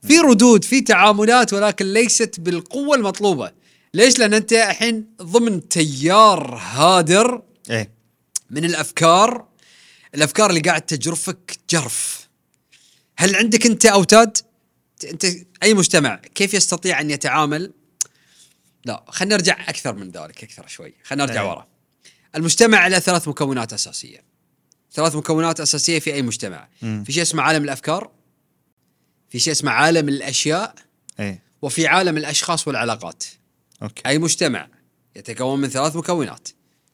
في 0.07 0.19
ردود 0.19 0.63
في 0.63 0.81
تعاملات 0.81 1.53
ولكن 1.53 1.93
ليست 1.93 2.39
بالقوة 2.39 2.95
المطلوبة. 2.95 3.51
ليش؟ 3.93 4.19
لأن 4.19 4.33
أنت 4.33 4.53
الحين 4.53 5.05
ضمن 5.21 5.69
تيار 5.69 6.55
هادر 6.55 7.41
إيه 7.69 7.91
من 8.49 8.65
الأفكار 8.65 9.45
الأفكار 10.15 10.49
اللي 10.49 10.61
قاعد 10.61 10.81
تجرفك 10.81 11.57
جرف. 11.69 12.27
هل 13.17 13.35
عندك 13.35 13.65
أنت 13.65 13.85
أوتاد؟ 13.85 14.37
أنت 15.05 15.25
أي 15.63 15.73
مجتمع 15.73 16.15
كيف 16.15 16.53
يستطيع 16.53 17.01
أن 17.01 17.11
يتعامل؟ 17.11 17.73
لا 18.85 19.05
خلينا 19.07 19.35
نرجع 19.35 19.69
أكثر 19.69 19.93
من 19.93 20.11
ذلك 20.11 20.43
أكثر 20.43 20.67
شوي، 20.67 20.93
خلينا 21.03 21.25
نرجع 21.25 21.41
أي. 21.41 21.47
ورا. 21.47 21.67
المجتمع 22.35 22.87
له 22.87 22.99
ثلاث 22.99 23.27
مكونات 23.27 23.73
أساسية. 23.73 24.23
ثلاث 24.91 25.15
مكونات 25.15 25.59
أساسية 25.59 25.99
في 25.99 26.13
أي 26.13 26.21
مجتمع. 26.21 26.67
مم. 26.81 27.03
في 27.03 27.11
شيء 27.11 27.21
اسمه 27.21 27.43
عالم 27.43 27.63
الأفكار 27.63 28.11
في 29.29 29.39
شيء 29.39 29.53
اسمه 29.53 29.71
عالم 29.71 30.09
الأشياء 30.09 30.75
إيه 31.19 31.43
وفي 31.61 31.87
عالم 31.87 32.17
الأشخاص 32.17 32.67
والعلاقات. 32.67 33.23
أوكي 33.81 34.01
أي 34.05 34.17
مجتمع 34.17 34.67
يتكون 35.15 35.61
من 35.61 35.69
ثلاث 35.69 35.95
مكونات. 35.95 36.47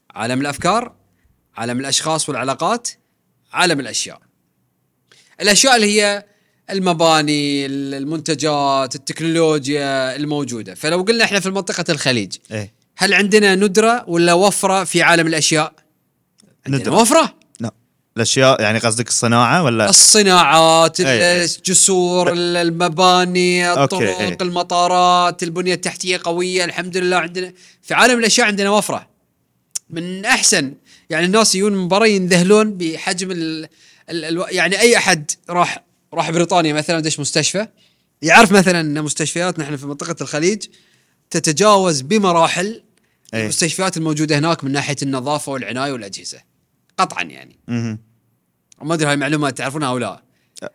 عالم 0.09 0.41
الأفكار، 0.41 0.95
عالم 1.55 1.79
الأشخاص 1.79 2.29
والعلاقات، 2.29 2.89
عالم 3.51 3.79
الأشياء. 3.79 4.21
الأشياء 5.41 5.75
اللي 5.75 6.01
هي 6.01 6.25
المباني، 6.71 7.65
المنتجات، 7.65 8.95
التكنولوجيا 8.95 10.15
الموجودة، 10.15 10.75
فلو 10.75 11.01
قلنا 11.01 11.23
إحنا 11.23 11.39
في 11.39 11.49
منطقة 11.49 11.85
الخليج، 11.89 12.33
إيه 12.51 12.73
هل 12.97 13.13
عندنا 13.13 13.55
ندرة 13.55 14.03
ولا 14.07 14.33
وفرة 14.33 14.83
في 14.83 15.01
عالم 15.01 15.27
الأشياء؟ 15.27 15.73
ندرة. 16.67 17.01
وفرة 17.01 17.35
لا 17.59 17.71
الأشياء 18.17 18.61
يعني 18.61 18.79
قصدك 18.79 19.07
الصناعة 19.07 19.63
ولا 19.63 19.89
الصناعات 19.89 20.99
أي. 21.01 21.45
الجسور 21.45 22.33
المباني 22.33 23.69
أوكي، 23.69 23.83
الطرق 23.83 24.19
أي. 24.19 24.37
المطارات 24.41 25.43
البنية 25.43 25.73
التحتية 25.73 26.19
قوية 26.23 26.65
الحمد 26.65 26.97
لله 26.97 27.17
عندنا 27.17 27.53
في 27.81 27.93
عالم 27.93 28.19
الأشياء 28.19 28.47
عندنا 28.47 28.69
وفرة 28.69 29.09
من 29.89 30.25
أحسن 30.25 30.73
يعني 31.09 31.25
الناس 31.25 31.55
يجون 31.55 31.73
من 31.73 31.87
برا 31.87 32.05
ينذهلون 32.05 32.77
بحجم 32.77 33.31
ال 33.31 33.67
ال 34.09 34.25
ال 34.25 34.55
يعني 34.55 34.79
أي 34.79 34.97
أحد 34.97 35.31
راح 35.49 35.83
راح 36.13 36.31
بريطانيا 36.31 36.73
مثلا 36.73 36.99
دش 36.99 37.19
مستشفى؟ 37.19 37.67
يعرف 38.21 38.51
مثلا 38.51 38.81
أن 38.81 39.01
مستشفياتنا 39.03 39.65
إحنا 39.65 39.77
في 39.77 39.85
منطقة 39.85 40.15
الخليج 40.21 40.65
تتجاوز 41.29 42.01
بمراحل 42.01 42.83
أي. 43.33 43.43
المستشفيات 43.43 43.97
الموجودة 43.97 44.39
هناك 44.39 44.63
من 44.63 44.71
ناحية 44.71 44.95
النظافة 45.01 45.51
والعناية 45.51 45.91
والأجهزة. 45.91 46.41
قطعا 46.97 47.23
يعني. 47.23 47.59
ما 48.81 48.93
أدري 48.93 49.07
هاي 49.07 49.13
المعلومة 49.13 49.49
تعرفونها 49.49 49.87
أو 49.87 49.97
لا. 49.97 50.23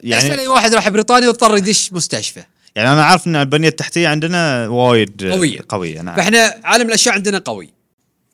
يعني 0.00 0.38
اي 0.38 0.48
واحد 0.48 0.74
راح 0.74 0.88
بريطانيا 0.88 1.28
واضطر 1.28 1.56
يدش 1.56 1.92
مستشفى. 1.92 2.44
يعني 2.76 2.92
أنا 2.92 3.04
عارف 3.04 3.26
إن 3.26 3.36
البنية 3.36 3.68
التحتية 3.68 4.08
عندنا 4.08 4.68
وايد 4.68 5.24
قوية. 5.24 5.60
قوية 5.68 6.00
نعم. 6.00 6.16
فإحنا 6.16 6.60
عالم 6.64 6.88
الأشياء 6.88 7.14
عندنا 7.14 7.38
قوي. 7.38 7.70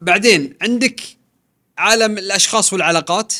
بعدين 0.01 0.57
عندك 0.63 1.01
عالم 1.79 2.19
الأشخاص 2.19 2.73
والعلاقات. 2.73 3.35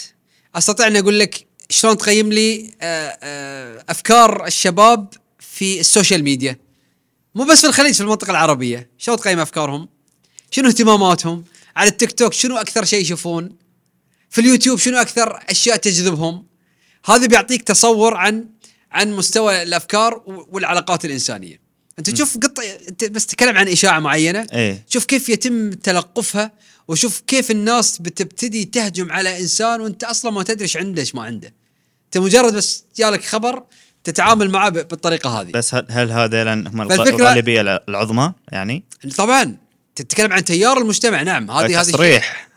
أستطيع 0.55 0.87
ان 0.87 0.97
أقول 0.97 1.19
لك 1.19 1.47
شلون 1.71 1.99
تقيم 1.99 2.33
لي 2.33 2.71
آه، 2.81 3.19
آه، 3.23 3.85
أفكار 3.89 4.47
الشباب 4.47 5.15
في 5.39 5.81
ال 5.81 5.87
social 5.87 6.25
media. 6.25 6.59
مو 7.35 7.45
بس 7.45 7.61
في 7.61 7.67
الخليج 7.67 7.95
في 7.95 8.01
المنطقة 8.01 8.31
العربية. 8.31 8.91
شلون 8.99 9.19
تقيم 9.19 9.39
أفكارهم؟ 9.39 9.89
شنو 10.51 10.69
اهتماماتهم؟ 10.69 11.45
على 11.77 11.91
التيك 11.91 12.13
توك 12.13 12.33
شنو 12.33 12.57
أكثر 12.57 12.85
شيء 12.85 13.01
يشوفون؟ 13.01 13.57
في 14.31 14.41
اليوتيوب 14.41 14.79
شنو 14.79 14.99
أكثر 14.99 15.43
أشياء 15.49 15.77
تجذبهم؟ 15.77 16.47
هذا 17.05 17.27
بيعطيك 17.27 17.63
تصور 17.63 18.15
عن 18.15 18.47
عن 18.93 19.13
مستوى 19.13 19.63
الأفكار 19.63 20.23
والعلاقات 20.27 21.05
الإنسانية. 21.05 21.61
أنت 21.99 22.11
تشوف 22.11 22.39
قطع 22.39 22.63
أنت 22.89 23.05
بس 23.05 23.27
تتكلم 23.27 23.57
عن 23.57 23.69
إشاعة 23.69 24.01
معينة. 24.01 24.47
إيه. 24.53 24.85
شوف 24.89 25.05
كيف 25.05 25.29
يتم 25.29 25.71
تلقفها 25.71 26.53
وشوف 26.91 27.21
كيف 27.27 27.51
الناس 27.51 27.99
بتبتدي 27.99 28.65
تهجم 28.65 29.13
على 29.13 29.41
إنسان 29.41 29.81
وأنت 29.81 30.05
أصلا 30.05 30.31
ما 30.31 30.43
تدري 30.43 30.63
إيش 30.63 30.77
عنده 30.77 31.01
إيش 31.01 31.15
ما 31.15 31.23
عنده. 31.23 31.55
أنت 32.05 32.19
مجرد 32.19 32.55
بس 32.55 32.85
جالك 32.97 33.25
خبر 33.25 33.63
تتعامل 34.05 34.51
معه 34.51 34.69
بالطريقة 34.69 35.41
هذه. 35.41 35.51
بس 35.51 35.75
هل, 35.75 35.87
هل 35.91 36.11
هذا 36.13 36.45
لأن 36.45 36.67
هم 36.67 36.83
الغالبية 36.93 37.61
الع- 37.61 37.81
العظمى 37.89 38.33
يعني؟ 38.53 38.85
طبعا. 39.17 39.57
تتكلم 39.95 40.33
عن 40.33 40.45
تيار 40.45 40.79
المجتمع 40.79 41.23
نعم 41.23 41.51
هذه 41.51 41.81
هذه 41.81 41.87
تصريح 41.91 42.49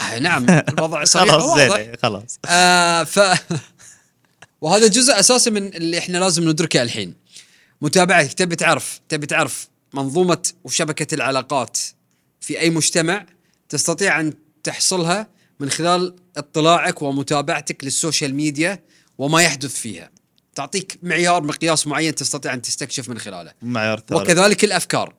آه 0.00 0.18
نعم 0.18 0.46
الوضع 0.68 1.04
صريح 1.04 1.30
خلاص. 1.34 1.58
زين 1.58 1.92
خلاص. 2.02 2.38
آه 2.46 3.04
ف 3.04 3.20
وهذا 4.60 4.86
جزء 4.86 5.20
أساسي 5.20 5.50
من 5.50 5.66
اللي 5.74 5.98
إحنا 5.98 6.18
لازم 6.18 6.48
ندركه 6.48 6.82
الحين. 6.82 7.14
متابعتك 7.82 8.32
تبي 8.32 8.56
تعرف 8.56 9.00
تبي 9.08 9.26
تعرف 9.26 9.68
منظومة 9.94 10.42
وشبكة 10.64 11.14
العلاقات 11.14 11.78
في 12.40 12.60
أي 12.60 12.70
مجتمع؟ 12.70 13.26
تستطيع 13.70 14.20
أن 14.20 14.32
تحصلها 14.62 15.28
من 15.60 15.70
خلال 15.70 16.16
اطلاعك 16.36 17.02
ومتابعتك 17.02 17.84
للسوشيال 17.84 18.34
ميديا 18.34 18.82
وما 19.18 19.42
يحدث 19.42 19.74
فيها 19.74 20.10
تعطيك 20.54 20.98
معيار 21.02 21.42
مقياس 21.42 21.86
معين 21.86 22.14
تستطيع 22.14 22.54
أن 22.54 22.62
تستكشف 22.62 23.08
من 23.08 23.18
خلاله 23.18 23.52
معيار 23.62 23.98
ثالث 24.08 24.20
وكذلك 24.20 24.64
الأفكار 24.64 25.14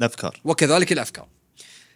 الأفكار 0.00 0.40
وكذلك 0.44 0.92
الأفكار. 0.92 1.28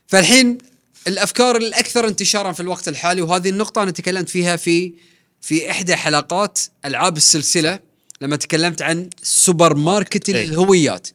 فالحين 0.06 0.58
الأفكار 1.06 1.56
الأكثر 1.56 2.08
انتشارا 2.08 2.52
في 2.52 2.60
الوقت 2.60 2.88
الحالي 2.88 3.22
وهذه 3.22 3.48
النقطة 3.48 3.82
أنا 3.82 3.90
تكلمت 3.90 4.28
فيها 4.28 4.56
في 4.56 4.94
في 5.40 5.70
إحدى 5.70 5.96
حلقات 5.96 6.58
ألعاب 6.84 7.16
السلسلة 7.16 7.78
لما 8.20 8.36
تكلمت 8.36 8.82
عن 8.82 9.10
سوبر 9.22 9.74
ماركت 9.74 10.28
إي. 10.28 10.44
الهويات. 10.44 11.08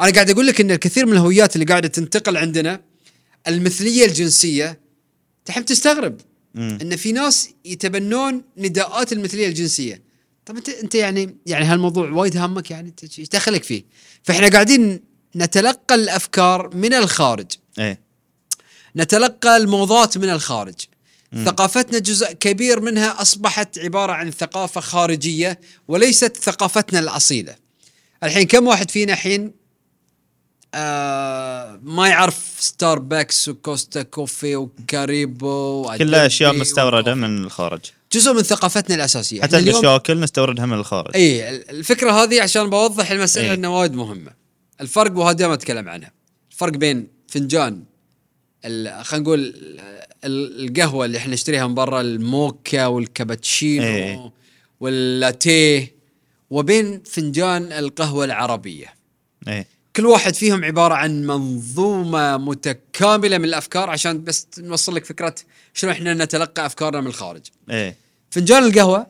أنا 0.00 0.10
قاعد 0.10 0.30
أقول 0.30 0.46
لك 0.46 0.60
إن 0.60 0.70
الكثير 0.70 1.06
من 1.06 1.12
الهويات 1.12 1.56
اللي 1.56 1.66
قاعدة 1.66 1.88
تنتقل 1.88 2.36
عندنا 2.36 2.80
المثلية 3.48 4.06
الجنسية 4.06 4.80
تحب 5.44 5.64
تستغرب 5.64 6.20
مم. 6.54 6.78
إن 6.82 6.96
في 6.96 7.12
ناس 7.12 7.50
يتبنون 7.64 8.42
نداءات 8.56 9.12
المثلية 9.12 9.48
الجنسية. 9.48 10.02
طب 10.46 10.56
انت 10.56 10.68
أنت 10.68 10.94
يعني 10.94 11.36
يعني 11.46 11.64
هالموضوع 11.64 12.10
وايد 12.10 12.36
هامك 12.36 12.70
يعني؟ 12.70 12.88
انت 12.88 13.18
إيش 13.18 13.28
دخلك 13.28 13.64
فيه؟ 13.64 13.84
فإحنا 14.22 14.48
قاعدين 14.48 15.00
نتلقى 15.36 15.94
الأفكار 15.94 16.76
من 16.76 16.94
الخارج. 16.94 17.46
إيه. 17.78 18.00
نتلقى 18.96 19.56
الموضات 19.56 20.18
من 20.18 20.30
الخارج. 20.30 20.74
ثقافتنا 21.44 21.98
جزء 21.98 22.32
كبير 22.32 22.80
منها 22.80 23.22
أصبحت 23.22 23.78
عبارة 23.78 24.12
عن 24.12 24.30
ثقافة 24.30 24.80
خارجية 24.80 25.60
وليست 25.88 26.36
ثقافتنا 26.36 26.98
الأصيلة. 26.98 27.56
الحين 28.22 28.46
كم 28.46 28.66
واحد 28.66 28.90
فينا 28.90 29.12
الحين 29.12 29.52
آه 30.76 31.80
ما 31.82 32.08
يعرف 32.08 32.56
ستاربكس 32.58 33.48
وكوستا 33.48 34.02
كوفي 34.02 34.56
وكاريبو 34.56 35.90
كلها 35.98 36.26
اشياء 36.26 36.56
مستوردة. 36.56 37.14
من 37.14 37.44
الخارج 37.44 37.80
جزء 38.12 38.32
من 38.32 38.42
ثقافتنا 38.42 38.94
الأساسية 38.96 39.42
حتى 39.42 39.58
الشاكل 39.58 40.20
نستوردها 40.20 40.66
من 40.66 40.72
الخارج 40.72 41.10
إي 41.14 41.50
الفكرة 41.56 42.10
هذه 42.10 42.42
عشان 42.42 42.70
بوضح 42.70 43.10
المسألة 43.10 43.46
إيه. 43.48 43.54
إنها 43.54 43.70
وايد 43.70 43.92
مهمة 43.94 44.30
الفرق 44.80 45.16
وهذا 45.18 45.32
دائما 45.36 45.54
أتكلم 45.54 45.88
عنها 45.88 46.12
الفرق 46.50 46.72
بين 46.72 47.08
فنجان 47.28 47.84
خلينا 48.64 49.02
نقول 49.14 49.40
ال- 50.24 50.66
القهوة 50.70 51.04
اللي 51.04 51.18
إحنا 51.18 51.34
نشتريها 51.34 51.66
من 51.66 51.74
برا 51.74 52.00
الموكا 52.00 52.86
والكابتشينو 52.86 53.84
إيه. 53.84 54.32
واللاتيه 54.80 55.94
وبين 56.50 57.02
فنجان 57.06 57.72
القهوة 57.72 58.24
العربية 58.24 58.94
إيه 59.48 59.66
كل 59.96 60.06
واحد 60.06 60.34
فيهم 60.34 60.64
عبارة 60.64 60.94
عن 60.94 61.26
منظومة 61.26 62.36
متكاملة 62.36 63.38
من 63.38 63.44
الأفكار 63.44 63.90
عشان 63.90 64.24
بس 64.24 64.46
نوصل 64.58 64.94
لك 64.94 65.04
فكرة 65.04 65.34
شلون 65.74 65.92
إحنا 65.92 66.14
نتلقى 66.14 66.66
أفكارنا 66.66 67.00
من 67.00 67.06
الخارج 67.06 67.42
إيه 67.70 67.96
فنجان 68.30 68.64
القهوة 68.64 69.06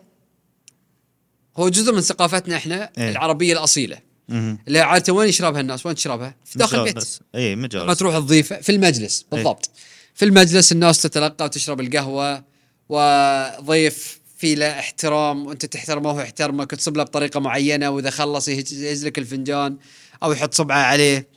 هو 1.56 1.68
جزء 1.68 1.92
من 1.92 2.00
ثقافتنا 2.00 2.56
إحنا 2.56 2.90
إيه. 2.98 3.10
العربية 3.10 3.52
الأصيلة 3.52 3.98
مهم. 4.28 4.58
اللي 4.68 4.80
عاده 4.80 5.12
وين 5.12 5.28
يشربها 5.28 5.60
الناس؟ 5.60 5.86
وين 5.86 5.94
تشربها؟ 5.94 6.36
في 6.44 6.58
داخل 6.58 6.78
البيت 6.78 6.96
مجالس. 6.96 7.20
إيه 7.34 7.56
ما 7.56 7.62
مجالس 7.62 7.98
تروح 7.98 8.14
تضيفه 8.18 8.60
في 8.60 8.72
المجلس 8.72 9.26
بالضبط 9.32 9.70
في 10.14 10.24
المجلس 10.24 10.72
الناس 10.72 11.02
تتلقى 11.02 11.44
وتشرب 11.44 11.80
القهوة 11.80 12.44
وضيف 12.88 14.20
في 14.36 14.54
له 14.54 14.78
احترام 14.78 15.46
وأنت 15.46 15.66
تحترمه 15.66 16.08
وهو 16.10 16.20
يحترمك 16.20 16.72
وتصب 16.72 16.96
له 16.96 17.02
بطريقة 17.02 17.40
معينة 17.40 17.90
وإذا 17.90 18.10
خلص 18.10 18.48
يهز 18.48 19.06
لك 19.06 19.18
الفنجان 19.18 19.76
أو 20.22 20.32
يحط 20.32 20.54
صبعه 20.54 20.82
عليه. 20.82 21.36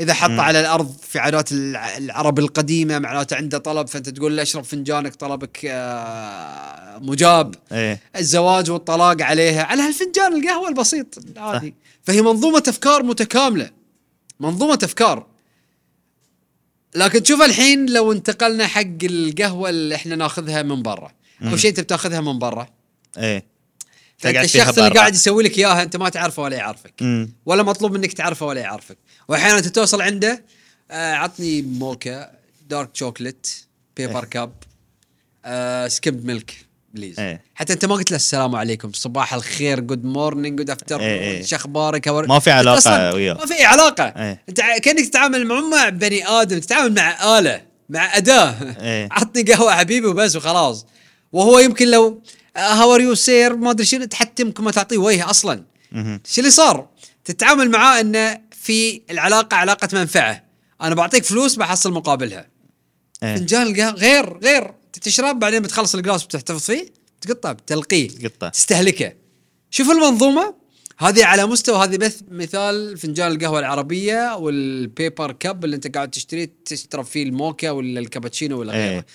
إذا 0.00 0.14
حطه. 0.14 0.42
على 0.42 0.60
الأرض 0.60 0.96
في 1.02 1.18
عادات 1.18 1.52
الع- 1.52 1.96
العرب 1.96 2.38
القديمة 2.38 2.98
معناته 2.98 3.36
عنده 3.36 3.58
طلب 3.58 3.88
فأنت 3.88 4.08
تقول 4.08 4.36
له 4.36 4.42
أشرب 4.42 4.64
فنجانك 4.64 5.14
طلبك 5.14 5.60
آه، 5.64 6.98
مجاب. 6.98 7.54
إيه. 7.72 8.00
الزواج 8.16 8.70
والطلاق 8.70 9.22
عليها 9.22 9.62
على 9.62 9.82
هالفنجان 9.82 10.32
القهوة 10.42 10.68
البسيط 10.68 11.18
العادي. 11.18 11.74
فهي 12.02 12.22
منظومة 12.22 12.62
أفكار 12.68 13.02
متكاملة. 13.02 13.70
منظومة 14.40 14.78
أفكار. 14.82 15.26
لكن 16.94 17.22
تشوف 17.22 17.42
الحين 17.42 17.90
لو 17.90 18.12
انتقلنا 18.12 18.66
حق 18.66 18.82
القهوة 19.02 19.68
اللي 19.70 19.94
إحنا 19.94 20.16
ناخذها 20.16 20.62
من 20.62 20.82
برا. 20.82 21.12
أو 21.42 21.46
مم. 21.48 21.56
شيء 21.56 21.70
أنت 21.70 21.80
بتاخذها 21.80 22.20
من 22.20 22.38
برا. 22.38 22.66
إيه. 23.18 23.44
فيها 24.18 24.42
الشخص 24.42 24.78
اللي. 24.78 24.90
قاعد 24.90 25.14
يسوي 25.14 25.42
لك 25.42 25.58
إياها 25.58 25.82
أنت 25.82 25.96
ما 25.96 26.08
تعرفه 26.08 26.42
ولا 26.42 26.56
يعرفك 26.56 26.94
امم 27.02 27.32
ولا 27.46 27.62
مطلوب 27.62 27.92
منك 27.92 28.12
تعرفه 28.12 28.46
ولا 28.46 28.60
يعرفك 28.60 28.98
وأحيانا 29.28 29.58
أنت 29.58 29.68
توصل 29.68 30.02
عنده 30.02 30.44
آه 30.90 31.14
عطني 31.14 31.62
mocha 31.62 32.30
dark 32.68 32.90
chocolate 32.94 33.46
paper 33.96 34.24
cup 34.24 34.52
آه 35.44 35.88
skimmed 35.88 36.24
milk 36.24 36.68
please 36.94 37.20
إيه. 37.20 37.42
حتى 37.54 37.72
أنت 37.72 37.84
ما 37.84 37.94
قلت 37.94 38.10
له 38.10 38.16
السلام 38.16 38.56
عليكم 38.56 38.92
صباح 38.92 39.34
الخير 39.34 39.80
good 39.80 40.04
morning 40.04 40.58
good 40.58 40.70
after. 40.70 41.00
شو 41.44 41.56
أخبارك 41.56 42.08
ما 42.08 42.38
في 42.38 42.50
أصلاً 42.50 43.14
وياه. 43.14 43.34
ما 43.34 43.46
في 43.46 43.64
علاقة 43.64 44.04
إيه. 44.04 44.42
أنت 44.48 44.60
كأنك 44.60 45.08
تتعامل 45.08 45.46
مع 45.46 45.60
مع 45.60 45.88
بني 45.88 46.28
آدم 46.28 46.58
تتعامل 46.58 46.94
مع 46.94 47.38
آلة 47.38 47.62
مع 47.88 48.16
أداة 48.16 48.54
إيه. 48.80 49.08
عطني 49.12 49.42
قهوة 49.42 49.76
حبيبي 49.76 50.06
وبس 50.06 50.36
وخلاص 50.36 50.86
وهو 51.32 51.58
يمكن 51.58 51.90
لو 51.90 52.22
how 52.58 52.94
are 52.94 53.00
you 53.00 53.14
sir 53.14 53.56
ما 53.56 53.70
أدري 53.70 53.84
شنو 53.84 54.06
يمكن 54.40 54.64
ما 54.64 54.70
تعطيه 54.70 54.98
وجه 54.98 55.30
أصلا. 55.30 55.64
شو 56.26 56.40
اللي 56.40 56.50
صار؟ 56.50 56.88
تتعامل 57.24 57.70
معاه 57.70 58.00
إنه 58.00 58.40
في 58.50 59.02
العلاقة 59.10 59.56
علاقة 59.56 59.88
منفعة، 59.92 60.44
أنا 60.82 60.94
بعطيك 60.94 61.24
فلوس 61.24 61.54
بحصل 61.56 61.92
مقابلها. 61.92 62.48
فنجان 63.20 63.62
القهوه 63.62 63.90
غير 63.90 64.38
غير 64.38 64.74
تشرب 64.92 65.38
بعدين 65.38 65.62
بتخلص 65.62 65.94
ال 65.94 65.99
glass 65.99 66.24
بتحتفظ 66.24 66.60
فيه 66.60 66.86
تقطع 67.20 67.52
بتلقيه 67.52 68.08
تقطع. 68.08 68.48
تستهلكه. 68.48 69.12
شوف 69.70 69.90
المنظومة 69.90 70.54
هذه 70.98 71.24
على 71.24 71.46
مستوى 71.46 71.84
هذه 71.84 71.96
بس 71.96 72.20
مثال 72.30 72.98
فنجان 72.98 73.32
القهوة 73.32 73.58
العربية 73.58 74.36
وال 74.36 74.63
paper 74.63 75.32
cup 75.32 75.64
اللي 75.64 75.76
أنت 75.76 75.96
قاعد 75.96 76.10
تشتريه 76.10 76.52
تشرب 76.64 77.04
فيه 77.04 77.22
الموكا 77.22 77.70
ولا 77.70 78.00
الكابتشينو 78.00 78.60
ولا 78.60 78.72
غيره. 78.72 78.90
إيه 78.90 79.06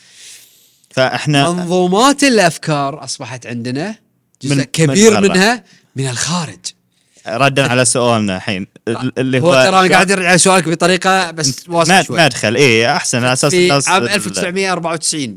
فاحنا 0.94 1.52
منظومات 1.52 2.24
الأفكار 2.24 3.04
أصبحت 3.04 3.48
عندنا 3.48 3.96
جزء 4.42 4.52
من- 4.52 4.58
من 4.58 4.64
كبير 4.64 5.12
برا. 5.12 5.20
منها 5.20 5.64
من 5.96 6.10
الخارج. 6.10 6.60
ردا 7.28 7.68
على 7.72 7.86
سؤالنا 7.86 8.36
الحين 8.38 8.68
ال- 8.88 9.20
اللي 9.20 9.40
هو 9.42 9.54
ترى 9.54 9.68
أنا 9.70 9.94
قاعد 9.94 10.12
أرجع 10.12 10.28
على 10.30 10.38
سؤالك 10.38 10.70
بطريقة 10.70 11.32
بس 11.32 11.70
مد- 11.70 12.02
شوي. 12.06 12.18
مدخل 12.26 12.56
إيه 12.56 12.96
أحسن 12.96 13.18
على 13.18 13.34
أساس 13.34 13.52
في 13.52 13.72
عام 13.72 14.04
ال- 14.04 14.10
1994 14.10 15.36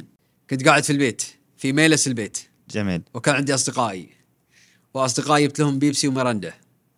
كنت 0.51 0.67
قاعد 0.69 0.85
في 0.85 0.91
البيت 0.93 1.23
في 1.57 1.73
ميلس 1.73 2.07
البيت. 2.07 2.39
جميل. 2.71 3.03
وكان 3.15 3.35
عندي 3.35 3.55
أصدقائي. 3.55 4.09
وأصدقائي 4.95 5.47
جبت 5.47 5.59
لهم 5.61 5.79
بيبسي 5.79 6.09
وميراندا. 6.09 6.53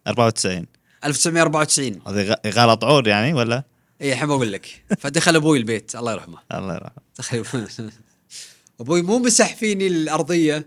94 0.06 0.66
1994 1.04 2.00
هذه 2.08 2.36
غلط 2.46 2.84
عور 2.84 3.08
يعني 3.08 3.34
ولا؟ 3.34 3.62
اي 4.02 4.12
الحين 4.12 4.28
بقول 4.28 4.52
لك. 4.52 4.82
فدخل 4.98 5.36
أبوي 5.36 5.58
البيت 5.58 5.96
الله 5.96 6.12
يرحمه. 6.12 6.38
الله 6.54 6.74
يرحمه. 6.74 7.02
دخل 7.18 7.44
أبوي 8.80 9.02
مو 9.02 9.18
مسح 9.18 9.56
فيني 9.56 9.86
الأرضية 9.86 10.66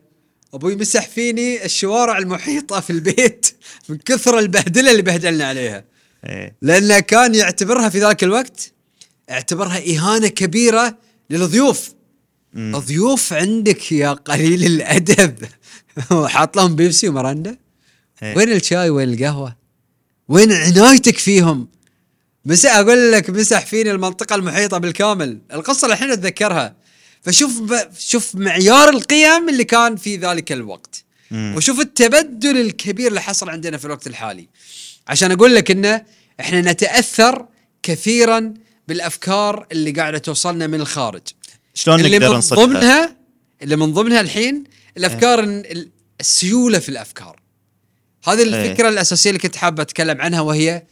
أبوي 0.54 0.76
مسح 0.76 1.08
فيني 1.08 1.66
الشوارع 1.66 2.18
المحيطة 2.18 2.80
في 2.80 2.90
البيت 2.90 3.46
من 3.90 3.98
كثر 3.98 4.40
البهدلة 4.40 4.92
اللي 4.92 5.02
بهدلنا 5.02 5.46
عليها. 5.46 5.84
إيه. 6.26 6.56
لأنه 6.62 7.00
كان 7.00 7.36
يعتبرها 7.36 7.90
في 7.90 8.00
ذاك 8.00 8.24
الوقت 8.24 8.72
اعتبرها 9.30 9.78
إهانة 9.78 10.28
كبيرة 10.28 10.98
للضيوف. 11.30 11.94
مم. 12.54 12.78
ضيوف 12.78 13.34
عندك 13.34 13.92
يا 13.92 14.12
قليل 14.14 14.66
الأدب. 14.66 15.36
وحاط 16.12 16.58
لهم 16.58 16.76
بيبسي 16.76 17.10
ومراندا 17.10 17.58
إيه. 18.24 18.38
وين 18.38 18.52
الشاي 18.52 18.90
وين 18.90 19.14
القهوة؟ 19.14 19.56
وين 20.28 20.52
عنايتك 20.52 21.18
فيهم؟ 21.18 21.68
مسح 22.46 22.76
أقول 22.76 23.12
لك 23.12 23.30
مسح 23.30 23.66
فيني 23.66 23.92
المنطقة 23.92 24.36
المحيطة 24.36 24.78
بالكامل. 24.78 25.40
القصة 25.54 25.88
الحين 25.88 26.12
أتذكرها. 26.12 26.81
فشوف 27.22 27.62
ب... 27.62 27.90
شوف 28.00 28.36
معيار 28.36 28.90
القيم 28.90 29.50
اللي 29.50 29.64
كان 29.64 29.96
في 29.96 30.18
ذلك 30.18 30.52
الوقت. 30.52 31.04
مم. 31.32 31.54
وشوف 31.58 31.80
التبدل 31.80 32.62
الكبير 32.62 33.08
اللي 33.08 33.22
حصل 33.22 33.50
عندنا 33.50 33.78
في 33.78 33.86
الوقت 33.86 34.08
الحالي. 34.08 34.48
عشان 35.08 35.32
أقول 35.32 35.56
لك 35.56 35.72
إنه 35.72 36.06
إحنا 36.40 36.62
نتأثر 36.62 37.46
كثيرا 37.84 38.54
بالأفكار 38.88 39.68
اللي 39.72 39.92
قاعدة 39.92 40.18
توصلنا 40.18 40.68
من 40.68 40.82
الخارج. 40.82 41.22
شلون 41.74 42.00
اللي 42.00 42.20
نقدر 42.20 42.34
من؟ 42.34 42.40
ضمنها 42.40 43.16
اللي 43.62 43.76
من 43.76 43.94
ضمنها 43.94 44.22
الحين 44.22 44.64
الأفكار 44.98 45.40
ال- 45.44 45.90
السيولة 46.20 46.80
في 46.80 46.90
الأفكار. 46.90 47.40
هذه 48.28 48.44
الفكرة 48.44 48.90
الأساسية 48.90 49.30
اللي 49.30 49.40
كنت 49.40 49.56
حابه 49.56 49.84
أتكلم 49.84 50.22
عنها 50.22 50.42
وهي 50.42 50.84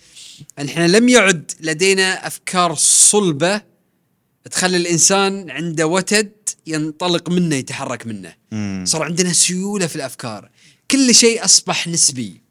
إن 0.59 0.65
إحنا 0.69 0.87
لم 0.87 1.09
يعد 1.09 1.51
لدينا 1.59 2.27
أفكار 2.27 2.75
صلبة 2.75 3.61
تخلي 4.51 4.77
الإنسان 4.77 5.49
عنده 5.49 5.87
وتد 5.87 6.31
ينطلق 6.67 7.29
منه 7.29 7.55
يتحرك 7.55 8.07
منه. 8.07 8.33
مم. 8.51 8.83
صار 8.87 9.03
عندنا 9.03 9.33
سيولة 9.33 9.87
في 9.87 9.95
الأفكار. 9.95 10.49
كل 10.91 11.15
شيء 11.15 11.45
أصبح 11.45 11.87
نسبي. 11.87 12.41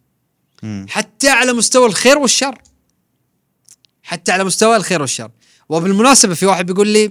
مم. 0.62 0.86
حتى 0.89 1.28
على 1.28 1.53
مستوى 1.53 1.86
الخير 1.86 2.18
والشر. 2.18 2.62
حتى 4.03 4.32
على 4.32 4.45
مستوى 4.45 4.76
الخير 4.76 5.01
والشر. 5.01 5.30
وبالمناسبة 5.68 6.34
في 6.34 6.47
واحد 6.47 6.66
بيقول 6.66 6.89
لي 6.89 7.11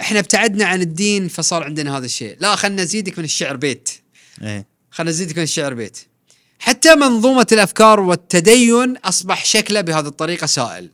إحنا 0.00 0.18
ابتعدنا 0.18 0.64
عن 0.64 0.80
الدين 0.80 1.28
فصار 1.28 1.64
عندنا 1.64 1.96
هذا 1.98 2.06
الشيء. 2.06 2.36
لا 2.40 2.56
خلنا 2.56 2.82
نزيدك 2.82 3.18
من 3.18 3.24
الشعر 3.24 3.56
بيت. 3.56 3.88
إيه. 4.42 4.66
خلنا 4.90 5.10
نزيدك 5.10 5.36
من 5.36 5.42
الشعر 5.42 5.74
بيت. 5.74 5.98
حتى 6.58 6.94
منظومة 6.94 7.46
الأفكار 7.52 8.00
والتدين 8.00 8.96
أصبح 8.96 9.44
شكله 9.44 9.80
بهذه 9.80 10.06
الطريقة 10.06 10.46
سائل. 10.46 10.90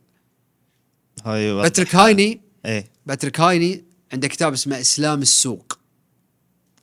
هاي 1.24 1.53
وضح. 1.53 1.62
باتريك 1.62 1.95
هايني 1.95 2.41
إيه 2.66 2.90
باتريك 3.06 3.40
هايني 3.40 3.84
عنده 4.12 4.28
كتاب 4.28 4.52
اسمه 4.52 4.80
إسلام 4.80 5.22
السوق 5.22 5.78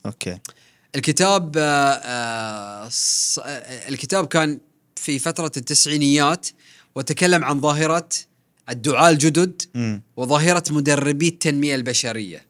okay 0.06 0.38
الكتاب 0.96 1.58
آه، 1.58 1.62
آه، 1.62 2.90
الكتاب 3.90 4.28
كان 4.28 4.60
في 4.96 5.20
فترة 5.20 5.52
التسعينيات 5.58 6.48
وتكلم 6.96 7.44
عن 7.44 7.62
ظاهرة 7.62 8.10
الدعاة 8.70 9.10
الجدد 9.10 9.62
مم. 9.76 10.02
وظاهرة 10.18 10.64
مدربي 10.70 11.28
التنمية 11.28 11.76
البشرية 11.76 12.46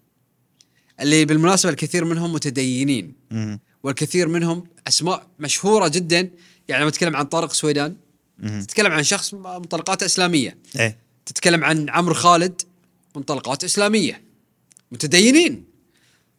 اللي 0.99 1.25
بالمناسبة 1.25 1.71
الكثير 1.71 2.05
منهم 2.05 2.33
متدينين 2.33 3.13
مم. 3.31 3.59
والكثير 3.83 4.27
منهم 4.27 4.63
أسماء 4.87 5.27
مشهورة 5.39 5.87
جدا 5.87 6.31
يعني 6.67 6.81
لما 6.81 6.91
تتكلم 6.91 7.15
عن 7.15 7.25
طارق 7.25 7.53
سويدان. 7.53 7.95
تتكلم 8.43 8.91
عن 8.91 9.03
شخص 9.03 9.33
منطلقاته 9.33 10.05
إسلامية 10.05 10.57
إيه 10.79 10.97
تتكلم 11.25 11.63
عن 11.63 11.89
عمرو 11.89 12.13
خالد 12.13 12.61
منطلقات 13.17 13.63
إسلامية. 13.63 14.23
متدينين. 14.91 15.63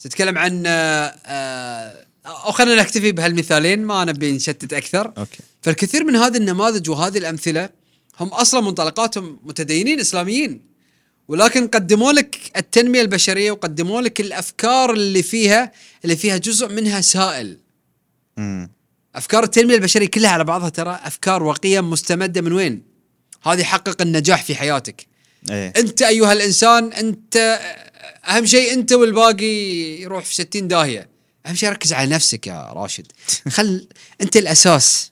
تتكلم 0.00 0.38
عن 0.38 0.62
آه، 0.66 1.14
آه، 1.26 2.06
أو 2.26 2.52
خلينا 2.52 2.82
نكتفي 2.82 3.12
بهالمثالين 3.12 3.84
ما 3.84 4.04
نبي 4.04 4.32
نشتت 4.32 4.72
أكثر. 4.72 5.12
أوكي. 5.18 5.38
فالكثير 5.62 6.04
من 6.04 6.16
هذه 6.16 6.36
النماذج 6.36 6.90
وهذه 6.90 7.18
الأمثلة 7.18 7.70
هم 8.20 8.28
أصلا 8.28 8.60
منطلقاتهم 8.60 9.40
متدينين 9.42 10.00
إسلاميين. 10.00 10.68
ولكن 11.28 11.66
قدموا 11.66 12.12
لك 12.12 12.38
التنمية 12.56 13.02
البشرية 13.02 13.50
وقدموا 13.50 14.00
لك 14.00 14.20
الأفكار 14.20 14.92
اللي 14.92 15.22
فيها 15.22 15.72
اللي 16.04 16.16
فيها 16.16 16.36
جزء 16.36 16.68
منها 16.68 17.00
سائل. 17.00 17.58
مم. 18.36 18.70
أفكار 19.14 19.44
التنمية 19.44 19.74
البشرية 19.74 20.06
كلها 20.06 20.30
على 20.30 20.44
بعضها 20.44 20.68
ترى 20.68 21.00
أفكار 21.04 21.42
وقيم 21.42 21.90
مستمدة 21.90 22.40
من 22.40 22.52
وين؟ 22.52 22.82
هذه 23.42 23.62
حقق 23.62 24.02
النجاح 24.02 24.42
في 24.42 24.54
حياتك. 24.54 25.06
إيه. 25.50 25.72
أنت 25.76 26.02
أيها 26.02 26.32
الإنسان 26.32 26.92
أنت 26.92 27.60
أهم 28.28 28.46
شيء 28.46 28.72
أنت 28.72 28.92
والباقي 28.92 29.44
يروح 30.00 30.24
في 30.24 30.34
60 30.34 30.68
داهية. 30.68 31.08
أهم 31.46 31.54
شيء 31.54 31.68
ركز 31.68 31.92
على 31.92 32.10
نفسك 32.10 32.46
يا 32.46 32.72
راشد. 32.72 33.06
خل 33.56 33.88
أنت 34.20 34.36
الأساس. 34.36 35.10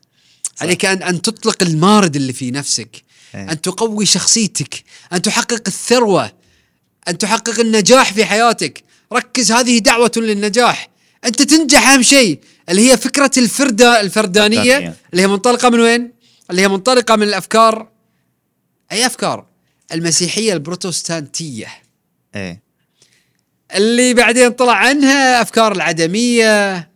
عليك 0.60 0.84
أن 0.84 1.02
أن 1.02 1.22
تطلق 1.22 1.62
المارد 1.62 2.16
اللي 2.16 2.32
في 2.32 2.50
نفسك. 2.50 3.02
إيه. 3.34 3.52
أن 3.52 3.60
تقوي 3.60 4.06
شخصيتك. 4.06 4.84
أن 5.12 5.22
تحقق 5.22 5.62
الثروة. 5.66 6.32
أن 7.08 7.18
تحقق 7.18 7.60
النجاح 7.60 8.12
في 8.12 8.24
حياتك. 8.24 8.84
ركز 9.12 9.52
هذه 9.52 9.78
دعوة 9.78 10.12
للنجاح. 10.16 10.90
أنت 11.24 11.42
تنجح 11.42 11.88
أهم 11.88 12.02
شيء. 12.02 12.40
اللي 12.68 12.92
هي 12.92 12.96
فكرة 12.96 13.30
الفردة 13.36 14.00
الفردانية. 14.00 14.96
اللي 15.12 15.22
هي 15.22 15.26
منطلقة 15.26 15.70
من 15.70 15.80
وين؟ 15.80 16.12
اللي 16.50 16.62
هي 16.62 16.68
منطلقة 16.68 17.16
من 17.16 17.22
الأفكار. 17.22 17.88
أي 18.92 19.06
أفكار؟ 19.06 19.46
المسيحية 19.92 20.52
البروتستانتية. 20.52 21.68
إيه. 22.34 22.62
اللي 23.74 24.14
بعدين 24.14 24.50
طلع 24.50 24.72
عنها 24.72 25.42
أفكار 25.42 25.72
العدمية 25.72 26.88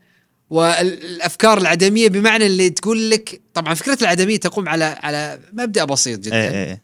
والأفكار 0.50 1.58
العدمية 1.58 2.08
بمعنى 2.08 2.46
اللي 2.46 2.70
تقول 2.70 3.10
لك 3.10 3.40
طبعا 3.54 3.74
فكره 3.74 3.98
العدمية 4.02 4.36
تقوم 4.36 4.68
على 4.68 4.84
على 4.84 5.40
مبدأ 5.52 5.84
بسيط 5.84 6.18
جدا. 6.20 6.36
إيه 6.36 6.50
إيه 6.64 6.80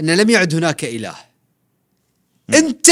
أن 0.00 0.10
لم 0.10 0.30
يعد 0.30 0.54
هناك 0.54 0.84
إله. 0.84 1.14
أنت 2.54 2.86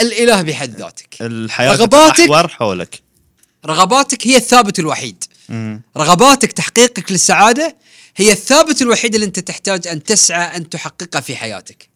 الإله 0.00 0.42
بحد 0.42 0.76
ذاتك. 0.76 1.16
الحياة 1.20 1.76
رغباتك- 1.76 2.46
حولك. 2.46 3.00
رغباتك 3.66 4.26
هي 4.26 4.36
الثابت 4.36 4.78
الوحيد. 4.78 5.24
مم. 5.48 5.80
رغباتك 5.96 6.52
تحقيقك 6.52 7.12
للسعادة 7.12 7.76
هي 8.18 8.32
الثابت 8.32 8.82
الوحيد 8.82 9.14
اللي 9.14 9.26
انت 9.26 9.38
تحتاج 9.38 9.86
أن 9.86 10.02
تسعى 10.02 10.56
أن 10.56 10.68
تحققه 10.68 11.20
في 11.20 11.36
حياتك. 11.36 11.88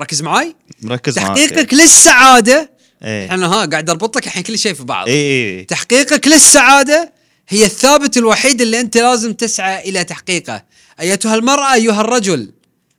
ركز 0.00 0.22
معي 0.22 0.56
مركز 0.82 1.14
تحقيقك 1.14 1.74
للسعادة. 1.74 2.70
إيه. 3.04 3.34
أنا 3.34 3.46
ها 3.46 3.66
قاعد 3.66 3.90
أربط 3.90 4.16
لك 4.16 4.26
الحين 4.26 4.42
كل 4.42 4.58
شيء 4.58 4.74
في 4.74 4.84
بعض. 4.84 5.08
إيه 5.08 5.14
إيه 5.14 5.66
تحقيقك 5.66 6.26
للسعادة 6.26 7.12
هي 7.48 7.64
الثابت 7.64 8.16
الوحيد 8.16 8.60
اللي 8.60 8.80
أنت 8.80 8.96
لازم 8.96 9.32
تسعى 9.32 9.88
إلى 9.88 10.04
تحقيقه. 10.04 10.64
أيتها 11.00 11.34
المرأة 11.34 11.74
أيها 11.74 12.00
الرجل 12.00 12.52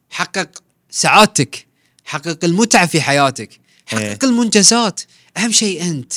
حقق 0.09 0.49
سعادتك 0.89 1.65
حقق 2.05 2.37
المتعة 2.43 2.85
في 2.85 3.01
حياتك 3.01 3.59
حقق 3.85 4.01
إيه. 4.01 4.19
المنجزات. 4.23 5.01
أهم 5.37 5.51
شيء 5.51 5.83
أنت. 5.83 6.13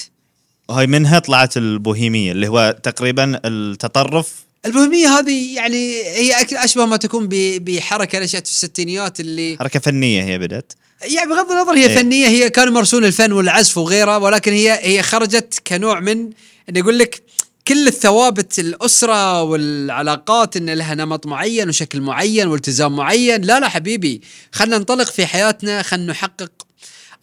وهاي 0.68 0.86
منها 0.86 1.18
طلعت 1.18 1.56
البوهيمية 1.56 2.32
اللي 2.32 2.48
هو 2.48 2.76
تقريبا 2.82 3.40
التطرف 3.44 4.34
البوهيميه 4.66 5.08
هذه 5.18 5.54
يعني 5.56 6.02
هي 6.02 6.46
أشبه 6.52 6.86
ما 6.86 6.96
تكون 6.96 7.28
بحركة 7.30 8.18
نشات 8.18 8.46
في 8.46 8.52
الستينيات 8.52 9.20
اللي 9.20 9.56
حركة 9.60 9.80
فنية 9.80 10.24
هي 10.24 10.38
بدأت. 10.38 10.72
يعني 11.02 11.30
بغض 11.30 11.50
النظر 11.50 11.72
هي 11.72 11.86
إيه. 11.86 11.96
فنية 11.96 12.28
هي 12.28 12.50
كانوا 12.50 12.70
يمارسون 12.70 13.04
الفن 13.04 13.32
والعزف 13.32 13.78
وغيره 13.78 14.18
ولكن 14.18 14.52
هي 14.52 14.78
هي 14.82 15.02
خرجت 15.02 15.62
كنوع 15.66 16.00
من 16.00 16.30
انه 16.68 16.78
يقول 16.78 16.98
لك 16.98 17.22
كل 17.68 17.88
الثوابت 17.88 18.58
الأسرة 18.58 19.42
والعلاقات 19.42 20.56
إن 20.56 20.70
لها 20.70 20.94
نمط 20.94 21.26
معين 21.26 21.68
وشكل 21.68 22.00
معين 22.00 22.48
والتزام 22.48 22.96
معين. 22.96 23.42
لا 23.42 23.60
لا 23.60 23.68
حبيبي 23.68 24.20
خلينا 24.52 24.78
ننطلق 24.78 25.10
في 25.10 25.26
حياتنا 25.26 25.82
خلينا 25.82 26.12
نحقق. 26.12 26.52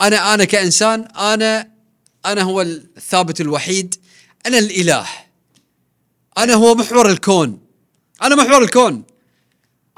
أنا 0.01 0.33
أنا 0.33 0.45
كإنسان 0.45 1.07
أنا 1.17 1.69
أنا 2.25 2.41
هو 2.41 2.61
الثابت 2.61 3.41
الوحيد 3.41 3.95
أنا 4.45 4.57
الإله. 4.57 5.05
أنا 6.37 6.53
هو 6.53 6.75
محور 6.75 7.09
الكون. 7.09 7.59
أنا 8.23 8.35
محور 8.35 8.63
الكون. 8.63 9.03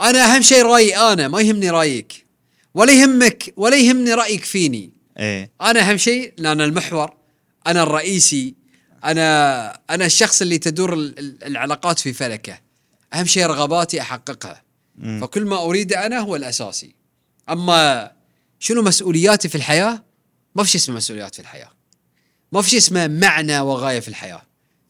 أنا 0.01 0.35
أهم 0.35 0.41
شيء 0.41 0.63
رأيي 0.65 0.97
أنا 0.97 1.27
ما 1.27 1.41
يهمني 1.41 1.69
رأيك. 1.69 2.25
ولا 2.73 2.93
يهمك 2.93 3.53
ولا 3.57 3.77
يهمني 3.77 4.13
رأيك 4.13 4.43
فيني. 4.43 4.91
إيه. 5.19 5.51
أنا 5.61 5.79
أهم 5.89 5.97
شيء 5.97 6.33
لأن 6.37 6.51
أنا 6.51 6.65
المحور 6.65 7.13
أنا 7.67 7.83
الرئيسي 7.83 8.55
أنا 9.03 9.79
أنا 9.89 10.05
الشخص 10.05 10.41
اللي 10.41 10.57
تدور 10.57 10.93
ال- 10.93 11.19
ال- 11.19 11.43
العلاقات 11.43 11.99
في 11.99 12.13
فلكة. 12.13 12.59
أهم 13.13 13.25
شيء 13.25 13.45
رغباتي 13.45 14.01
أحققها. 14.01 14.63
مم. 14.95 15.19
فكل 15.21 15.45
ما 15.45 15.57
اريده 15.63 16.05
أنا 16.05 16.19
هو 16.19 16.35
الأساسي. 16.35 16.95
أما 17.49 18.11
شنو 18.59 18.81
مسؤولياتي 18.81 19.49
في 19.49 19.55
الحياة؟ 19.55 20.03
ما 20.55 20.63
في 20.63 20.69
شيء 20.71 20.81
اسمه 20.81 20.95
مسؤوليات 20.95 21.35
في 21.35 21.41
الحياة. 21.41 21.69
ما 22.51 22.61
في 22.61 22.69
شيء 22.69 22.79
اسمه 22.79 23.07
معنى 23.07 23.59
وغاية 23.59 23.99
في 23.99 24.07
الحياة. 24.07 24.41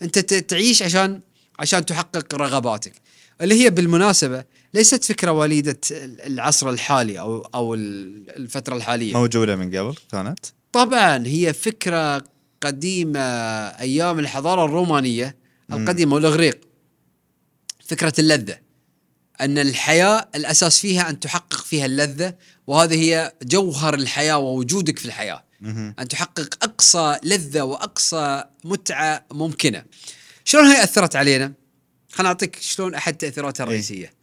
أنت 0.02 0.20
تعيش 0.20 0.84
عشان 0.84 1.22
عشان 1.62 1.86
تحقق 1.86 2.36
رغباتك. 2.36 2.93
اللي 3.41 3.64
هي 3.64 3.70
بالمناسبة 3.70 4.43
ليست 4.74 5.03
فكرة 5.03 5.32
وليدة 5.32 5.80
ال- 5.91 6.22
العصر 6.22 6.70
الحالي 6.70 7.20
أو 7.20 7.41
أو 7.55 7.74
ال- 7.74 8.30
الفترة 8.38 8.76
الحالية. 8.76 9.14
موجودة 9.14 9.55
من 9.55 9.76
قبل 9.78 9.95
كانت؟ 10.12 10.39
طبعا 10.72 11.28
هي 11.28 11.53
فكرة 11.53 12.24
قديمة 12.62 13.20
أيام 13.80 14.20
الحضارة 14.20 14.66
الرومانية 14.66 15.36
القديمه 15.72 16.16
والاغريق 16.16 16.59
فكرة 17.86 18.14
اللذة. 18.20 18.57
أن 19.41 19.57
الحياة 19.57 20.28
الأساس 20.36 20.80
فيها 20.80 21.09
أن 21.09 21.20
تحقق 21.20 21.62
فيها 21.64 21.86
اللذة 21.86 22.36
وهذه 22.68 22.95
هي 23.01 23.34
جوهر 23.43 23.93
الحياة 23.93 24.38
ووجودك 24.38 24.99
في 24.99 25.05
الحياة. 25.05 25.43
أن 25.99 26.07
تحقق 26.09 26.64
أقصى 26.64 27.18
لذة 27.24 27.62
وأقصى 27.62 28.43
متعة 28.64 29.26
ممكنة. 29.32 29.84
شلون 30.52 30.66
هي 30.66 30.84
أثرت 30.84 31.16
علينا؟ 31.16 31.54
خليني 32.12 32.28
أعطيك 32.28 32.58
شلون 32.62 32.95
أحد 32.95 33.14
تاثيراتها 33.14 33.64
الرئيسية. 33.64 34.14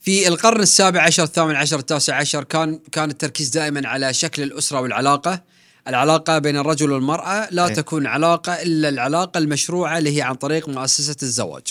في 0.00 0.28
القرن 0.28 0.60
السابع 0.60 1.02
عشر 1.02 1.22
الثامن 1.22 1.56
عشر 1.56 1.78
التاسع 1.78 2.16
عشر 2.16 2.44
كان 2.44 2.80
كان 2.92 3.10
التركيز 3.10 3.48
دائما 3.48 3.88
على 3.88 4.14
شكل 4.14 4.42
الأسرة 4.42 4.80
والعلاقة. 4.80 5.42
العلاقة 5.88 6.38
بين 6.38 6.56
الرجل 6.56 6.92
والمرأة 6.92 7.48
لا 7.50 7.68
إيه. 7.68 7.74
تكون 7.74 8.06
علاقة 8.06 8.52
إلا 8.52 8.88
العلاقة 8.88 9.38
المشروعة 9.38 9.98
اللي 9.98 10.16
هي 10.16 10.22
عن 10.22 10.34
طريق 10.34 10.68
مؤسسة 10.68 11.16
الزواج. 11.22 11.66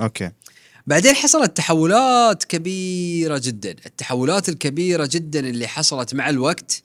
أوكي. 0.00 0.30
بعدين 0.86 1.14
حصلت 1.14 1.56
تحولات 1.56 2.44
كبيرة 2.44 3.38
جدا. 3.44 3.76
التحولات 3.86 4.48
الكبيرة 4.48 5.08
جدا 5.12 5.40
اللي 5.40 5.68
حصلت 5.68 6.14
مع 6.14 6.28
الوقت 6.28 6.82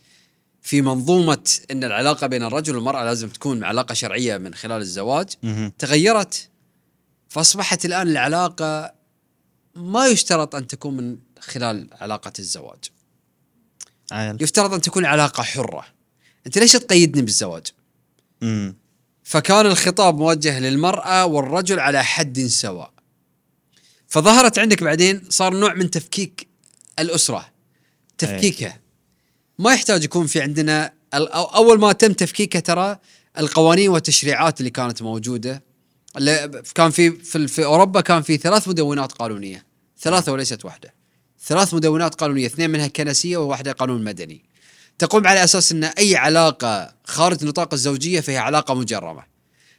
في 0.63 0.81
منظومة 0.81 1.49
أن 1.71 1.83
العلاقة 1.83 2.27
بين 2.27 2.43
الرجل 2.43 2.75
والمرأة 2.75 3.03
لازم 3.03 3.29
تكون 3.29 3.63
علاقة 3.63 3.93
شرعية 3.93 4.37
من 4.37 4.53
خلال 4.53 4.81
الزواج 4.81 5.29
مهم. 5.43 5.71
تغيرت. 5.79 6.49
فأصبحت 7.29 7.85
الآن 7.85 8.07
العلاقة 8.07 8.93
ما 9.75 10.07
يشترط 10.07 10.55
أن 10.55 10.67
تكون 10.67 10.97
من 10.97 11.17
خلال 11.39 11.87
علاقة 12.01 12.33
الزواج. 12.39 12.79
عيل. 14.11 14.43
يفترض 14.43 14.73
أن 14.73 14.81
تكون 14.81 15.05
علاقة 15.05 15.43
حرة. 15.43 15.85
أنت 16.45 16.57
ليش 16.57 16.71
تقيدني 16.71 17.21
بالزواج؟ 17.21 17.67
مم. 18.41 18.75
فكان 19.23 19.65
الخطاب 19.65 20.17
موجه 20.17 20.59
للمرأة 20.59 21.25
والرجل 21.25 21.79
على 21.79 22.03
حد 22.03 22.39
سواء. 22.39 22.93
فظهرت 24.07 24.59
عندك 24.59 24.83
بعدين 24.83 25.21
صار 25.29 25.53
نوع 25.53 25.73
من 25.73 25.89
تفكيك 25.89 26.47
الأسرة 26.99 27.49
تفكيكها. 28.17 28.82
ما 29.59 29.73
يحتاج 29.73 30.03
يكون 30.03 30.27
في 30.27 30.41
عندنا 30.41 30.93
أول 31.55 31.79
ما 31.79 31.91
تم 31.91 32.13
تفكيكها 32.13 32.59
ترى 32.59 32.97
القوانين 33.37 33.89
والتشريعات 33.89 34.59
اللي 34.59 34.69
كانت 34.69 35.01
موجودة. 35.01 35.63
اللي 36.17 36.61
كان 36.75 36.91
في 36.91 37.11
في, 37.11 37.47
في 37.47 37.65
أوروبا 37.65 38.01
كان 38.01 38.21
في 38.21 38.37
ثلاث 38.37 38.67
مدونات 38.67 39.11
قانونية. 39.11 39.65
ثلاثة 39.99 40.31
وليست 40.31 40.65
واحدة. 40.65 40.93
ثلاث 41.45 41.73
مدونات 41.73 42.15
قانونية 42.15 42.45
اثنين 42.45 42.69
منها 42.69 42.87
كنسية 42.87 43.37
وواحدة 43.37 43.71
قانون 43.71 44.03
مدني. 44.03 44.43
تقوم 44.99 45.27
على 45.27 45.43
أساس 45.43 45.71
إن 45.71 45.83
أي 45.83 46.15
علاقة 46.15 46.95
خارج 47.03 47.45
نطاق 47.45 47.73
الزوجية 47.73 48.19
فهي 48.19 48.37
علاقة 48.37 48.73
مجرمة. 48.73 49.23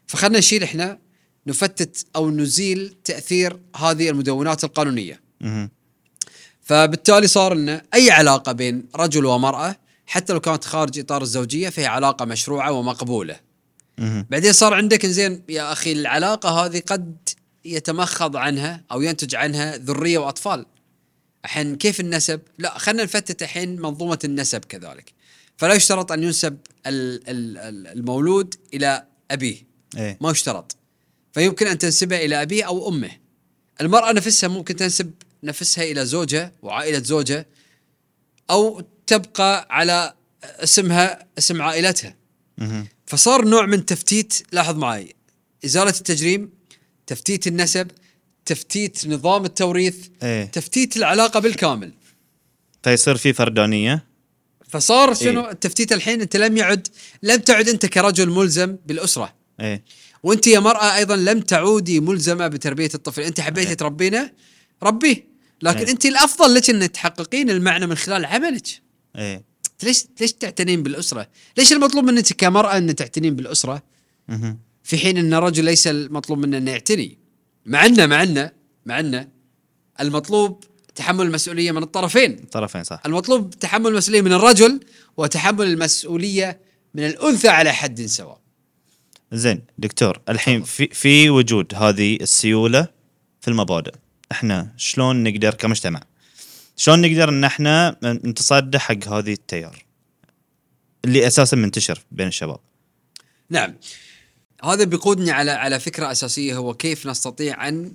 فخلنا 0.07 0.39
نشيل 0.39 0.63
إحنا 0.63 0.99
نفتت 1.47 2.07
أو 2.17 2.31
نزيل 2.31 2.97
تأثير 3.05 3.61
هذه 3.77 4.11
المدونات 4.11 4.65
القانونية. 4.65 5.21
فبالتالي 6.65 7.27
صار 7.27 7.55
لنا 7.55 7.83
أي 7.95 8.11
علاقة 8.11 8.53
بين 8.53 8.87
رجل 8.97 9.27
ومرأة 9.27 9.77
حتى 10.07 10.33
لو 10.33 10.41
كانت 10.41 10.65
خارج 10.65 10.99
إطار 10.99 11.23
الزوجية 11.23 11.69
فهي 11.69 11.87
علاقة 11.87 12.25
مشروعة 12.25 12.73
ومقبولة. 12.73 13.41
بعدين 14.31 14.53
صار 14.53 14.75
عندك 14.75 15.07
زين 15.07 15.43
يا 15.49 15.73
أخي 15.73 15.93
العلاقة 15.93 16.49
هذه 16.65 16.83
قد 16.87 17.29
يتمخض 17.65 18.37
عنها 18.37 18.85
أو 18.93 19.03
ينتج 19.03 19.35
عنها 19.35 19.77
ذرية 19.77 20.19
وأطفال. 20.19 20.67
الحين 21.45 21.77
كيف 21.77 22.01
النسب؟ 22.01 22.41
لا 22.59 22.79
خلينا 22.79 23.03
نفتت 23.03 23.43
الحين 23.43 23.81
منظومة 23.81 24.19
النسب 24.25 24.65
كذلك. 24.65 25.13
فلا 25.57 25.75
يشترط 25.75 26.13
أن 26.13 26.23
ينسب 26.23 26.59
ال- 26.87 27.31
ال- 27.31 27.59
ال- 27.59 27.87
المولود 27.87 28.55
إلى 28.75 29.05
أبيه، 29.31 29.57
إيه 29.97 30.19
ما 30.21 30.31
يشترط. 30.31 30.77
فيمكن 31.33 31.67
أن 31.67 31.79
تنسبه 31.79 32.17
إلى 32.25 32.43
أبيه 32.43 32.65
أو 32.65 32.89
أمه. 32.89 33.11
المرأة 33.81 34.13
نفسها 34.13 34.49
ممكن 34.49 34.77
تنسب 34.77 35.11
نفسها 35.45 35.85
إلى 35.85 36.07
زوجها 36.07 36.53
وعائلة 36.63 36.99
زوجها 36.99 37.47
أو 38.51 38.83
تبقى 39.07 39.67
على 39.71 40.15
اسمها 40.45 41.27
اسم 41.39 41.63
عائلتها. 41.63 42.17
فصار 43.07 43.45
نوع 43.45 43.67
من 43.67 43.87
تفتيت 43.87 44.35
لاحظ 44.53 44.77
معي 44.77 45.15
إزالة 45.65 45.91
التجريم 45.91 46.51
تفتيت 47.07 47.47
النسب 47.47 47.91
تفتيت 48.47 49.07
نظام 49.07 49.45
التوريث 49.45 50.09
إيه. 50.23 50.45
تفتيت 50.45 50.97
العلاقة 50.97 51.41
بالكامل. 51.41 51.93
فيصير 52.83 53.17
في 53.17 53.33
فردانية؟ 53.33 54.05
فصار 54.69 55.15
شنو؟ 55.15 55.45
إيه. 55.45 55.51
التفتيت 55.51 55.93
الحين 55.93 56.21
أنت 56.21 56.37
لم 56.37 56.57
يعد 56.57 56.89
لم 57.23 57.37
تعد 57.37 57.69
أنت 57.69 57.87
كرجل 57.87 58.31
ملزم 58.31 58.77
بالأسرة. 58.87 59.35
إيه. 59.61 59.85
وأنت 60.23 60.47
يا 60.47 60.61
مرأة 60.61 60.97
أيضا 60.97 61.17
لم 61.17 61.41
تعودي 61.41 62.01
ملزمة 62.01 62.49
بتربية 62.49 62.91
الطفل. 62.95 63.23
أنت 63.23 63.41
حبيتي 63.41 63.69
إيه. 63.69 63.75
تربينه 63.75 64.31
ربيه. 64.83 65.34
لكن 65.65 65.79
إيه. 65.79 65.91
أنت 65.91 66.07
الأفضل 66.07 66.55
لك 66.55 66.71
ان 66.71 66.93
تحققين 66.93 67.51
المعنى 67.51 67.87
من 67.87 67.95
خلال 67.95 68.25
عملك. 68.25 68.67
إيه. 69.17 69.45
ليش 69.83 70.05
ليش 70.21 70.33
تعتنين 70.33 70.83
بالأسرة؟ 70.83 71.29
ليش 71.59 71.73
المطلوب 71.73 72.05
منك 72.05 72.33
كمرأة 72.33 72.79
ان 72.79 72.95
تعتنين 72.95 73.37
بالأسرة. 73.37 73.83
في 74.83 74.99
حين 74.99 75.19
إن 75.19 75.35
الرجل 75.35 75.65
ليس 75.65 75.87
المطلوب 75.87 76.39
منه 76.39 76.59
إنه 76.59 76.71
يعتني. 76.71 77.19
مع 77.67 77.87
انه 77.87 78.07
مع 78.07 78.23
انه 78.23 78.51
مع 78.87 79.01
إنه 79.01 79.29
المطلوب 80.01 80.65
تحمل 80.95 81.27
المسؤولية 81.27 81.73
من 81.73 81.83
الطرفين. 81.83 82.37
طرفين 82.37 82.85
صح. 82.85 83.03
المطلوب 83.07 83.51
تحمل 83.51 83.87
المسؤولية 83.87 84.21
من 84.23 84.33
الرجل 84.33 84.81
وتحمل 85.17 85.67
المسؤولية 85.67 86.61
من 86.95 87.07
الأنثى 87.07 87.49
على 87.49 87.73
حد 87.73 88.01
سواء. 88.01 88.41
زين 89.33 89.63
دكتور 89.79 90.21
الحين 90.29 90.63
في 90.63 90.87
في 90.87 91.31
وجود 91.31 91.75
هذه 91.75 92.17
السيولة 92.21 92.89
في 93.41 93.49
المبادئ. 93.49 93.95
إحنا 94.35 94.73
شلون 94.77 95.23
نقدر 95.23 95.55
كمجتمع 95.55 96.01
شلون 96.77 97.01
نقدر 97.01 97.29
ان 97.29 97.45
إحنا 97.45 97.97
نتصدى 98.03 98.79
حق 98.79 99.09
هذه 99.09 99.33
التيار 99.33 99.85
اللي 101.05 101.27
أساسا 101.27 101.57
منتشر 101.57 102.03
بين 102.13 102.29
الشباب 102.29 102.59
نعم 103.51 103.75
هذا 104.65 104.85
بيقودني 104.85 105.31
على 105.31 105.51
على 105.51 105.81
فكرة 105.81 106.13
أساسية 106.13 106.57
هو 106.57 106.75
كيف 106.75 107.07
نستطيع 107.07 107.69
أن 107.69 107.93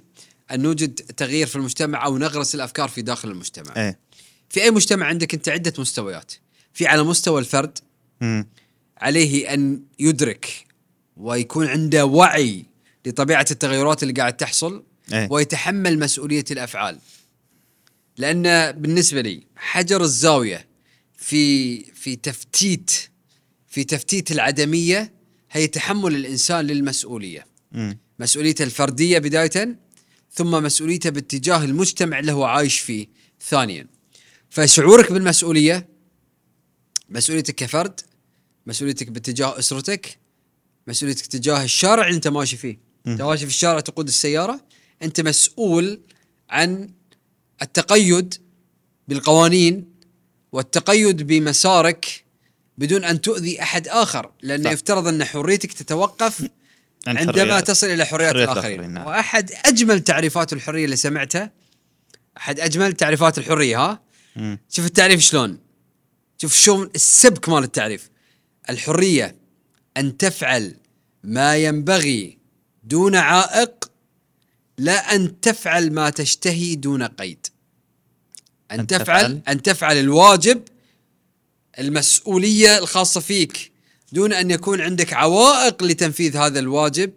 أن 0.52 0.62
نوجد 0.62 0.94
تغيير 0.96 1.48
في 1.48 1.56
المجتمع 1.56 2.06
أو 2.06 2.18
نغرس 2.18 2.56
الأفكار 2.56 2.90
في 2.90 3.02
داخل 3.02 3.30
المجتمع. 3.30 3.74
إيه 3.78 4.00
في 4.50 4.64
أي 4.64 4.72
مجتمع 4.72 5.06
عندك 5.06 5.34
أنت 5.34 5.50
عدة 5.50 5.74
مستويات. 5.78 6.34
في 6.74 6.88
على 6.88 7.04
مستوى 7.04 7.40
الفرد 7.40 7.78
مم. 8.22 8.48
عليه 8.98 9.54
أن 9.54 9.82
يدرك 10.00 10.66
ويكون 11.18 11.68
عنده 11.68 12.06
وعي 12.06 12.66
لطبيعة 13.06 13.46
التغيرات 13.52 14.04
اللي 14.04 14.14
قاعد 14.14 14.38
تحصل 14.38 14.84
إيه 15.14 15.28
ويتحمل 15.32 16.00
مسؤولية 16.00 16.46
الأفعال. 16.52 17.00
لأن 18.18 18.72
بالنسبة 18.72 19.22
لي 19.22 19.44
حجر 19.56 20.02
الزاوية 20.02 20.68
في 21.18 21.84
في 21.84 22.16
تفتيت 22.16 22.92
في 23.68 23.84
تفتيت 23.84 24.32
العدمية 24.32 25.14
هي 25.52 25.68
تحمل 25.68 26.16
الإنسان 26.16 26.66
للمسؤولية. 26.66 27.46
مم. 27.72 27.98
مسؤوليته 28.20 28.64
الفردية 28.64 29.20
بداية 29.20 29.80
ثم 30.34 30.52
مسؤوليته 30.64 31.10
باتجاه 31.10 31.64
المجتمع 31.64 32.20
اللي 32.20 32.32
هو 32.32 32.44
عايش 32.44 32.80
فيه 32.80 33.08
ثانيا. 33.50 33.88
فشعورك 34.50 35.12
بالمسؤولية 35.12 35.88
مسؤوليتك 37.10 37.56
كفرد 37.56 38.02
مسؤوليتك 38.66 39.08
باتجاه 39.08 39.60
أسرتك 39.60 40.20
مسؤوليتك 40.88 41.26
تجاه 41.26 41.64
الشارع 41.64 42.06
اللي 42.06 42.16
أنت 42.16 42.28
ماشي 42.28 42.58
فيه 42.58 42.80
أنت 43.08 43.22
ماشي 43.22 43.46
في 43.46 43.52
الشارع 43.52 43.80
تقود 43.80 44.08
السيارة 44.08 44.66
أنت 45.04 45.22
مسؤول 45.22 46.02
عن 46.50 46.90
التقيد 47.62 48.34
بالقوانين 49.08 49.94
والتقيد 50.52 51.28
بمسارك 51.28 52.24
بدون 52.78 53.04
أن 53.04 53.22
تؤذي 53.22 53.62
أحد 53.62 53.88
آخر 53.88 54.32
لأن 54.42 54.64
صح. 54.64 54.72
يفترض 54.72 55.08
أن 55.08 55.24
حريتك 55.24 55.74
تتوقف 55.74 56.50
عن 57.08 57.18
عندما. 57.18 57.60
تصل 57.60 57.88
إلى 57.88 58.06
حريات 58.06 58.34
حريات 58.34 58.50
الآخرين 58.50 58.90
نعم. 58.90 59.08
وأحد 59.08 59.52
أجمل 59.66 60.00
تعريفات 60.00 60.54
الحرية 60.54 60.86
اللي 60.86 60.96
سمعتها 60.96 61.52
أحد 62.38 62.60
أجمل 62.60 62.94
تعريفات 62.94 63.38
الحرية 63.38 63.78
ها 63.78 64.00
مم. 64.36 64.60
شوف 64.70 64.86
التعريف 64.86 65.22
شلون 65.22 65.60
شوف 66.38 66.56
شلون 66.56 66.90
السبك 66.96 67.50
مال 67.50 67.64
التعريف 67.64 68.10
الحرية 68.70 69.36
أن 69.98 70.18
تفعل 70.18 70.76
ما 71.24 71.58
ينبغي 71.58 72.38
دون 72.84 73.16
عائق 73.16 73.89
لا 74.80 75.16
أن 75.16 75.42
تفعل 75.42 75.94
ما 75.94 76.10
تشتهي 76.10 76.76
دون 76.76 77.04
قيد 77.04 77.48
أن 78.72 78.80
أن 78.80 78.88
تفعل 78.88 79.06
تفعل؟ 79.06 79.42
أن 79.48 79.62
تفعل 79.62 79.98
الواجب 79.98 80.62
المسؤولية 81.80 82.78
الخاصة 82.78 83.22
فيك 83.22 83.72
دون 84.12 84.34
أن 84.34 84.52
يكون 84.52 84.82
عندك 84.82 85.14
عوائق 85.14 85.84
لتنفيذ 85.84 86.38
هذا 86.38 86.60
الواجب 86.60 87.12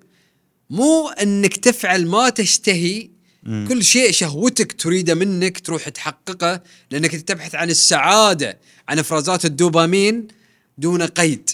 مو 0.71 1.09
أنك 1.09 1.57
تفعل 1.57 2.07
ما 2.07 2.29
تشتهي 2.29 3.11
مم. 3.43 3.67
كل 3.69 3.85
شيء 3.85 4.11
شهوتك 4.11 4.73
تريده 4.73 5.15
منك 5.15 5.59
تروح 5.59 5.89
تحققه 5.89 6.63
لأنك 6.91 7.15
تبحث 7.15 7.55
عن 7.55 7.71
السعادة 7.71 8.59
عن 8.89 8.99
إفرازات 8.99 9.45
الدوبامين 9.45 10.29
دون 10.79 11.03
قيد 11.03 11.51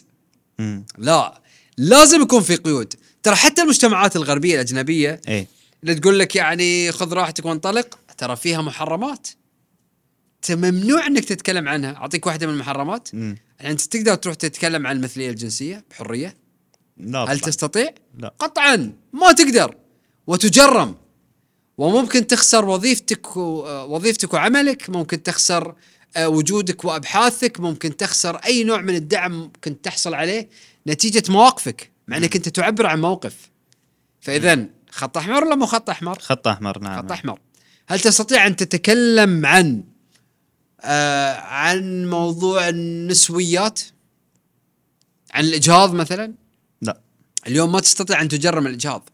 مم. 0.59 0.87
لا 0.99 1.41
لازم 1.77 2.23
يكون 2.23 2.43
في 2.43 2.57
قيود 2.57 2.95
ترى 3.23 3.35
حتى 3.35 3.63
المجتمعات 3.63 4.17
الغربية 4.17 4.55
الأجنبية 4.55 5.21
إيه 5.29 5.58
اللي 5.83 5.95
تقول 5.95 6.19
لك 6.19 6.37
يعني 6.37 6.93
خذ 6.93 7.13
راحتك 7.13 7.45
وانطلق. 7.45 7.99
ترى 8.19 8.37
فيها 8.37 8.63
محرمات. 8.63 9.29
أنت 10.37 10.53
ممنوع 10.53 11.07
إنك 11.07 11.25
تتكلم 11.25 11.69
عنها. 11.69 11.97
أعطيك 11.97 12.27
واحدة 12.27 12.47
من 12.47 12.53
المحرمات. 12.53 13.09
مم. 13.15 13.37
يعني 13.61 13.73
أنت 13.73 13.81
تقدر 13.81 14.15
تروح 14.15 14.35
تتكلم 14.35 14.87
عن 14.87 14.97
المثلية 14.97 15.31
الجنسية 15.31 15.85
بحرية؟ 15.91 16.37
لا 16.97 17.19
هل 17.21 17.25
طبعاً. 17.39 17.51
تستطيع؟ 17.51 17.89
لا. 18.19 18.35
قطعا. 18.39 18.93
ما 19.13 19.33
تقدر. 19.33 19.75
وتجرم. 20.27 20.95
وممكن 21.79 22.27
تخسر 22.27 22.65
وظيفتك 22.65 23.37
و- 23.37 23.95
وظيفتك 23.95 24.35
وعملك. 24.35 24.91
ممكن 24.91 25.23
تخسر 25.23 25.75
آه، 26.17 26.29
وجودك 26.29 26.85
وأبحاثك. 26.85 27.61
ممكن 27.61 27.97
تخسر 27.97 28.37
أي 28.37 28.65
نوع 28.65 28.81
من 28.81 28.95
الدعم 28.95 29.33
ممكن 29.33 29.81
تحصل 29.83 30.15
عليه. 30.15 30.49
نتيجة 30.87 31.33
مواقفك. 31.33 31.91
مع 32.09 32.17
إنك 32.17 32.37
أنت 32.37 32.49
تعبر 32.49 32.87
عن 32.87 33.01
موقف. 33.01 33.51
فاذا 34.21 34.67
خط 34.99 35.17
أحمر 35.17 35.45
ولا 35.45 35.55
مو 35.55 35.67
خط 35.67 35.91
أحمر؟ 35.91 36.19
خط 36.19 36.49
أحمر 36.49 36.79
نعم 36.79 37.03
خط 37.03 37.13
أحمر. 37.13 37.39
هل 37.89 38.01
تستطيع 38.01 38.47
أن 38.47 38.57
تتكلم 38.57 39.47
عن 39.47 39.85
آه 40.81 41.35
عن 41.35 42.11
موضوع 42.11 42.69
النسويات؟ 42.69 43.81
عن 45.35 45.45
الإجهاض 45.45 45.95
مثلا؟ 45.95 46.35
لا. 46.83 47.01
اليوم 47.47 47.73
ما 47.73 47.81
تستطيع 47.81 48.23
أن 48.23 48.29
تجرم 48.29 48.67
الإجهاض. 48.67 49.09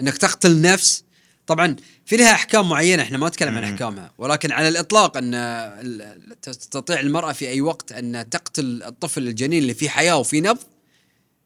إنك 0.00 0.16
تقتل 0.16 0.60
نفس. 0.60 1.04
طبعا 1.46 1.76
في 2.04 2.16
لها 2.16 2.32
أحكام 2.32 2.68
معينة 2.68 3.02
إحنا 3.02 3.18
ما 3.18 3.28
نتكلم 3.28 3.58
عن. 3.58 3.64
أحكامها. 3.64 4.12
ولكن 4.18 4.52
على 4.52 4.68
الإطلاق 4.68 5.16
أن 5.16 6.34
تستطيع 6.42 7.00
المرأة 7.00 7.32
في 7.32 7.48
أي 7.48 7.60
وقت 7.60 7.92
أن 7.92 8.30
تقتل 8.30 8.82
الطفل 8.82 9.28
الجنين 9.28 9.62
اللي 9.62 9.74
فيه 9.74 9.88
حياة 9.88 10.16
وفيه 10.16 10.40
نبض 10.40 10.64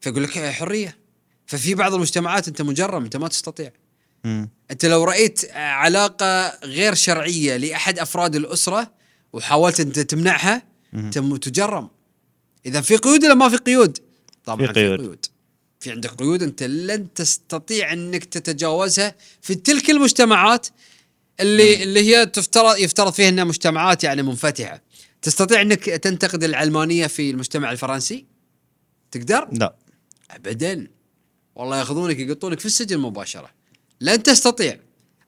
فيقول 0.00 0.22
لك 0.22 0.38
حرية. 0.38 0.99
ففي 1.50 1.74
بعض 1.74 1.94
المجتمعات 1.94 2.48
انت 2.48 2.62
مجرم 2.62 3.04
انت 3.04 3.16
ما 3.16 3.28
تستطيع. 3.28 3.72
مم. 4.24 4.48
انت 4.70 4.86
لو 4.86 5.04
رأيت 5.04 5.50
علاقة 5.54 6.58
غير 6.64 6.94
شرعية 6.94 7.56
لأحد 7.56 7.98
أفراد 7.98 8.36
الأسرة 8.36 8.90
وحاولت 9.32 9.80
أنت 9.80 9.98
تمنعها 9.98 10.62
مم. 10.92 11.04
انت 11.04 11.18
تجرم. 11.48 11.88
إذا 12.66 12.80
في 12.80 12.96
قيود 12.96 13.24
ولا 13.24 13.34
ما 13.34 13.48
في 13.48 13.56
قيود؟ 13.56 13.98
طبعا 14.44 14.66
في 14.66 14.66
في 14.66 14.80
قيود. 14.80 15.00
قيود. 15.00 15.26
في 15.80 15.90
عندك 15.90 16.10
قيود 16.10 16.42
انت 16.42 16.62
لن 16.62 17.14
تستطيع 17.14 17.92
انك 17.92 18.24
تتجاوزها 18.24 19.14
في 19.42 19.54
تلك 19.54 19.90
المجتمعات 19.90 20.66
اللي 21.40 21.82
اللي 21.82 22.00
هي 22.00 22.26
تفترض 22.26 22.78
يفترض 22.78 23.12
فيها 23.12 23.28
إنها 23.28 23.44
مجتمعات 23.44 24.04
يعني 24.04 24.22
منفتحة. 24.22 24.82
تستطيع 25.22 25.60
إنك 25.60 25.84
تنتقد 25.84 26.44
العلمانية 26.44 27.06
في 27.06 27.30
المجتمع 27.30 27.72
الفرنسي؟ 27.72 28.26
تقدر؟ 29.10 29.48
لا. 29.52 29.74
ابدا. 30.30 30.99
والله 31.60 31.78
ياخذونك 31.78 32.18
يقطونك 32.18 32.60
في 32.60 32.66
السجن 32.66 32.98
مباشرة. 32.98 33.50
لن 34.00 34.22
تستطيع. 34.22 34.78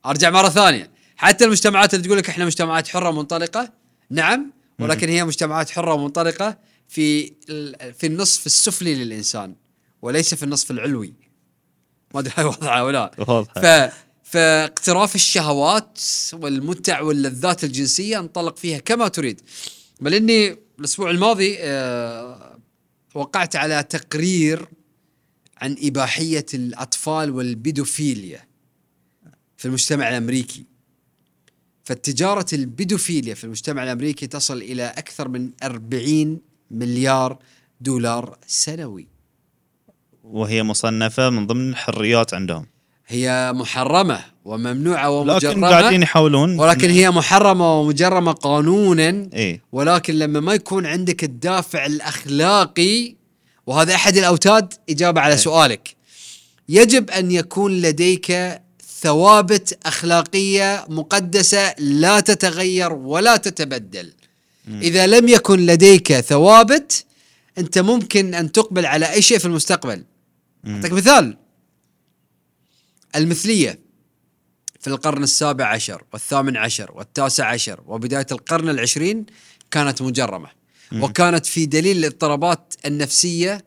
أرجع 0.07 0.31
مرة 0.31 0.49
ثانية. 0.49 0.91
حتى 1.17 1.45
المجتمعات 1.45 1.95
اللي 1.95 2.07
تقول 2.07 2.19
لك 2.19 2.29
إحنا 2.29 2.45
مجتمعات 2.45 2.89
حرة 2.89 3.11
منطلقه 3.11 3.73
نعم 4.11 4.53
ولكن 4.79 5.09
هي 5.09 5.25
مجتمعات 5.25 5.71
حرة 5.71 5.95
ومنطلقة 5.95 6.59
في 6.89 7.33
في 7.99 8.07
النصف 8.07 8.47
السفلي 8.47 8.95
للإنسان 8.95 9.55
وليس 10.03 10.35
في 10.35 10.43
النصف 10.43 10.71
العلوي. 10.71 11.15
ما 12.15 12.21
أدري 12.21 12.33
هاي 12.37 12.45
واضحة 12.45 12.85
ولا. 12.85 13.11
ف 13.45 13.93
فاقتراف 14.25 15.15
الشهوات 15.15 15.99
والمتع 16.33 17.01
واللذات 17.01 17.65
الجنسية 17.65 18.19
أنطلق 18.19 18.57
فيها 18.57 18.79
كما 18.79 19.09
تريد. 19.09 19.41
بل 20.01 20.15
إني 20.15 20.57
الأسبوع 20.79 21.11
الماضي 21.11 21.57
آه، 21.61 22.59
وقعت 23.15 23.57
على 23.57 23.83
تقرير 23.83 24.69
عن 25.63 25.77
إباحية 25.83 26.47
الأطفال 26.55 27.31
والبيدوفيليا 27.31 28.41
في 29.57 29.65
المجتمع 29.65 30.09
الأمريكي. 30.09 30.65
فالتجارة 31.85 32.47
البيدوفيليا 32.53 33.35
في 33.35 33.45
المجتمع 33.45 33.83
الأمريكي 33.83 34.27
تصل 34.27 34.57
إلى 34.57 34.83
أكثر 34.83 35.29
من 35.29 35.51
40 35.63 36.41
مليار 36.71 37.39
دولار 37.81 38.39
سنوي. 38.47 39.07
وهي 40.25 40.63
مصنفة 40.63 41.31
من 41.31 41.47
ضمن 41.47 41.71
الحريات 41.71 42.35
عندهم. 42.35 42.67
هي 43.07 43.53
محرمة 43.55 44.25
وممنوعة 44.45 45.25
لكن 45.25 45.31
ومجرمة 45.31 45.69
قاعدين 45.69 46.03
يحاولون 46.03 46.59
ولكن 46.59 46.91
هي 46.91 47.11
محرمة 47.11 47.81
ومجرمة 47.81 48.33
قانونا. 48.33 49.29
إيه. 49.33 49.63
ولكن 49.73 50.15
لما 50.15 50.41
ما 50.41 50.55
يكون 50.55 50.87
عندك 50.87 51.25
الدافع 51.25 51.87
الأخلاقي 51.87 53.22
وهذا 53.67 53.95
أحد 53.95 54.17
الأوتاد 54.17 54.75
إجابة 54.91 55.21
على 55.21 55.37
سؤالك. 55.37 55.97
يجب 56.69 57.11
أن 57.11 57.31
يكون 57.31 57.81
لديك 57.81 58.61
ثوابت 59.01 59.79
أخلاقية 59.87 60.85
مقدسة 60.89 61.75
لا 61.79 62.21
تتغير 62.21 62.93
ولا 62.93 63.37
تتبدل. 63.37 64.13
إذا 64.69 65.07
لم 65.07 65.29
يكن 65.29 65.67
لديك 65.67 66.21
ثوابت 66.21 67.05
أنت 67.59 67.79
ممكن 67.79 68.35
أن 68.35 68.53
تقبل 68.53 68.87
على 68.87 69.13
أي 69.13 69.23
شيء 69.23 69.39
في 69.39 69.45
المستقبل. 69.45 70.05
أعطيك 70.67 70.93
مثال. 70.93 71.37
المثلية 73.17 73.79
في 74.81 74.87
القرن 74.87 75.23
السابع 75.23 75.67
عشر 75.67 76.05
والثامن 76.13 76.57
عشر 76.57 76.93
والتاسع 76.95 77.47
عشر 77.47 77.81
وبداية 77.87 78.27
القرن 78.33 78.69
العشرين 78.69 79.27
كانت 79.71 80.03
مجرمة. 80.03 80.62
وكانت 80.95 81.47
في 81.47 81.67
دليل 81.67 81.97
الاضطرابات 81.99 82.75
النفسية 82.87 83.65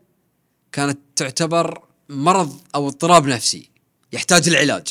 كانت 0.72 0.98
تعتبر 1.16 1.80
مرض 2.08 2.60
أو 2.74 2.88
اضطراب 2.88 3.26
نفسي 3.26 3.70
يحتاج 4.12 4.48
العلاج. 4.48 4.86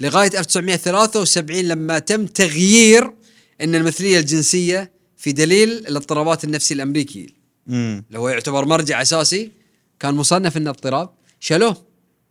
لغاية 0.00 0.38
1973 0.38 1.58
لما 1.60 1.98
تم 1.98 2.26
تغيير 2.26 3.10
إن 3.60 3.74
المثلية 3.74 4.18
الجنسية 4.18 4.92
في 5.16 5.32
دليل 5.32 5.70
الاضطرابات 5.70 6.44
النفسي 6.44 6.74
الأمريكي. 6.74 7.34
اللي 7.68 8.18
هو 8.18 8.28
يعتبر 8.28 8.64
مرجع 8.64 9.02
أساسي 9.02 9.50
كان 10.00 10.14
مصنف 10.14 10.56
إنه 10.56 10.70
اضطراب 10.70 11.10
شالوه 11.40 11.76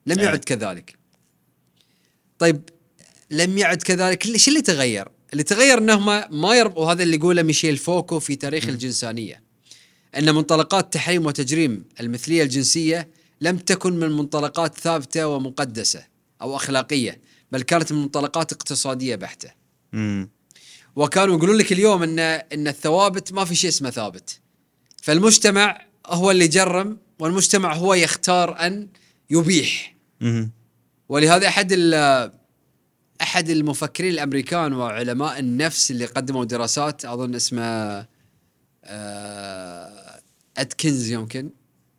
لم 0.06 0.20
إيه. 0.20 0.26
يعد 0.26 0.44
كذلك 0.44 0.96
طيب 2.40 2.62
لم 3.32 3.58
يعد 3.58 3.82
كذلك 3.82 4.38
شو 4.38 4.52
اللي 4.52 4.62
تغير؟ 4.62 5.08
اللي 5.38 5.44
تغير 5.44 5.78
انهم 5.78 6.06
ما 6.42 6.56
يربطوا 6.56 6.86
وهذا 6.86 7.04
اللي 7.04 7.18
يقوله 7.18 7.42
ميشيل 7.42 7.78
فوكو 7.78 8.20
في 8.20 8.36
تاريخ 8.36 8.68
الجنسانية 8.68 9.44
إن 10.18 10.36
منطلقات 10.36 10.94
تحريم 10.94 11.26
وتجريم 11.26 11.86
المثلية 12.00 12.44
الجنسية 12.44 13.10
لم 13.42 13.58
تكن 13.58 13.94
من 13.94 14.12
منطلقات 14.12 14.80
ثابتة 14.80 15.28
ومقدسة 15.28 16.04
أو 16.42 16.56
أخلاقية 16.56 17.22
بل 17.52 17.62
كانت 17.62 17.92
من 17.92 18.02
منطلقات 18.02 18.54
اقتصادية 18.54 19.16
بحتة 19.16 19.50
مم. 19.94 20.30
وكانوا 20.96 21.38
يقولون 21.38 21.58
لك 21.58 21.72
اليوم 21.72 22.04
ان 22.04 22.20
إن 22.20 22.68
الثوابت 22.68 23.34
ما 23.34 23.46
في 23.46 23.56
شيء 23.56 23.70
اسمه 23.70 23.90
ثابت 23.90 24.40
فالمجتمع 25.04 25.86
هو 26.08 26.32
اللي 26.32 26.46
يجرم 26.46 26.98
والمجتمع 27.20 27.76
هو 27.76 27.94
يختار 27.94 28.60
أن 28.68 28.88
يبيح 29.30 29.96
مهم. 30.22 30.52
ولهذا 31.10 31.48
أحد 31.48 31.74
أحد 33.22 33.50
المفكرين 33.50 34.14
الأمريكان 34.14 34.74
وعلماء 34.74 35.40
النفس 35.40 35.92
اللي 35.92 36.06
قدموا 36.06 36.46
دراسات 36.46 37.06
أظن 37.06 37.36
اسمه 37.36 38.06
آه، 38.86 40.20
ادكنز 40.58 41.10
يمكن. 41.12 41.50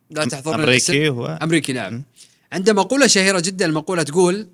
لا 0.09 0.25
تحضرني. 0.25 0.63
أمريكي 0.63 1.09
هو؟ 1.09 1.39
أمريكي 1.41 1.73
نعم. 1.73 2.03
عنده 2.51 2.73
مقولة 2.73 3.07
شهيرة 3.07 3.39
جدا 3.39 3.65
المقولة 3.65 4.03
تقول 4.03 4.47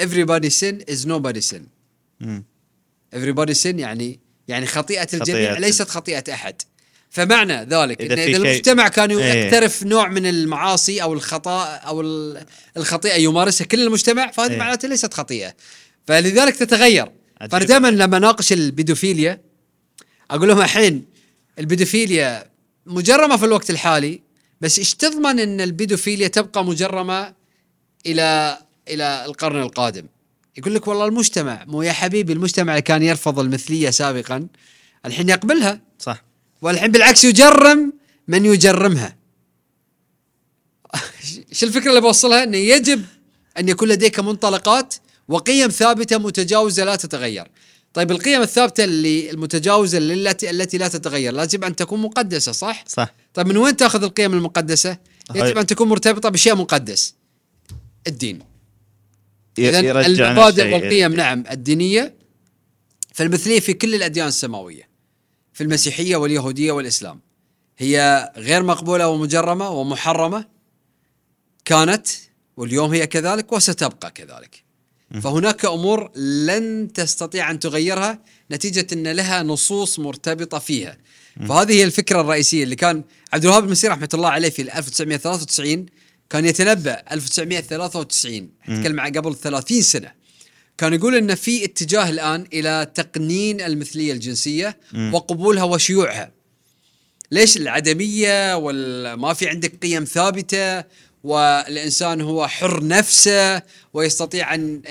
everybody 0.00 0.50
sin 0.50 0.92
is 0.94 1.06
nobody 1.06 1.40
sin. 1.40 1.62
everybody 3.14 3.54
sin 3.54 3.78
يعني 3.78 4.20
يعني 4.48 4.66
خطيئة 4.66 5.08
الجميع 5.14 5.50
خطيئة. 5.50 5.58
ليست 5.58 5.88
خطيئة 5.88 6.34
أحد. 6.34 6.62
فمعنى 7.16 7.64
ذلك 7.64 8.00
إذا 8.02 8.16
شيء- 8.16 8.36
المجتمع 8.36 8.88
كان 8.88 9.10
إيه. 9.10 9.24
يقترف 9.44 9.82
نوع 9.82 10.08
من 10.08 10.26
المعاصي 10.26 11.02
أو 11.02 11.12
الخطأ 11.12 11.64
أو 11.64 12.00
ال- 12.00 12.44
الخطيئة 12.76 13.14
يمارسها 13.16 13.64
كل 13.64 13.80
المجتمع 13.82 14.30
فهذه 14.30 14.50
إيه. 14.52 14.58
معناته 14.58 14.88
ليست 14.88 15.14
خطيئة 15.14 15.54
فلذلك 16.06 16.56
تتغير 16.56 17.02
عجيب. 17.40 17.52
فانا 17.52 17.64
دائما 17.64 17.88
لما 17.88 18.16
اناقش 18.16 18.52
البيدوفيليا 18.52 19.40
أقول 20.30 20.48
لهم 20.48 20.60
الحين 20.60 21.04
البيدوفيليا 21.58 22.44
مجرمة 22.86 23.36
في 23.36 23.44
الوقت 23.44 23.70
الحالي 23.70 24.20
بس 24.60 24.78
إيش 24.78 24.94
تضمن 24.94 25.40
إن 25.40 25.60
البيدوفيليا 25.60 26.28
تبقى 26.28 26.64
مجرمة 26.64 27.34
إلى 28.06 28.58
إلى 28.88 29.24
القرن 29.24 29.62
القادم 29.62 30.06
يقول 30.58 30.74
لك 30.74 30.88
والله 30.88 31.06
المجتمع 31.06 31.64
مو 31.66 31.82
يا 31.82 31.92
حبيبي 31.92 32.32
المجتمع 32.32 32.72
اللي 32.72 32.82
كان 32.82 33.02
يرفض 33.02 33.38
المثلية 33.38 33.90
سابقا 33.90 34.46
الحين 35.06 35.28
يقبلها 35.28 35.80
صح 35.98 36.22
والحين 36.62 36.92
بالعكس 36.92 37.24
يجرم 37.24 37.92
من 38.28 38.46
يجرمها. 38.46 39.16
شو 41.52 41.66
الفكرة 41.66 41.88
اللي 41.88 42.00
بوصلها؟ 42.00 42.44
إنه 42.44 42.56
يجب 42.56 43.04
أن 43.58 43.68
يكون 43.68 43.88
لديك 43.88 44.20
منطلقات 44.20 44.94
وقيم 45.28 45.68
ثابتة 45.70 46.18
متجاوزة 46.18 46.84
لا 46.84 46.96
تتغير. 46.96 47.48
طيب 47.94 48.10
القيم 48.10 48.42
الثابتة 48.42 48.84
اللي 48.84 49.30
المتجاوزة 49.30 49.98
التي 49.98 50.50
التي 50.50 50.78
لا 50.78 50.88
تتغير 50.88 51.32
لازم 51.32 51.64
أن 51.64 51.76
تكون 51.76 52.00
مقدسة 52.00 52.52
صح؟ 52.52 52.84
صح. 52.86 53.14
طيب 53.34 53.46
من 53.46 53.56
وين 53.56 53.76
تأخذ 53.76 54.02
القيم 54.02 54.32
المقدسة؟ 54.32 54.98
يجب 55.34 55.58
أن 55.58 55.66
تكون 55.66 55.88
مرتبطة 55.88 56.28
بشيء 56.28 56.54
مقدس 56.54 57.14
الدين. 58.06 58.38
اذا 59.58 59.80
المبادئ 59.80 60.74
والقيم 60.74 61.14
نعم 61.14 61.44
الدينية 61.50 62.14
فالمثلية 63.14 63.60
في 63.60 63.72
كل 63.72 63.94
الأديان 63.94 64.28
السماوية. 64.28 64.85
في 65.56 65.62
المسيحية 65.62 66.16
واليهودية 66.16 66.72
والإسلام. 66.72 67.20
هي 67.78 68.32
غير 68.36 68.62
مقبولة 68.62 69.08
ومجرمة 69.08 69.70
ومحرمة. 69.70 70.44
كانت 71.64 72.06
واليوم 72.56 72.90
هي 72.90 73.06
كذلك 73.06 73.52
وستبقى 73.52 74.10
كذلك. 74.10 74.64
فهناك 75.22 75.64
أمور 75.64 76.10
لن 76.18 76.92
تستطيع 76.94 77.50
أن 77.50 77.58
تغيرها 77.58 78.18
نتيجة 78.50 78.86
إن 78.92 79.08
لها 79.08 79.42
نصوص 79.42 79.98
مرتبطة 79.98 80.58
فيها. 80.58 80.98
فهذه 81.48 81.72
هي 81.72 81.84
الفكرة 81.84 82.20
الرئيسية 82.20 82.64
اللي 82.64 82.76
كان 82.76 83.04
عبد 83.32 83.44
الوهاب 83.44 83.64
المسير 83.64 83.90
رحمة 83.90 84.08
الله 84.14 84.28
عليه 84.28 84.50
في 84.50 84.62
1993 84.62 85.86
كان 86.30 86.44
يتنبأ 86.44 87.02
1993 87.12 88.50
نتكلم 88.68 89.00
عن 89.00 89.12
قبل 89.12 89.34
30 89.34 89.82
سنة. 89.82 90.12
كان 90.78 90.94
يقول 90.94 91.14
إن 91.14 91.34
في 91.34 91.64
اتجاه 91.64 92.10
الآن 92.10 92.46
إلى 92.52 92.90
تقنين 92.94 93.60
المثلية 93.60 94.12
الجنسية 94.12 94.78
وقبولها 95.12 95.64
وشيوعها 95.64 96.32
ليش 97.30 97.56
العدمية 97.56 98.56
وما 98.56 99.34
في 99.34 99.48
عندك 99.48 99.72
قيم 99.82 100.04
ثابتة 100.04 100.84
والإنسان 101.24 102.20
هو 102.20 102.48
حر 102.48 102.86
نفسه 102.86 103.62
ويستطيع 103.92 104.54
أن 104.54 104.82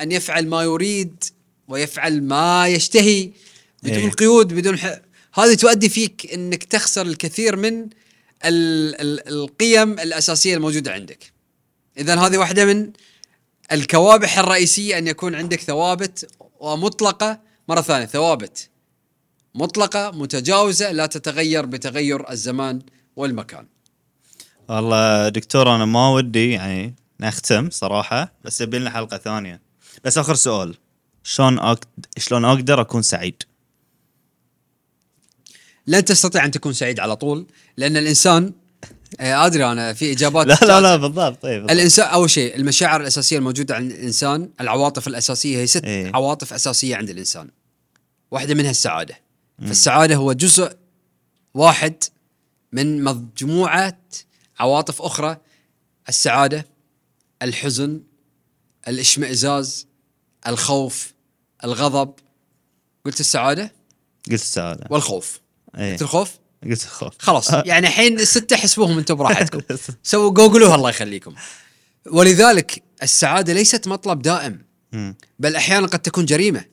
أن 0.00 0.12
يفعل 0.12 0.46
ما 0.46 0.62
يريد 0.62 1.24
ويفعل 1.68 2.22
ما 2.22 2.68
يشتهي 2.68 3.30
بدون 3.82 3.98
إيه. 3.98 4.10
قيود 4.10 4.54
بدون 4.54 4.78
ح... 4.78 5.00
هذه 5.34 5.54
تؤدي 5.54 5.88
فيك 5.88 6.32
إنك 6.34 6.64
تخسر 6.64 7.06
الكثير 7.06 7.56
من 7.56 7.82
ال... 8.44 9.00
ال... 9.00 9.28
القيم 9.28 9.92
الأساسية 9.92 10.54
الموجودة 10.54 10.92
عندك. 10.92 11.32
اذا 11.98 12.14
هذه 12.14 12.38
واحدة 12.38 12.64
من 12.64 12.92
الكوابح 13.72 14.38
الرئيسية 14.38 14.98
أن 14.98 15.06
يكون 15.06 15.34
عندك 15.34 15.60
ثوابت 15.60 16.30
ومطلقة 16.60 17.40
مرة 17.68 17.80
ثانية 17.80 18.06
ثوابت 18.06 18.68
مطلقة 19.54 20.10
متجاوزة 20.10 20.92
لا 20.92 21.06
تتغير 21.06 21.66
بتغير 21.66 22.30
الزمان 22.30 22.82
والمكان. 23.16 23.66
والله 24.68 25.28
دكتور 25.28 25.74
أنا 25.74 25.84
ما 25.84 26.08
ودي 26.08 26.50
يعني 26.50 26.94
نختم 27.20 27.70
صراحة 27.70 28.32
بس 28.44 28.60
يبي 28.60 28.78
لنا 28.78 28.90
حلقة 28.90 29.18
ثانية 29.18 29.60
بس 30.04 30.18
آخر 30.18 30.34
سؤال 30.34 30.76
شلون 31.24 31.58
أقد... 31.58 32.06
شلون 32.18 32.44
أقدر 32.44 32.80
أكون 32.80 33.02
سعيد؟ 33.02 33.42
لن 35.86 36.04
تستطيع 36.04 36.44
أن 36.44 36.50
تكون 36.50 36.72
سعيد 36.72 37.00
على 37.00 37.16
طول 37.16 37.46
لأن 37.76 37.96
الإنسان 37.96 38.52
أدري 39.20 39.72
أنا 39.72 39.92
في 39.92 40.12
إجابات 40.12 40.46
لا 40.46 40.58
لا 40.62 40.80
لا 40.80 40.96
بالضبط. 40.96 41.42
طيب 41.42 41.54
بالضبط. 41.54 41.70
الانسان 41.70 42.08
أول 42.08 42.30
شيء 42.30 42.56
المشاعر 42.56 43.00
الأساسية 43.00 43.38
الموجودة 43.38 43.74
عند 43.74 43.92
الإنسان 43.92 44.50
العواطف 44.60 45.08
الأساسية 45.08 45.58
هي 45.58 45.66
ست 45.66 45.84
إيه. 45.84 46.10
عواطف 46.14 46.52
أساسية 46.52 46.96
عند 46.96 47.10
الإنسان. 47.10 47.50
واحدة 48.30 48.54
منها 48.54 48.70
السعادة. 48.70 49.18
فالسعادة 49.58 50.16
هو 50.16 50.32
جزء 50.32 50.76
واحد 51.54 51.94
من 52.72 53.04
مجموعه 53.04 53.98
عواطف 54.58 55.02
أخرى 55.02 55.36
السعادة 56.08 56.66
الحزن 57.42 58.00
الإشمئزاز 58.88 59.86
الخوف 60.46 61.12
الغضب. 61.64 62.14
قلت 63.04 63.20
السعادة؟ 63.20 63.72
قلت 64.30 64.42
السعادة. 64.42 64.86
والخوف. 64.90 65.40
إيه. 65.78 65.92
قلت 65.92 66.02
الخوف؟ 66.02 66.39
قلت 66.64 66.82
الخوف 66.82 67.12
خلاص. 67.18 67.50
يعني 67.70 67.86
الحين 67.86 68.20
الستة 68.20 68.56
حسبوهم 68.56 68.98
أنتم 68.98 69.14
براحتكم. 69.14 69.60
سووا 70.02 70.30
جوجلوها 70.30 70.74
الله 70.74 70.90
يخليكم. 70.90 71.34
ولذلك 72.06 72.82
السعادة 73.02 73.52
ليست 73.52 73.88
مطلب 73.88 74.22
دائم. 74.22 74.64
بل 75.38 75.56
أحيانا 75.56 75.86
قد 75.86 75.98
تكون 75.98 76.24
جريمة. 76.24 76.64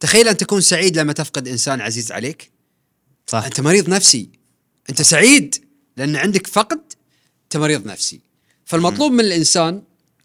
تخيل 0.00 0.28
أن 0.28 0.36
تكون 0.36 0.60
سعيد 0.60 0.98
لما 0.98 1.12
تفقد 1.12 1.48
إنسان 1.48 1.80
عزيز 1.80 2.12
عليك. 2.12 2.50
صح. 3.26 3.44
أنت 3.44 3.60
مريض 3.60 3.88
نفسي. 3.88 4.30
أنت 4.90 5.02
سعيد 5.02 5.64
لأن 5.96 6.16
عندك 6.16 6.46
فقد. 6.46 6.80
أنت 7.44 7.56
مريض 7.56 7.86
نفسي. 7.86 8.20
فالمطلوب 8.64 9.12
من 9.12 9.20
الإنسان 9.20 9.82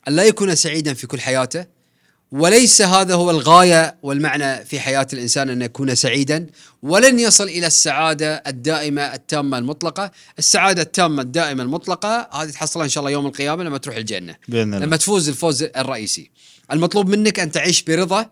أن 0.08 0.16
لا 0.16 0.24
يكون 0.24 0.56
سعيدا 0.56 0.94
في 0.94 1.08
كل 1.08 1.22
حياته. 1.22 1.66
وليس 2.32 2.82
هذا 2.82 3.16
هو 3.16 3.32
الغاية 3.32 3.96
والمعنى 4.04 4.66
في 4.66 4.80
حياة 4.80 5.08
الإنسان 5.14 5.50
أن 5.50 5.62
يكون 5.62 5.96
سعيدا 5.96 6.48
ولن 6.84 7.20
يصل 7.20 7.44
إلى 7.44 7.68
السعادة 7.68 8.44
الدائمة 8.48 9.02
التامة 9.02 9.58
المطلقة. 9.58 10.12
السعادة 10.40 10.82
التامة 10.82 11.22
الدائمة 11.22 11.64
المطلقة 11.64 12.30
هذه 12.34 12.50
تحصلها 12.50 12.86
إن 12.86 12.90
شاء 12.90 13.02
الله 13.02 13.12
يوم 13.12 13.26
القيامة 13.26 13.64
لما 13.64 13.78
تروح 13.78 13.96
الجنة 13.96 14.36
بإذن 14.48 14.74
الله. 14.74 14.86
لما 14.86 14.98
تفوز 14.98 15.30
الفوز 15.30 15.64
الرئيسي. 15.64 16.32
المطلوب 16.72 17.10
منك 17.10 17.40
أن 17.40 17.52
تعيش 17.52 17.82
برضا 17.82 18.30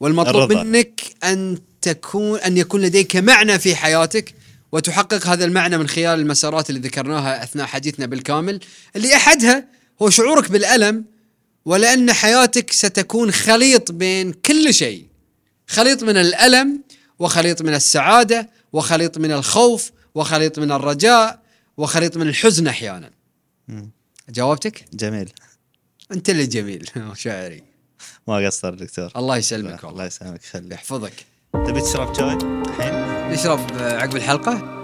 والمطلوب 0.00 0.52
الرضا. 0.52 0.62
منك 0.62 1.00
أن 1.24 1.58
تكون 1.82 2.38
أن 2.38 2.56
يكون 2.56 2.80
لديك 2.80 3.16
معنى 3.16 3.58
في 3.58 3.76
حياتك 3.76 4.34
وتحقق 4.72 5.26
هذا 5.26 5.44
المعنى 5.44 5.78
من 5.78 5.88
خلال 5.88 6.20
المسارات 6.20 6.70
اللي 6.70 6.80
ذكرناها 6.80 7.42
أثناء 7.42 7.66
حديثنا 7.66 8.06
بالكامل 8.06 8.60
اللي 8.96 9.16
أحدها 9.16 9.64
هو 10.02 10.10
شعورك 10.10 10.50
بالألم 10.50 11.15
ولأن 11.66 12.12
حياتك 12.12 12.72
ستكون 12.72 13.30
خليط 13.30 13.92
بين 13.92 14.32
كل 14.32 14.74
شيء. 14.74 15.06
خليط 15.68 16.02
من 16.02 16.16
الألم 16.16 16.82
وخليط 17.18 17.62
من 17.62 17.74
السعادة 17.74 18.50
وخليط 18.72 19.18
من 19.18 19.32
الخوف 19.32 19.90
وخليط 20.14 20.58
من 20.58 20.72
الرجاء 20.72 21.40
وخليط 21.76 22.16
من 22.16 22.28
الحزن 22.28 22.66
أحيانا. 22.66 23.10
جاوبتك؟ 24.28 24.84
جميل. 24.92 25.32
أنت 26.12 26.30
اللي 26.30 26.46
جميل 26.46 26.90
شاعري 27.14 27.62
ما 28.28 28.46
قصر 28.46 28.74
دكتور. 28.74 29.10
الله 29.16 29.36
يسلمك 29.36 29.78
الله 29.78 29.86
والله 29.86 30.04
يسلمك 30.04 30.44
خليك. 30.44 30.72
يحفظك 30.72 31.12
تبي 31.52 31.80
تشرب 31.80 32.14
شاي؟ 32.14 32.32
الحين؟ 32.34 32.94
نشرب 33.32 33.60
عقب 33.72 34.16
الحلقة؟ 34.16 34.75